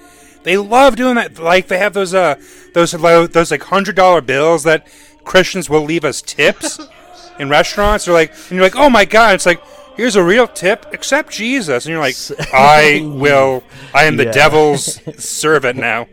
they 0.45 0.57
love 0.57 0.97
doing 0.97 1.17
that. 1.17 1.39
Like 1.39 1.69
they 1.69 1.79
have 1.79 1.93
those 1.95 2.15
uh 2.15 2.37
those 2.75 2.93
those 2.93 3.51
like 3.51 3.63
hundred 3.65 3.97
dollar 3.97 4.21
bills 4.21 4.63
that 4.65 4.87
Christians 5.25 5.69
will 5.71 5.83
leave 5.83 6.05
as 6.05 6.23
tips 6.23 6.79
in 7.39 7.49
restaurants. 7.49 8.05
They're 8.05 8.15
like, 8.15 8.31
and 8.33 8.53
you're 8.53 8.63
like, 8.63 8.77
oh 8.77 8.89
my 8.91 9.05
god! 9.05 9.35
It's 9.35 9.47
like 9.47 9.61
here's 9.97 10.17
a 10.17 10.23
real 10.23 10.47
tip. 10.47 10.87
Accept 10.93 11.33
Jesus, 11.33 11.87
and 11.87 11.93
you're 11.93 12.01
like, 12.01 12.17
I 12.53 13.01
will. 13.05 13.65
I 13.93 14.05
am 14.05 14.17
the 14.17 14.25
Yeah. 14.27 14.33
devil's 14.33 15.01
servant 15.25 15.79
now. 15.79 16.07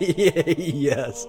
yes. 0.00 1.26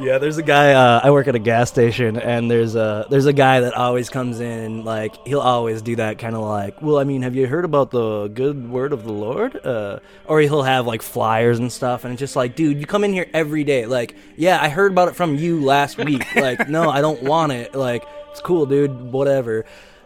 Yeah, 0.00 0.18
there's 0.18 0.38
a 0.38 0.42
guy. 0.42 0.72
Uh, 0.72 1.00
I 1.04 1.12
work 1.12 1.28
at 1.28 1.36
a 1.36 1.38
gas 1.38 1.68
station, 1.68 2.16
and 2.16 2.50
there's 2.50 2.74
a 2.74 3.06
there's 3.10 3.26
a 3.26 3.32
guy 3.32 3.60
that 3.60 3.74
always 3.74 4.10
comes 4.10 4.40
in. 4.40 4.84
Like 4.84 5.14
he'll 5.26 5.40
always 5.40 5.82
do 5.82 5.96
that 5.96 6.18
kind 6.18 6.34
of 6.34 6.42
like, 6.42 6.82
well, 6.82 6.98
I 6.98 7.04
mean, 7.04 7.22
have 7.22 7.36
you 7.36 7.46
heard 7.46 7.64
about 7.64 7.92
the 7.92 8.26
good 8.26 8.68
word 8.68 8.92
of 8.92 9.04
the 9.04 9.12
Lord? 9.12 9.64
Uh, 9.64 10.00
or 10.26 10.40
he'll 10.40 10.64
have 10.64 10.86
like 10.86 11.00
flyers 11.00 11.60
and 11.60 11.70
stuff, 11.70 12.04
and 12.04 12.12
it's 12.12 12.20
just 12.20 12.34
like, 12.34 12.56
dude, 12.56 12.80
you 12.80 12.86
come 12.86 13.04
in 13.04 13.12
here 13.12 13.28
every 13.32 13.62
day. 13.62 13.86
Like, 13.86 14.16
yeah, 14.36 14.60
I 14.60 14.68
heard 14.68 14.90
about 14.90 15.08
it 15.08 15.14
from 15.14 15.36
you 15.36 15.64
last 15.64 15.96
week. 15.96 16.34
like, 16.34 16.68
no, 16.68 16.90
I 16.90 17.00
don't 17.00 17.22
want 17.22 17.52
it. 17.52 17.74
Like, 17.74 18.04
it's 18.30 18.40
cool, 18.40 18.66
dude. 18.66 19.12
Whatever. 19.12 19.64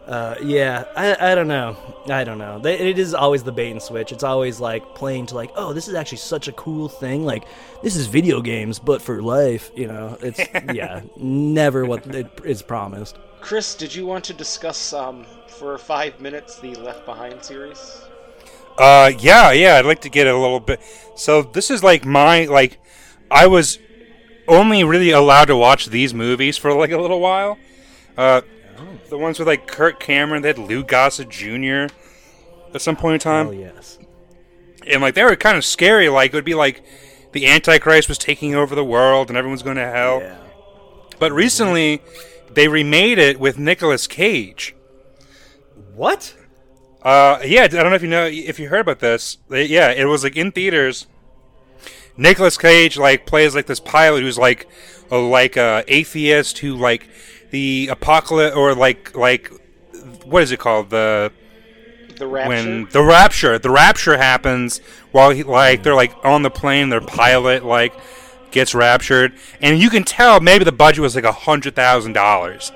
Uh, 0.09 0.35
yeah, 0.41 0.85
I, 0.97 1.33
I 1.33 1.35
don't 1.35 1.47
know. 1.47 1.77
I 2.09 2.23
don't 2.23 2.39
know. 2.39 2.57
They, 2.57 2.79
it 2.79 2.97
is 2.97 3.13
always 3.13 3.43
the 3.43 3.51
bait 3.51 3.69
and 3.69 3.79
switch. 3.79 4.11
It's 4.11 4.23
always 4.23 4.59
like 4.59 4.95
playing 4.95 5.27
to 5.27 5.35
like, 5.35 5.51
oh, 5.55 5.71
this 5.71 5.87
is 5.87 5.93
actually 5.93 6.17
such 6.17 6.47
a 6.47 6.51
cool 6.53 6.89
thing. 6.89 7.25
Like, 7.25 7.45
this 7.83 7.95
is 7.95 8.07
video 8.07 8.41
games, 8.41 8.79
but 8.79 9.03
for 9.03 9.21
life. 9.21 9.69
You 9.75 9.85
know, 9.85 10.17
it's 10.19 10.39
yeah, 10.73 11.01
never 11.15 11.85
what 11.85 12.07
it 12.07 12.27
is 12.43 12.63
promised. 12.63 13.19
Chris, 13.39 13.75
did 13.75 13.93
you 13.93 14.07
want 14.07 14.25
to 14.25 14.33
discuss 14.33 14.93
um, 14.93 15.27
for 15.47 15.77
five 15.77 16.19
minutes 16.19 16.59
the 16.59 16.73
Left 16.73 17.05
Behind 17.05 17.43
series? 17.43 18.01
Uh, 18.79 19.11
yeah, 19.19 19.51
yeah. 19.51 19.75
I'd 19.75 19.85
like 19.85 20.01
to 20.01 20.09
get 20.09 20.25
a 20.25 20.35
little 20.35 20.59
bit. 20.59 20.81
So 21.17 21.43
this 21.43 21.69
is 21.69 21.83
like 21.83 22.03
my 22.03 22.45
like, 22.45 22.79
I 23.29 23.45
was 23.45 23.77
only 24.47 24.83
really 24.83 25.11
allowed 25.11 25.45
to 25.45 25.55
watch 25.55 25.85
these 25.85 26.15
movies 26.15 26.57
for 26.57 26.73
like 26.73 26.89
a 26.89 26.97
little 26.97 27.19
while. 27.19 27.59
Uh, 28.17 28.41
the 29.09 29.17
ones 29.17 29.39
with 29.39 29.47
like 29.47 29.67
Kirk 29.67 29.99
Cameron, 29.99 30.41
they 30.41 30.49
had 30.49 30.57
Lou 30.57 30.83
Gossett 30.83 31.29
Jr. 31.29 31.93
at 32.73 32.81
some 32.81 32.95
point 32.95 33.15
in 33.15 33.19
time, 33.19 33.47
Oh 33.47 33.51
yes. 33.51 33.99
and 34.87 35.01
like 35.01 35.15
they 35.15 35.23
were 35.23 35.35
kind 35.35 35.57
of 35.57 35.65
scary. 35.65 36.09
Like 36.09 36.31
it 36.31 36.35
would 36.35 36.45
be 36.45 36.55
like 36.55 36.83
the 37.31 37.47
Antichrist 37.47 38.07
was 38.09 38.17
taking 38.17 38.55
over 38.55 38.75
the 38.75 38.83
world 38.85 39.29
and 39.29 39.37
everyone's 39.37 39.63
going 39.63 39.77
to 39.77 39.87
hell. 39.87 40.19
Yeah. 40.21 40.37
But 41.19 41.31
recently, 41.31 42.01
they 42.51 42.67
remade 42.67 43.17
it 43.17 43.39
with 43.39 43.57
Nicolas 43.59 44.07
Cage. 44.07 44.73
What? 45.93 46.35
Uh, 47.01 47.39
yeah, 47.45 47.63
I 47.63 47.67
don't 47.67 47.89
know 47.89 47.95
if 47.95 48.01
you 48.01 48.09
know 48.09 48.25
if 48.25 48.59
you 48.59 48.69
heard 48.69 48.81
about 48.81 48.99
this. 48.99 49.37
Yeah, 49.49 49.91
it 49.91 50.05
was 50.05 50.23
like 50.23 50.35
in 50.35 50.51
theaters. 50.51 51.07
Nicolas 52.17 52.57
Cage 52.57 52.97
like 52.97 53.25
plays 53.25 53.55
like 53.55 53.65
this 53.67 53.79
pilot 53.79 54.21
who's 54.21 54.37
like 54.37 54.67
a 55.09 55.17
like 55.17 55.55
a 55.55 55.83
atheist 55.87 56.57
who 56.59 56.75
like 56.75 57.07
the 57.51 57.87
apocalypse 57.91 58.55
or 58.55 58.75
like 58.75 59.15
like 59.15 59.51
what 60.25 60.43
is 60.43 60.51
it 60.51 60.59
called 60.59 60.89
the 60.89 61.31
The 62.17 62.27
Rapture. 62.27 62.49
when 62.49 62.85
the 62.91 63.03
rapture 63.03 63.57
the 63.59 63.69
rapture 63.69 64.17
happens 64.17 64.79
while 65.11 65.31
he 65.31 65.43
like 65.43 65.83
they're 65.83 65.95
like 65.95 66.13
on 66.23 66.43
the 66.43 66.49
plane 66.51 66.89
their 66.89 67.01
pilot 67.01 67.65
like 67.65 67.93
gets 68.51 68.73
raptured 68.75 69.33
and 69.61 69.79
you 69.79 69.89
can 69.89 70.03
tell 70.03 70.39
maybe 70.39 70.63
the 70.63 70.71
budget 70.71 71.01
was 71.01 71.15
like 71.15 71.23
a 71.23 71.31
hundred 71.31 71.75
thousand 71.75 72.13
dollars 72.13 72.71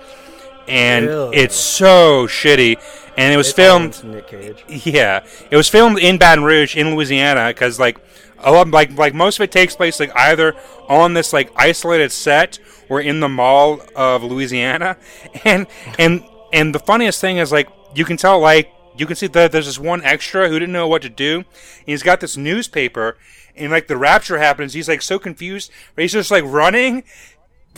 and 0.68 1.08
Really? 1.08 1.38
it's 1.38 1.56
so 1.56 2.26
shitty 2.28 2.82
and 3.18 3.34
it 3.34 3.38
was 3.38 3.50
It 3.50 3.56
filmed 3.56 4.04
Nick 4.06 4.28
Cage. 4.28 4.64
yeah, 4.86 5.24
it 5.52 5.56
was 5.56 5.70
filmed 5.70 6.00
in 6.00 6.18
Baton 6.18 6.44
Rouge, 6.44 6.76
in 6.76 6.96
Louisiana, 6.96 7.50
because 7.50 7.80
like 7.80 7.98
a 8.40 8.52
lot, 8.52 8.70
like 8.72 8.98
like 8.98 9.14
most 9.14 9.38
of 9.40 9.44
it 9.44 9.52
takes 9.52 9.76
place 9.76 10.00
like 10.00 10.12
either 10.16 10.56
on 10.90 11.14
this 11.14 11.32
like 11.32 11.52
isolated 11.56 12.12
set 12.12 12.58
or 12.90 13.02
in 13.02 13.20
the 13.20 13.30
mall 13.30 13.82
of 13.96 14.24
Louisiana, 14.24 14.98
and 15.46 15.68
and 15.98 16.24
and 16.52 16.74
the 16.74 16.80
funniest 16.80 17.22
thing 17.22 17.38
is 17.38 17.52
like 17.52 17.70
you 17.96 18.06
can 18.06 18.18
tell 18.18 18.40
like 18.40 18.72
you 18.98 19.06
can 19.06 19.16
see 19.16 19.28
that 19.28 19.52
there's 19.52 19.66
this 19.66 19.80
one 19.80 20.04
extra 20.04 20.50
who 20.50 20.60
didn't 20.60 20.74
know 20.74 20.88
what 20.88 21.02
to 21.02 21.10
do, 21.10 21.38
and 21.38 21.86
he's 21.86 22.04
got 22.04 22.20
this 22.20 22.38
newspaper, 22.38 23.18
and 23.56 23.72
like 23.72 23.88
the 23.88 23.98
rapture 23.98 24.38
happens, 24.38 24.74
he's 24.74 24.88
like 24.88 25.02
so 25.02 25.20
confused, 25.20 25.72
but 25.96 26.04
he's 26.04 26.14
just 26.14 26.32
like 26.32 26.44
running. 26.46 27.04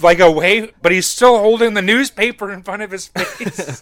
Like 0.02 0.20
away, 0.20 0.74
but 0.82 0.92
he's 0.92 1.08
still 1.08 1.40
holding 1.40 1.74
the 1.74 1.82
newspaper 1.82 2.52
in 2.52 2.64
front 2.64 2.82
of 2.82 2.92
his 2.92 3.08
face. 3.08 3.82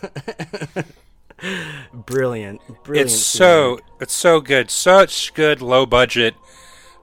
brilliant, 1.94 2.62
brilliant. 2.84 3.10
it's 3.10 3.16
so 3.16 3.80
it's 4.00 4.14
so 4.14 4.40
good, 4.40 4.70
such 4.70 5.34
good 5.34 5.60
low 5.60 5.88
budget. 5.88 6.36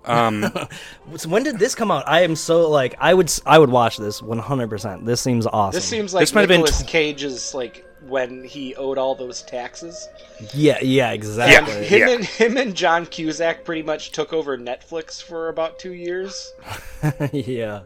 Um, 0.05 0.53
So 1.17 1.29
when 1.29 1.43
did 1.43 1.59
this 1.59 1.75
come 1.75 1.91
out? 1.91 2.05
I 2.09 2.23
am 2.23 2.37
so 2.37 2.69
like 2.71 2.95
I 3.01 3.13
would 3.15 3.33
I 3.45 3.59
would 3.59 3.71
watch 3.71 3.97
this 3.97 4.21
100%. 4.21 5.05
This 5.05 5.21
seems 5.21 5.47
awesome. 5.47 5.77
This 5.77 5.85
seems 5.85 6.15
like 6.15 6.23
This 6.23 6.35
might 6.35 6.43
have 6.43 6.49
been 6.49 6.61
Nicolas 6.61 6.83
tw- 6.83 6.87
Cage's 6.87 7.55
like 7.55 7.85
when 8.09 8.43
he 8.45 8.75
owed 8.77 8.97
all 8.97 9.15
those 9.15 9.43
taxes. 9.43 10.09
yeah, 10.55 10.79
yeah, 10.81 11.11
exactly. 11.13 11.75
Yeah. 11.83 11.83
Him 11.83 12.09
and 12.09 12.25
him 12.25 12.57
and 12.57 12.75
John 12.75 13.05
Cusack 13.07 13.65
pretty 13.65 13.83
much 13.83 14.13
took 14.13 14.33
over 14.33 14.57
Netflix 14.57 15.23
for 15.23 15.49
about 15.49 15.79
two 15.79 15.93
years. 15.93 16.51
yeah. 17.33 17.81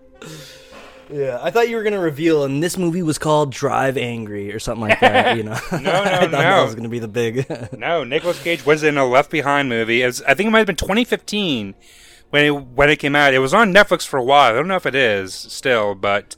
Yeah, 1.14 1.38
I 1.40 1.52
thought 1.52 1.68
you 1.68 1.76
were 1.76 1.84
gonna 1.84 2.00
reveal, 2.00 2.42
and 2.42 2.60
this 2.60 2.76
movie 2.76 3.02
was 3.02 3.18
called 3.18 3.52
Drive 3.52 3.96
Angry 3.96 4.52
or 4.52 4.58
something 4.58 4.88
like 4.88 4.98
that. 4.98 5.36
You 5.36 5.44
know, 5.44 5.56
No, 5.72 5.78
no, 5.78 5.92
I 6.02 6.18
thought 6.18 6.30
that 6.32 6.56
no. 6.56 6.64
was 6.64 6.74
gonna 6.74 6.88
be 6.88 6.98
the 6.98 7.06
big. 7.06 7.46
no, 7.78 8.02
Nicolas 8.02 8.42
Cage 8.42 8.66
was 8.66 8.82
in 8.82 8.98
a 8.98 9.06
Left 9.06 9.30
Behind 9.30 9.68
movie. 9.68 10.04
Was, 10.04 10.22
I 10.22 10.34
think 10.34 10.48
it 10.48 10.50
might 10.50 10.58
have 10.58 10.66
been 10.66 10.74
2015 10.74 11.76
when 12.30 12.44
it 12.44 12.50
when 12.50 12.90
it 12.90 12.96
came 12.96 13.14
out. 13.14 13.32
It 13.32 13.38
was 13.38 13.54
on 13.54 13.72
Netflix 13.72 14.04
for 14.04 14.18
a 14.18 14.24
while. 14.24 14.50
I 14.50 14.56
don't 14.56 14.66
know 14.66 14.74
if 14.74 14.86
it 14.86 14.96
is 14.96 15.32
still, 15.32 15.94
but 15.94 16.34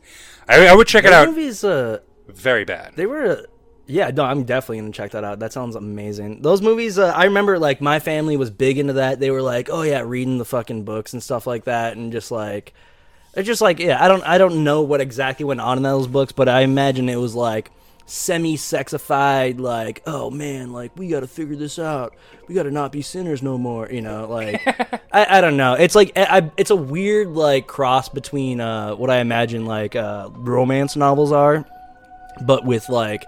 I, 0.47 0.67
I 0.67 0.75
would 0.75 0.87
check 0.89 1.05
it 1.05 1.13
out. 1.13 1.27
movies, 1.29 1.65
uh, 1.65 2.01
Very 2.29 2.67
bad. 2.67 2.93
they 2.97 3.07
were. 3.07 3.47
Yeah, 3.87 4.11
no, 4.11 4.25
I'm 4.25 4.45
definitely 4.45 4.81
gonna 4.81 4.93
check 4.93 5.13
that 5.13 5.25
out. 5.25 5.39
That 5.39 5.55
sounds 5.55 5.75
amazing. 5.75 6.43
Those 6.43 6.61
movies, 6.61 6.99
uh, 6.99 7.15
I 7.17 7.25
remember 7.25 7.59
like 7.59 7.81
my 7.81 7.99
family 7.99 8.37
was 8.37 8.51
big 8.51 8.77
into 8.77 8.95
that. 8.95 9.21
They 9.21 9.31
were 9.31 9.43
like, 9.43 9.71
oh 9.71 9.81
yeah, 9.83 10.01
reading 10.01 10.37
the 10.37 10.45
fucking 10.45 10.85
books 10.85 11.15
and 11.15 11.23
stuff 11.23 11.47
like 11.47 11.65
that, 11.65 11.97
and 11.97 12.13
just 12.13 12.31
like, 12.31 12.75
it's 13.37 13.47
just 13.47 13.61
like, 13.61 13.79
yeah, 13.79 14.03
I 14.03 14.09
don't, 14.09 14.23
I 14.25 14.39
don't 14.39 14.65
know 14.65 14.83
what 14.83 15.01
exactly 15.01 15.45
went 15.45 15.61
on 15.61 15.77
in 15.77 15.83
those 15.83 16.07
books, 16.07 16.33
but 16.33 16.49
I 16.49 16.63
imagine 16.63 17.09
it 17.09 17.17
was 17.17 17.35
like 17.35 17.71
semi-sexified, 18.07 19.59
like, 19.59 20.03
oh 20.07 20.31
man, 20.31 20.73
like 20.73 20.93
we 20.97 21.09
got 21.09 21.21
to 21.21 21.27
figure 21.27 21.57
this 21.57 21.79
out. 21.79 22.15
We 22.49 22.55
got 22.55 22.65
to 22.65 22.71
not 22.71 22.93
be 22.93 23.03
sinners 23.03 23.43
no 23.43 23.59
more. 23.59 23.91
You 23.91 24.01
know, 24.03 24.29
like, 24.29 24.63
I, 25.13 25.39
I 25.39 25.41
don't 25.41 25.57
know. 25.57 25.75
It's 25.75 25.95
like, 25.95 26.13
I- 26.17 26.51
it's 26.57 26.71
a 26.71 26.77
weird 26.77 27.29
like 27.29 27.67
cross 27.67 28.09
between 28.09 28.61
uh, 28.61 28.95
what 28.95 29.11
I 29.11 29.19
imagine 29.19 29.67
like 29.67 29.97
uh, 29.97 30.29
romance 30.33 30.97
novels 30.97 31.33
are 31.33 31.65
but 32.43 32.67
with 32.67 32.89
like 32.91 33.25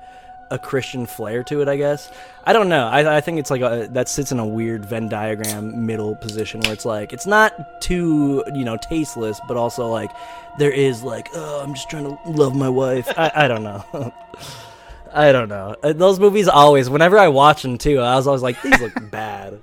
a 0.50 0.58
Christian 0.58 1.06
flair 1.06 1.42
to 1.44 1.60
it, 1.62 1.68
I 1.68 1.76
guess. 1.76 2.10
I 2.44 2.52
don't 2.52 2.68
know. 2.68 2.86
I, 2.86 3.18
I 3.18 3.20
think 3.20 3.38
it's 3.38 3.50
like 3.50 3.60
a, 3.60 3.88
that 3.92 4.08
sits 4.08 4.32
in 4.32 4.38
a 4.38 4.46
weird 4.46 4.84
Venn 4.84 5.08
diagram 5.08 5.86
middle 5.86 6.16
position 6.16 6.60
where 6.60 6.72
it's 6.72 6.84
like 6.84 7.12
it's 7.12 7.26
not 7.26 7.82
too 7.82 8.42
you 8.54 8.64
know 8.64 8.76
tasteless, 8.76 9.40
but 9.46 9.56
also 9.56 9.88
like 9.88 10.10
there 10.58 10.70
is 10.70 11.02
like 11.02 11.28
oh 11.34 11.62
I'm 11.62 11.74
just 11.74 11.90
trying 11.90 12.04
to 12.04 12.18
love 12.30 12.54
my 12.56 12.68
wife. 12.68 13.08
I, 13.16 13.30
I 13.34 13.48
don't 13.48 13.62
know. 13.62 14.12
I 15.12 15.32
don't 15.32 15.48
know. 15.48 15.74
Uh, 15.82 15.92
Those 15.92 16.20
movies 16.20 16.48
always, 16.48 16.90
whenever 16.90 17.18
I 17.18 17.28
watch 17.28 17.62
them 17.62 17.78
too, 17.78 17.98
I 18.00 18.16
was 18.16 18.26
always 18.26 18.42
like 18.42 18.60
these 18.62 18.80
look 18.80 18.92
bad. 19.10 19.60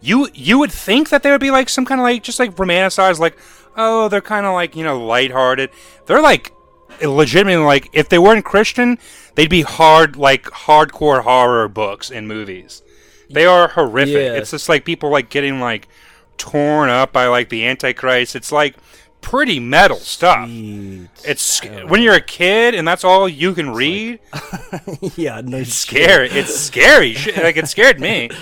You 0.00 0.28
you 0.34 0.58
would 0.58 0.72
think 0.72 1.08
that 1.10 1.22
they 1.22 1.30
would 1.30 1.40
be 1.40 1.50
like 1.50 1.68
some 1.68 1.84
kind 1.86 2.00
of 2.00 2.02
like 2.02 2.22
just 2.22 2.38
like 2.38 2.54
romanticized, 2.56 3.18
like 3.18 3.38
oh 3.76 4.08
they're 4.08 4.20
kind 4.20 4.46
of 4.46 4.52
like 4.54 4.76
you 4.76 4.84
know 4.84 5.04
lighthearted. 5.04 5.70
They're 6.06 6.20
like 6.22 6.52
legitimately 7.02 7.64
like 7.64 7.90
if 7.92 8.08
they 8.08 8.18
weren't 8.18 8.44
Christian, 8.44 8.98
they'd 9.34 9.50
be 9.50 9.62
hard 9.62 10.16
like 10.16 10.44
hardcore 10.44 11.22
horror 11.22 11.68
books 11.68 12.10
and 12.10 12.28
movies. 12.28 12.82
They 13.30 13.46
are 13.46 13.68
horrific. 13.68 14.14
Yeah. 14.14 14.34
It's 14.34 14.50
just 14.50 14.68
like 14.68 14.84
people 14.84 15.10
like 15.10 15.30
getting 15.30 15.60
like 15.60 15.88
torn 16.36 16.90
up 16.90 17.12
by 17.12 17.26
like 17.26 17.48
the 17.48 17.66
Antichrist. 17.66 18.36
It's 18.36 18.52
like 18.52 18.76
pretty 19.20 19.58
metal 19.58 19.96
stuff. 19.96 20.48
Sweet. 20.48 21.08
It's 21.24 21.60
when 21.88 22.02
you're 22.02 22.14
a 22.14 22.20
kid 22.20 22.74
and 22.74 22.86
that's 22.86 23.04
all 23.04 23.28
you 23.28 23.54
can 23.54 23.70
read. 23.70 24.20
yeah, 25.16 25.40
no 25.42 25.58
It's 25.58 25.74
scary. 25.74 26.28
It's 26.28 26.54
scary. 26.54 27.16
Like 27.36 27.56
it 27.56 27.68
scared 27.68 28.00
me. 28.00 28.30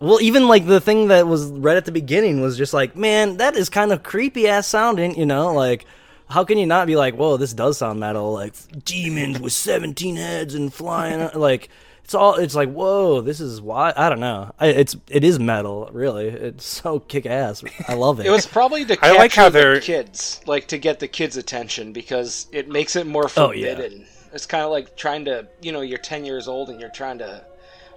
Well, 0.00 0.20
even 0.20 0.48
like 0.48 0.66
the 0.66 0.80
thing 0.80 1.08
that 1.08 1.26
was 1.26 1.46
right 1.46 1.78
at 1.78 1.86
the 1.86 1.92
beginning 1.92 2.42
was 2.42 2.58
just 2.58 2.74
like, 2.74 2.94
man, 2.94 3.38
that 3.38 3.56
is 3.56 3.70
kind 3.70 3.90
of 3.90 4.02
creepy 4.02 4.46
ass 4.46 4.66
sounding, 4.66 5.16
you 5.16 5.24
know? 5.24 5.54
Like, 5.54 5.86
how 6.28 6.44
can 6.44 6.58
you 6.58 6.66
not 6.66 6.86
be 6.86 6.96
like, 6.96 7.14
whoa, 7.14 7.36
this 7.36 7.52
does 7.52 7.78
sound 7.78 8.00
metal? 8.00 8.32
Like, 8.32 8.54
demons 8.84 9.40
with 9.40 9.52
17 9.52 10.16
heads 10.16 10.54
and 10.54 10.72
flying. 10.72 11.28
like, 11.34 11.68
it's 12.02 12.14
all, 12.14 12.34
it's 12.34 12.54
like, 12.54 12.70
whoa, 12.70 13.20
this 13.22 13.40
is 13.40 13.60
why. 13.62 13.92
I 13.96 14.08
don't 14.10 14.20
know. 14.20 14.52
I, 14.58 14.66
it's, 14.68 14.94
it 15.08 15.24
is 15.24 15.38
metal, 15.38 15.88
really. 15.92 16.28
It's 16.28 16.64
so 16.66 17.00
kick 17.00 17.24
ass. 17.26 17.64
I 17.88 17.94
love 17.94 18.20
it. 18.20 18.26
It 18.26 18.30
was 18.30 18.46
probably 18.46 18.84
to 18.86 18.98
I 19.02 19.12
like 19.12 19.32
how 19.32 19.48
the 19.48 19.58
they're- 19.58 19.80
kids, 19.80 20.40
like 20.46 20.66
to 20.68 20.78
get 20.78 20.98
the 21.00 21.08
kids' 21.08 21.36
attention 21.36 21.92
because 21.92 22.46
it 22.52 22.68
makes 22.68 22.96
it 22.96 23.06
more 23.06 23.28
Oh, 23.36 23.52
yeah. 23.52 23.74
forbidden. 23.74 24.06
It's 24.32 24.46
kind 24.46 24.64
of 24.64 24.70
like 24.70 24.96
trying 24.96 25.24
to, 25.26 25.46
you 25.62 25.72
know, 25.72 25.80
you're 25.80 25.96
10 25.98 26.24
years 26.24 26.48
old 26.48 26.68
and 26.68 26.80
you're 26.80 26.90
trying 26.90 27.18
to 27.18 27.44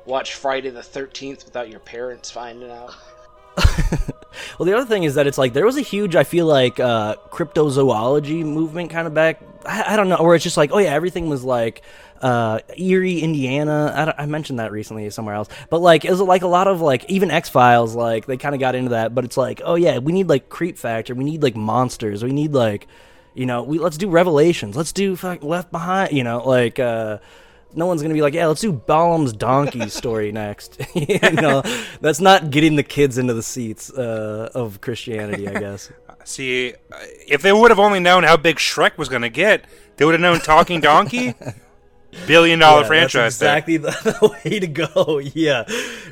watch 0.05 0.35
Friday 0.35 0.69
the 0.69 0.79
13th 0.81 1.43
without 1.45 1.69
your 1.69 1.79
parents 1.81 2.29
finding 2.31 2.69
out. 2.71 2.95
Well, 4.57 4.65
the 4.65 4.75
other 4.75 4.85
thing 4.85 5.03
is 5.03 5.15
that 5.15 5.27
it's 5.27 5.37
like 5.37 5.53
there 5.53 5.65
was 5.65 5.77
a 5.77 5.81
huge, 5.81 6.15
I 6.15 6.23
feel 6.23 6.45
like, 6.45 6.79
uh, 6.79 7.15
cryptozoology 7.29 8.43
movement 8.43 8.89
kind 8.91 9.07
of 9.07 9.13
back. 9.13 9.41
I, 9.65 9.93
I 9.93 9.95
don't 9.95 10.09
know, 10.09 10.21
where 10.21 10.35
it's 10.35 10.43
just 10.43 10.57
like, 10.57 10.71
oh 10.71 10.77
yeah, 10.77 10.93
everything 10.93 11.29
was 11.29 11.43
like 11.43 11.81
uh, 12.21 12.59
Eerie, 12.75 13.19
Indiana. 13.19 14.13
I, 14.17 14.23
I 14.23 14.25
mentioned 14.25 14.59
that 14.59 14.71
recently 14.71 15.09
somewhere 15.09 15.35
else, 15.35 15.49
but 15.69 15.81
like 15.81 16.05
it 16.05 16.11
was 16.11 16.21
like 16.21 16.41
a 16.43 16.47
lot 16.47 16.67
of 16.67 16.81
like 16.81 17.05
even 17.09 17.29
X 17.31 17.49
Files, 17.49 17.95
like 17.95 18.25
they 18.25 18.37
kind 18.37 18.55
of 18.55 18.61
got 18.61 18.75
into 18.75 18.91
that. 18.91 19.13
But 19.13 19.25
it's 19.25 19.37
like, 19.37 19.61
oh 19.63 19.75
yeah, 19.75 19.99
we 19.99 20.11
need 20.11 20.27
like 20.27 20.49
creep 20.49 20.77
factor, 20.77 21.13
we 21.15 21.23
need 21.23 21.43
like 21.43 21.55
monsters, 21.55 22.23
we 22.23 22.31
need 22.31 22.53
like, 22.53 22.87
you 23.33 23.45
know, 23.45 23.63
we 23.63 23.79
let's 23.79 23.97
do 23.97 24.09
Revelations, 24.09 24.75
let's 24.75 24.91
do 24.91 25.15
fuck 25.15 25.43
Left 25.43 25.71
Behind, 25.71 26.11
you 26.11 26.23
know, 26.23 26.47
like. 26.47 26.79
uh 26.79 27.17
no 27.77 27.85
one's 27.85 28.01
gonna 28.01 28.13
be 28.13 28.21
like, 28.21 28.33
yeah, 28.33 28.47
let's 28.47 28.61
do 28.61 28.73
Balaam's 28.73 29.31
donkey 29.33 29.87
story 30.01 30.31
next. 30.31 30.81
you 30.95 31.19
know, 31.33 31.61
that's 32.01 32.19
not 32.19 32.49
getting 32.49 32.75
the 32.75 32.83
kids 32.83 33.17
into 33.17 33.33
the 33.33 33.43
seats 33.43 33.91
uh, 33.91 34.49
of 34.53 34.81
Christianity, 34.81 35.47
I 35.47 35.59
guess. 35.59 35.91
See, 36.25 36.73
uh, 36.73 36.97
if 37.27 37.41
they 37.41 37.53
would 37.53 37.71
have 37.71 37.79
only 37.79 38.01
known 38.01 38.23
how 38.23 38.35
big 38.35 38.57
Shrek 38.57 38.97
was 38.97 39.07
going 39.07 39.21
to 39.21 39.29
get, 39.29 39.63
they 39.95 40.03
would 40.03 40.13
have 40.13 40.19
known 40.19 40.39
Talking 40.39 40.81
Donkey. 40.81 41.33
Billion 42.25 42.59
dollar 42.59 42.81
Yeah, 42.81 42.87
franchise 42.87 43.37
That's 43.37 43.67
exactly 43.67 43.77
the, 43.77 43.91
the 44.19 44.39
way 44.43 44.59
to 44.59 44.67
go. 44.67 45.19
Yeah, 45.19 45.65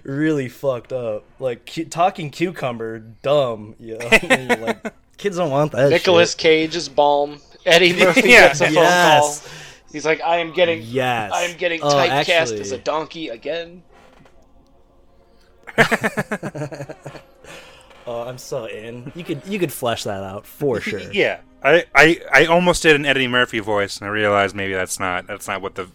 really 0.03 0.49
fucked 0.49 0.93
up. 0.93 1.24
Like 1.39 1.66
cu- 1.74 1.86
talking 1.86 2.30
cucumber, 2.30 2.99
dumb. 2.99 3.76
Yeah, 3.80 3.95
And 4.24 4.49
you're 4.49 4.57
like 4.59 4.93
kids 5.18 5.38
don't 5.38 5.49
want 5.51 5.72
that. 5.72 5.89
Nicolas. 5.89 6.36
Cage 6.36 6.76
is 6.76 6.89
Balaam. 6.89 7.39
Eddie 7.66 7.93
Murphy 7.97 8.30
Yeah. 8.30 8.47
gets 8.49 8.61
a 8.61 8.66
phone 8.66 8.74
Yes. 8.76 9.39
call. 9.41 9.49
He's 9.96 10.06
like, 10.06 10.20
I 10.22 10.39
am 10.39 10.52
getting, 10.52 10.82
Yes. 10.84 11.32
I 11.34 11.43
am 11.43 11.56
getting 11.58 11.82
Oh, 11.82 11.88
typecast 11.88 12.30
actually- 12.30 12.60
as 12.60 12.72
a 12.74 12.78
donkey 12.78 13.30
again. 13.30 13.82
Oh, 18.08 18.22
I'm 18.22 18.38
so 18.38 18.66
in. 18.66 19.12
You 19.16 19.24
could 19.24 19.41
you 19.48 19.58
could 19.58 19.74
flesh 19.74 20.04
that 20.04 20.22
out 20.24 20.46
for 20.46 20.80
sure. 20.89 21.00
Yeah, 21.12 21.39
I, 21.64 21.86
I, 21.96 22.20
I 22.32 22.46
almost 22.46 22.84
did 22.84 22.96
an 22.96 23.04
Eddie 23.04 23.28
Murphy 23.28 23.58
voice, 23.60 23.98
and 23.98 24.06
I 24.08 24.12
realized 24.12 24.56
maybe 24.56 24.74
that's 24.74 25.00
not 25.00 25.26
that's 25.26 25.48
not 25.48 25.60
what 25.64 25.74
the 25.74 25.89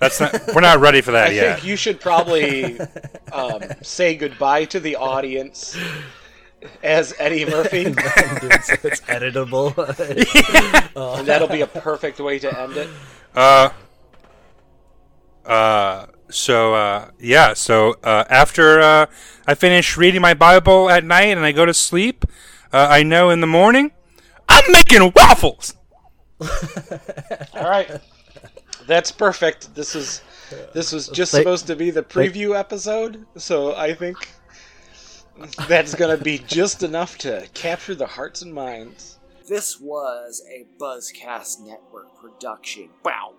that's 0.00 0.18
not 0.20 0.32
we're 0.54 0.62
not 0.62 0.80
ready 0.80 1.00
for 1.00 1.12
that 1.12 1.28
I 1.28 1.32
yet. 1.32 1.54
think 1.56 1.66
you 1.68 1.76
should 1.76 2.00
probably 2.00 2.80
um, 3.32 3.62
say 3.82 4.16
goodbye 4.16 4.64
to 4.64 4.80
the 4.80 4.96
audience 4.96 5.76
as 6.82 7.14
Eddie 7.18 7.44
Murphy, 7.44 7.84
Dude, 7.84 7.98
it's 7.98 9.00
editable. 9.02 9.76
and 11.18 11.26
that'll 11.26 11.48
be 11.48 11.60
a 11.62 11.66
perfect 11.66 12.20
way 12.20 12.38
to 12.38 12.60
end 12.60 12.76
it. 12.76 12.88
Uh, 13.34 13.70
uh, 15.44 16.06
so 16.30 16.74
uh, 16.74 17.10
yeah, 17.18 17.54
so 17.54 17.96
uh, 18.02 18.24
after 18.28 18.80
uh, 18.80 19.06
I 19.46 19.54
finish 19.54 19.96
reading 19.96 20.20
my 20.20 20.34
Bible 20.34 20.88
at 20.90 21.04
night 21.04 21.36
and 21.36 21.44
I 21.44 21.52
go 21.52 21.66
to 21.66 21.74
sleep, 21.74 22.24
uh, 22.72 22.86
I 22.90 23.02
know 23.02 23.30
in 23.30 23.40
the 23.40 23.46
morning 23.46 23.92
I'm 24.48 24.64
making 24.72 25.12
waffles. 25.14 25.74
All 27.54 27.68
right, 27.68 28.00
that's 28.86 29.12
perfect. 29.12 29.74
This 29.74 29.94
is 29.94 30.22
this 30.74 30.92
was 30.92 31.08
just 31.08 31.32
Thank- 31.32 31.42
supposed 31.42 31.66
to 31.68 31.76
be 31.76 31.90
the 31.90 32.02
preview 32.02 32.58
episode, 32.58 33.26
so 33.36 33.74
I 33.76 33.94
think 33.94 34.16
that's 35.68 35.94
going 35.94 36.16
to 36.16 36.22
be 36.22 36.38
just 36.38 36.82
enough 36.82 37.18
to 37.18 37.46
capture 37.54 37.94
the 37.94 38.06
hearts 38.06 38.42
and 38.42 38.52
minds. 38.52 39.18
This 39.48 39.80
was 39.80 40.42
a 40.48 40.66
Buzzcast 40.80 41.60
Network 41.60 42.16
production. 42.20 42.90
Wow. 43.04 43.34